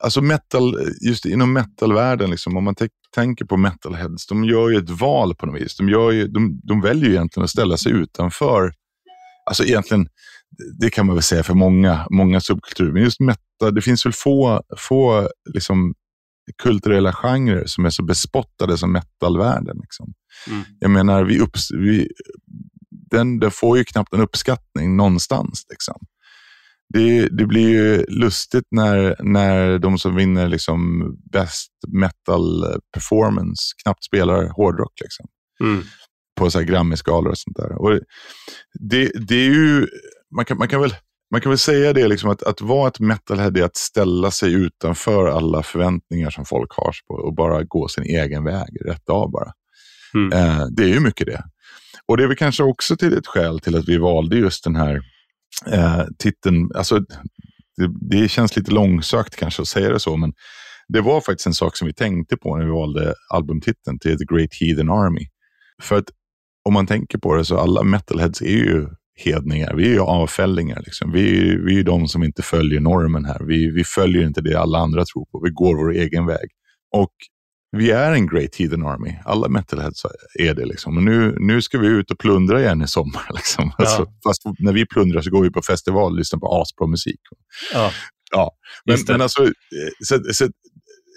[0.00, 2.74] alltså metal, just inom metalvärlden, liksom, om man
[3.14, 5.76] tänker på metalheads, de gör ju ett val på något vis.
[5.76, 8.72] De, gör ju, de, de väljer ju egentligen att ställa sig utanför,
[9.46, 10.08] alltså egentligen,
[10.80, 14.12] det kan man väl säga för många, många subkulturer, men just metal, det finns väl
[14.12, 15.94] få, få liksom,
[16.62, 19.76] kulturella genrer som är så bespottade som metalvärlden.
[19.82, 20.12] Liksom.
[20.50, 20.62] Mm.
[20.78, 22.08] Jag menar, vi, upps, vi
[23.10, 25.66] den, den får ju knappt en uppskattning någonstans.
[25.70, 25.96] Liksom.
[26.94, 32.64] Det, det, blir ju lustigt när, när de som vinner liksom best metal
[32.94, 35.00] performance knappt spelar hårdrock.
[35.00, 35.26] Liksom.
[35.64, 35.82] Mm.
[36.36, 37.72] På så Grammy-skalor och sånt där.
[37.72, 38.00] Och
[38.80, 39.86] det, det är ju,
[40.36, 40.94] man kan, man kan väl
[41.30, 44.52] man kan väl säga det, liksom att, att vara ett metalhead är att ställa sig
[44.52, 49.30] utanför alla förväntningar som folk har på och bara gå sin egen väg, rätt av
[49.30, 49.52] bara.
[50.14, 50.32] Mm.
[50.32, 51.44] Eh, det är ju mycket det.
[52.06, 54.76] Och det är väl kanske också till ett skäl till att vi valde just den
[54.76, 55.00] här
[55.66, 56.70] eh, titeln.
[56.74, 56.98] Alltså,
[57.76, 60.32] det, det, känns lite långsökt kanske att säga det så, men
[60.88, 64.24] det var faktiskt en sak som vi tänkte på när vi valde albumtiteln till The
[64.24, 65.26] Great Heathen Army.
[65.82, 66.08] För att
[66.64, 68.88] om man tänker på det så alla metalheads är ju
[69.18, 69.74] hedningar.
[69.74, 70.82] Vi är ju avfällingar.
[70.86, 71.12] Liksom.
[71.12, 73.40] Vi, är, vi är de som inte följer normen här.
[73.44, 75.40] Vi, vi följer inte det alla andra tror på.
[75.44, 76.48] Vi går vår egen väg.
[76.94, 77.12] Och
[77.76, 79.14] vi är en Great Heathen Army.
[79.24, 80.06] Alla metalheads
[80.38, 80.64] är det.
[80.66, 80.96] Liksom.
[80.96, 83.30] Och nu, nu ska vi ut och plundra igen i sommar.
[83.34, 83.72] Liksom.
[83.78, 83.84] Ja.
[83.84, 87.20] Alltså, fast när vi plundrar så går vi på festival och lyssnar på asbra musik.
[87.72, 87.90] Ja.
[88.30, 88.52] ja.
[88.84, 89.52] Men, men alltså,
[90.04, 90.48] så, så,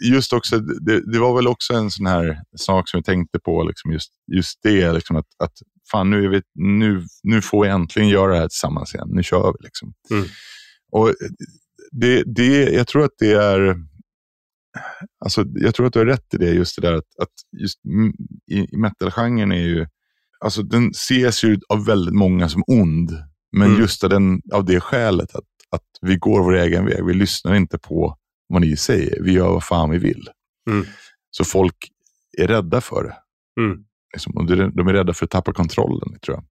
[0.09, 3.63] just också, det, det, var väl också en sån här sak som jag tänkte på,
[3.63, 5.53] liksom just, just det, liksom att, att
[5.91, 9.07] fan nu, är vi, nu, nu får vi äntligen göra det här tillsammans igen.
[9.11, 9.63] Nu kör vi.
[9.65, 9.93] Liksom.
[10.11, 10.25] Mm.
[10.91, 11.13] Och
[11.91, 13.75] det, det, jag tror att det är,
[15.25, 17.79] alltså, jag tror att du har rätt i det, just det där att, att just
[18.51, 19.87] i, i metalgenren är ju,
[20.39, 23.11] alltså den ses ju av väldigt många som ond.
[23.51, 23.79] Men mm.
[23.79, 27.05] just av, den, av det skälet att, att vi går vår egen väg.
[27.05, 29.23] Vi lyssnar inte på vad ni säger.
[29.23, 30.29] Vi gör vad fan vi vill.
[30.69, 30.85] Mm.
[31.31, 31.75] Så folk
[32.37, 33.17] är rädda för det.
[33.61, 33.83] Mm.
[34.13, 36.43] Liksom, de är rädda för att tappa kontrollen, tror jag.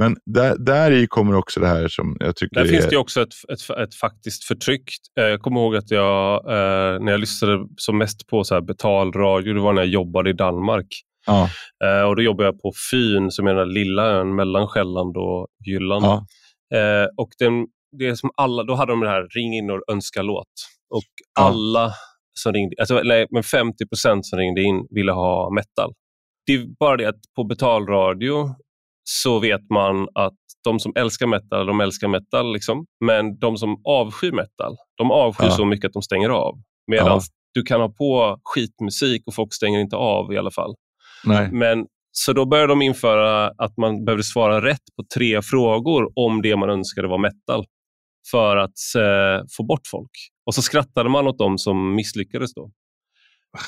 [0.00, 2.68] Men där, där i kommer också det här som jag tycker Där är...
[2.68, 4.82] finns det också ett, ett, ett faktiskt förtryck.
[5.20, 8.60] Eh, jag kommer ihåg att jag, eh, när jag lyssnade som mest på så här
[8.62, 10.86] betalradio, det var när jag jobbade i Danmark.
[11.26, 11.48] Ja.
[11.84, 15.46] Eh, och Då jobbade jag på Fyn, som är den lilla ön mellan Själland och
[15.66, 16.04] Jylland.
[16.04, 16.26] Ja.
[16.78, 17.66] Eh, och den,
[17.98, 20.46] det som alla, då hade de det här ring in och önska låt.
[20.90, 21.02] Och
[21.38, 21.42] Ja.
[21.48, 21.92] alla
[22.38, 25.92] som ringde, alltså, nej, men 50 procent som ringde in ville ha metal.
[26.46, 28.54] Det är bara det att på betalradio
[29.04, 32.52] så vet man att de som älskar metal, de älskar metal.
[32.52, 32.86] Liksom.
[33.04, 35.50] Men de som avskyr metal, de avskyr Ja.
[35.50, 36.54] så mycket att de stänger av.
[36.90, 37.20] Medan Ja.
[37.54, 40.74] du kan ha på skitmusik och folk stänger inte av i alla fall.
[41.24, 41.48] Nej.
[41.52, 46.42] Men, så då började de införa att man behövde svara rätt på tre frågor om
[46.42, 47.64] det man önskade var metal
[48.30, 50.10] för att eh, få bort folk.
[50.46, 52.70] Och så skrattade man åt dem som misslyckades då.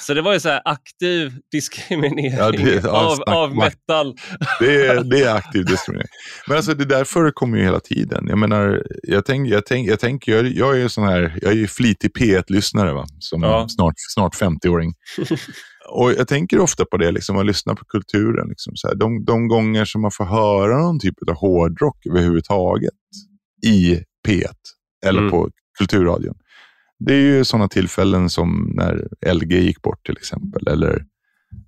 [0.01, 4.15] Så det var ju så här aktiv diskriminering Ja, det- av, av metal.
[4.61, 6.09] Det är, det är aktiv diskriminering.
[6.49, 8.27] Men alltså det där förekommer ju hela tiden.
[8.29, 11.53] Jag menar, jag tänker, jag tänker, jag, tänker, jag, jag är ju sån här, jag
[11.53, 13.07] är flitig P1-lyssnare va?
[13.19, 13.67] som Ja.
[13.69, 14.93] snart, snart 50-åring.
[15.91, 18.49] Och jag tänker ofta på det, liksom, att lyssna på kulturen.
[18.49, 18.95] Liksom, så här.
[18.95, 22.91] De, de gånger som man får höra någon typ av hårdrock överhuvudtaget
[23.67, 23.95] i
[24.29, 24.45] P1
[25.07, 25.31] eller Mm.
[25.31, 26.35] på kulturradion.
[26.99, 31.05] Det är ju sådana tillfällen som när LG gick bort till exempel, eller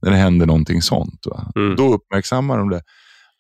[0.03, 1.27] när det hände någonting sånt.
[1.57, 1.77] Mm.
[1.77, 2.83] Då uppmärksammar de det.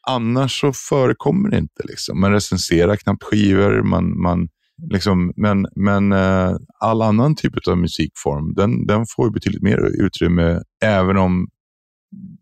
[0.08, 1.82] Annars så förekommer det inte.
[1.84, 2.20] Liksom.
[2.20, 4.48] Man recenserar knappt skivor, man, man,
[4.90, 10.04] liksom, men, men eh, all annan typ av musikform, den, den får ju betydligt mer
[10.04, 11.48] utrymme, även om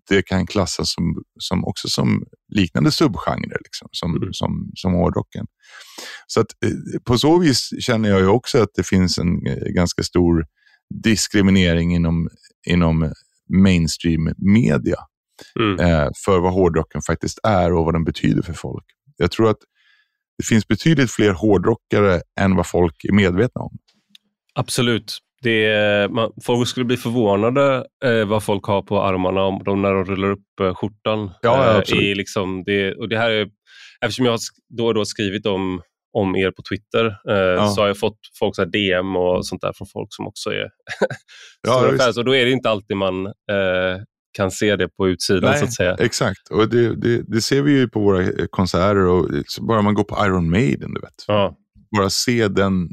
[0.08, 2.24] det kan klassas som, som också som
[2.54, 4.32] liknande subgenrer, liksom, som, Mm.
[4.32, 5.46] som, som hårdrocken.
[6.26, 9.56] Så att, eh, på så vis känner jag ju också att det finns en eh,
[9.74, 10.44] ganska stor
[11.02, 12.28] diskriminering inom,
[12.66, 13.12] inom
[13.62, 14.96] mainstream media
[15.60, 15.78] Mm.
[15.80, 18.84] eh, för vad hårdrocken faktiskt är och vad den betyder för folk.
[19.16, 19.58] Jag tror att
[20.38, 23.78] det finns betydligt fler hårdrockare än vad folk är medvetna om.
[24.54, 25.18] Absolut.
[25.42, 29.92] Det man, folk skulle bli förvånade eh, vad folk har på armarna om de, när
[29.94, 31.30] de rullar upp eh, skjortan.
[31.42, 33.48] Ja, ja, Eh, liksom det, och det här är,
[34.00, 34.38] eftersom jag har
[34.78, 35.82] då och då skrivit om,
[36.12, 39.72] om er på Twitter eh, så har jag fått folk så DM och sånt där
[39.72, 40.68] från folk som också är
[41.62, 42.04] Ja, stora visst.
[42.04, 42.16] fans.
[42.16, 43.32] Och då är det inte alltid man eh,
[44.36, 45.96] kan se det på utsidan Nej, så att säga.
[45.98, 49.06] Exakt, och det, det, det ser vi ju på våra eh, konserter.
[49.06, 51.24] Och så bara man går på Iron Maiden, du vet.
[51.26, 51.56] Ja,
[51.96, 52.88] bara se den,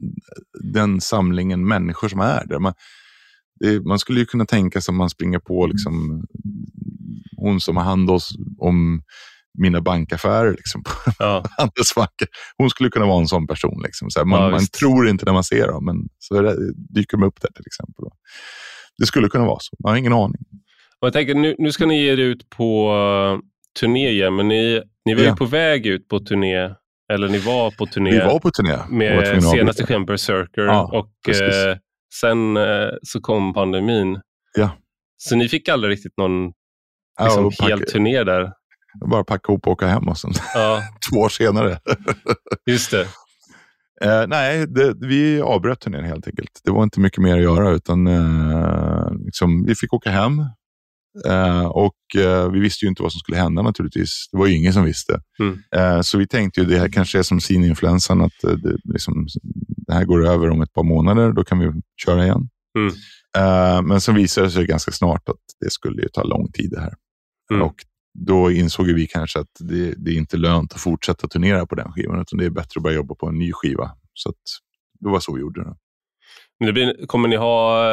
[0.74, 2.60] den samlingen människor som är där.
[2.60, 2.74] Man,
[3.60, 6.24] det, man skulle ju kunna tänka sig att man springer på liksom,
[7.38, 8.10] hon som har hand
[8.60, 9.02] om
[9.58, 12.28] mina bankaffärer liksom, på ja, Handelsbanken.
[12.58, 13.82] Hon skulle kunna vara en sån person.
[13.84, 14.10] Liksom.
[14.10, 16.56] Så här, man, Ja, man tror inte när man ser dem, men så är det,
[16.94, 18.06] dyker de upp där till exempel.
[18.98, 19.76] Det skulle kunna vara så.
[19.84, 20.42] Man har ingen aning.
[21.00, 23.40] och jag tänker, nu, nu ska ni ge er ut på uh,
[23.80, 25.36] turné igen, men ni, ni var ju Ja.
[25.36, 26.70] på väg ut på turné,
[27.14, 28.12] eller ni var på turné.
[28.12, 28.78] Vi var på turné.
[28.90, 31.78] med senaste skivan Berserker Ja, och eh,
[32.22, 34.22] sen eh, så kom pandemin.
[34.58, 34.70] Ja.
[35.18, 36.52] Så ni fick aldrig riktigt någon
[37.18, 38.52] Ja, liksom, och hel turné där?
[39.06, 41.80] bara packa ihop och åka hem och sen Ja, två år senare.
[42.66, 43.08] just det.
[44.02, 46.62] Eh, nej, det, vi avbröt turnén helt enkelt.
[46.64, 50.44] Det var inte mycket mer att göra utan eh, liksom, vi fick åka hem.
[51.26, 54.30] Eh, och eh, vi visste ju inte vad som skulle hända naturligtvis.
[54.32, 55.22] Det var ju ingen som visste.
[55.40, 55.60] Mm.
[55.76, 59.28] Eh, så vi tänkte ju det här kanske är som svininfluensan, att det, liksom,
[59.88, 61.72] det här går över om ett par månader, då kan vi
[62.06, 62.50] köra igen.
[62.78, 62.94] Mm.
[63.88, 66.82] Men så visade det sig ganska snart att det skulle ju ta lång tid det
[66.82, 66.94] här.
[67.52, 67.62] Mm.
[67.62, 67.76] Och
[68.20, 71.92] då insåg vi kanske att det, det är inte lönt att fortsätta turnera på den
[71.92, 73.92] skivan, utan det är bättre att börja jobba på en ny skiva.
[74.14, 74.36] Så att,
[75.00, 75.76] det var så vi gjorde det.
[76.60, 77.86] Men det blir, kommer ni ha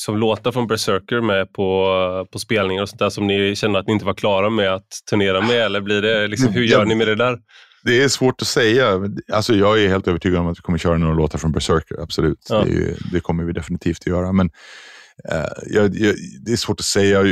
[0.00, 3.86] som låtar från Berserker med på, på spelningar och sånt där som ni känner att
[3.86, 5.56] ni inte var klara med att turnera med?
[5.56, 7.38] Eller blir det, liksom, hur gör ni med det där?
[7.84, 9.00] Det är svårt att säga.
[9.32, 12.02] Alltså, jag är helt övertygad om att vi kommer köra några låtar från Berserker.
[12.02, 12.46] Absolut.
[12.48, 12.62] Ja.
[12.64, 14.32] Det, ju, det kommer vi definitivt att göra.
[14.32, 14.50] Men
[15.30, 16.14] eh, jag, jag,
[16.44, 17.22] det är svårt att säga.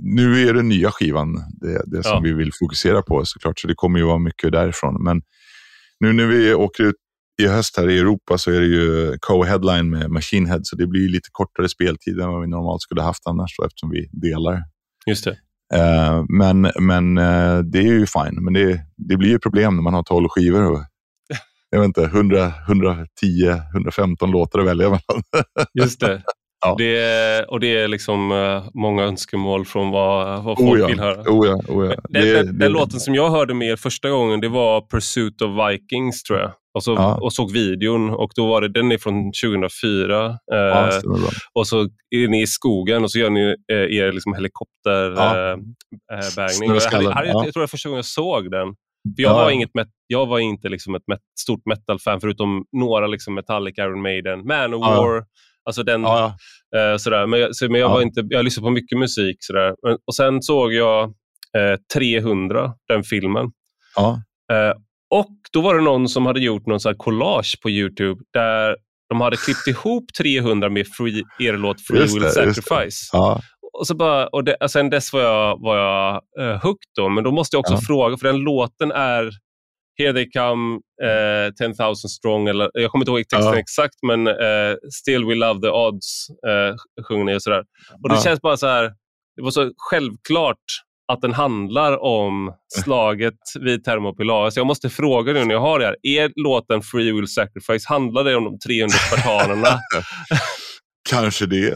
[0.00, 2.20] Nu är det nya skivan det, det som Ja.
[2.20, 3.60] vi vill fokusera på såklart.
[3.60, 5.04] Så det kommer ju vara mycket därifrån.
[5.04, 5.22] Men
[6.00, 6.96] nu när vi åker ut
[7.42, 10.86] i höst här i Europa så är det ju co-headline med Machine Head, så det
[10.86, 14.62] blir lite kortare speltid än vad vi normalt skulle haft annars då, eftersom vi delar.
[15.06, 15.38] Just det.
[15.74, 19.82] Eh, men men eh, det är ju fine, men det, det blir ju problem när
[19.82, 20.80] man har 12 skivor och
[21.70, 23.06] jag vet inte, 100, 110,
[23.74, 25.22] 115 låtar att välja mellan.
[25.80, 26.22] Just det.
[26.64, 26.74] Ja.
[26.78, 31.00] det och det är liksom eh, många önskemål från vad, vad folk Oh ja, vill
[31.00, 31.20] höra.
[31.20, 31.94] oh ja, oh ja.
[32.08, 35.42] Den, Det- den, den låten som jag hörde med er första gången det var Pursuit
[35.42, 36.50] of Vikings tror jag.
[36.74, 37.14] Och, så, Ja.
[37.20, 40.26] och såg videon och då var det, den är från 2004.
[40.26, 41.16] Eh, Ja, bra.
[41.54, 41.80] och så
[42.10, 45.74] är ni i skogen och så gör ni eh, er liksom helikopterbärgning.
[46.08, 46.16] Ja.
[46.16, 47.44] Eh, eh, jag, hade, ja.
[47.44, 48.66] jag tror det var första gången jag såg den.
[49.16, 49.34] För jag, Ja.
[49.34, 53.84] var inget met, jag var inte liksom ett met, stort metal-fan förutom några liksom Metallica,
[53.84, 55.24] Iron Maiden, Manowar.
[55.64, 56.36] Alltså den, Ja,
[56.70, 56.78] ja.
[56.92, 57.26] Eh, sådär.
[57.26, 57.94] Men, jag, så, men jag, Ja.
[57.94, 59.36] var inte, jag lyssnade på mycket musik.
[59.40, 59.74] Sådär.
[59.82, 61.04] Men, och sen såg jag
[61.56, 63.46] eh, 300, den filmen.
[63.96, 64.22] Ja.
[64.52, 64.72] Eh,
[65.10, 68.76] och då var det någon som hade gjort någon här collage på Youtube där
[69.08, 72.30] de hade klippt ihop 300 med free, er låt Free Just Will det.
[72.30, 73.10] Sacrifice.
[73.12, 73.40] Ja.
[73.78, 76.88] Och, så bara, och det, sen dess var jag, var jag eh, hooked.
[76.96, 79.30] Då, men då måste jag också fråga, för den låten är
[79.98, 83.58] Here they come, eh, 10,000 strong, eller, jag kommer inte ihåg texten Ja.
[83.58, 87.62] exakt, men eh, Still we love the odds eh, sjunger ni och sådär.
[88.02, 88.20] Och det Ja.
[88.22, 88.82] känns bara så här,
[89.36, 90.64] det var så självklart
[91.12, 92.52] att den handlar om
[92.82, 94.50] slaget vid Thermopylae.
[94.50, 95.96] Så jag måste fråga nu när jag har det här.
[96.02, 99.68] Är låten Free Will Sacrifice, handlar det om de 300 spartanerna?
[101.10, 101.74] Kanske det.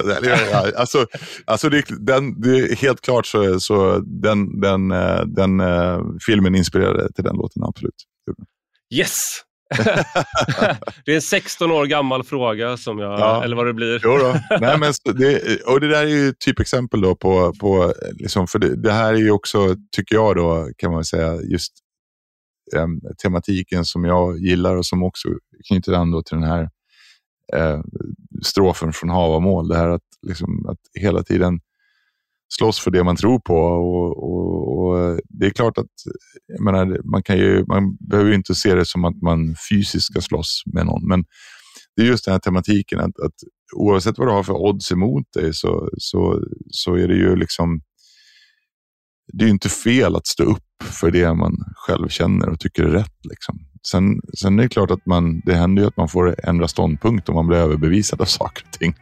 [0.76, 1.06] Alltså,
[1.44, 6.54] alltså det, den, det är helt klart så, så den, den, eh, den eh, filmen
[6.54, 7.94] inspirerade till den låten, absolut.
[8.94, 9.42] Yes!
[11.04, 13.44] det är en 16 år gammal fråga, som jag, Ja.
[13.44, 14.00] eller vad det blir.
[14.04, 14.36] Jo då.
[14.60, 18.82] Nej, men det, och det där är ju typexempel då på, på liksom, för det,
[18.82, 21.72] det här är ju också, tycker jag då, kan man säga, just
[22.76, 25.28] em, tematiken som jag gillar och som också
[25.68, 26.68] knyter an till den här
[27.56, 27.80] eh,
[28.44, 29.68] strofen från Havamål.
[29.68, 31.60] Det här att, liksom, att hela tiden
[32.58, 33.54] slåss för det man tror på.
[33.54, 35.86] Och, och, och eh, det är klart att
[36.46, 40.04] jag menar, man, kan ju, man behöver ju inte se det som att man fysiskt
[40.04, 41.08] ska slåss med någon.
[41.08, 41.24] Men
[41.96, 43.34] det är just den här tematiken att, att
[43.76, 47.80] oavsett vad du har för odds emot dig så, så, så är det ju liksom
[49.32, 52.84] det är ju inte fel att stå upp för det man själv känner och tycker
[52.84, 53.16] är rätt.
[53.30, 53.58] Liksom.
[53.90, 57.28] Sen, sen är det klart att man, det händer ju att man får ändra ståndpunkt
[57.28, 58.94] om man blir överbevisad av saker och ting.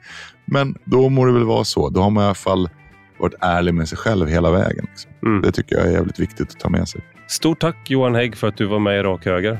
[0.45, 1.91] Men då må det väl vara så.
[1.91, 2.69] Då har man i alla fall
[3.19, 4.87] varit ärlig med sig själv hela vägen.
[4.91, 5.11] Liksom.
[5.27, 5.43] Mm.
[5.43, 7.01] Det tycker jag är jävligt viktigt att ta med sig.
[7.29, 9.59] Stort tack Johan Hägg för att du var med i Rak Höger.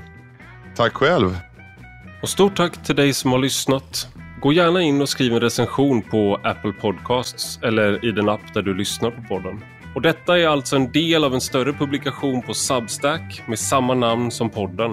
[0.77, 1.39] Tack själv!
[2.23, 4.09] Och stort tack till dig som har lyssnat.
[4.41, 8.63] Gå gärna in och skriv en recension på Apple Podcasts eller i den app där
[8.63, 9.61] du lyssnar på podden.
[9.97, 14.31] Och detta är alltså en del av en större publikation på Substack med samma namn
[14.31, 14.93] som podden.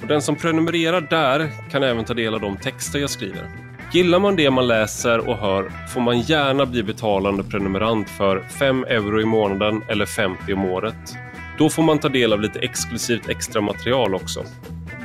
[0.00, 3.50] Och den som prenumererar där kan även ta del av de texter jag skriver.
[3.92, 8.84] Gillar man det man läser och hör får man gärna bli betalande prenumerant för 5
[8.84, 11.16] euro i månaden eller 50 om året.
[11.58, 14.44] Då får man ta del av lite exklusivt extra material också.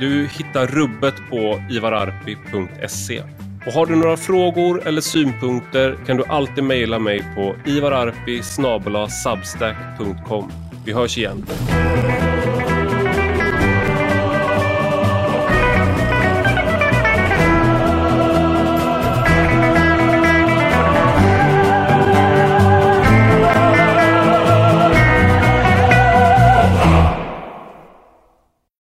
[0.00, 3.22] Du hittar rubbet på ivararpi.se.
[3.66, 10.52] Och har du några frågor eller synpunkter kan du alltid mejla mig på ivararpi substack.com.
[10.84, 11.46] Vi hörs igen.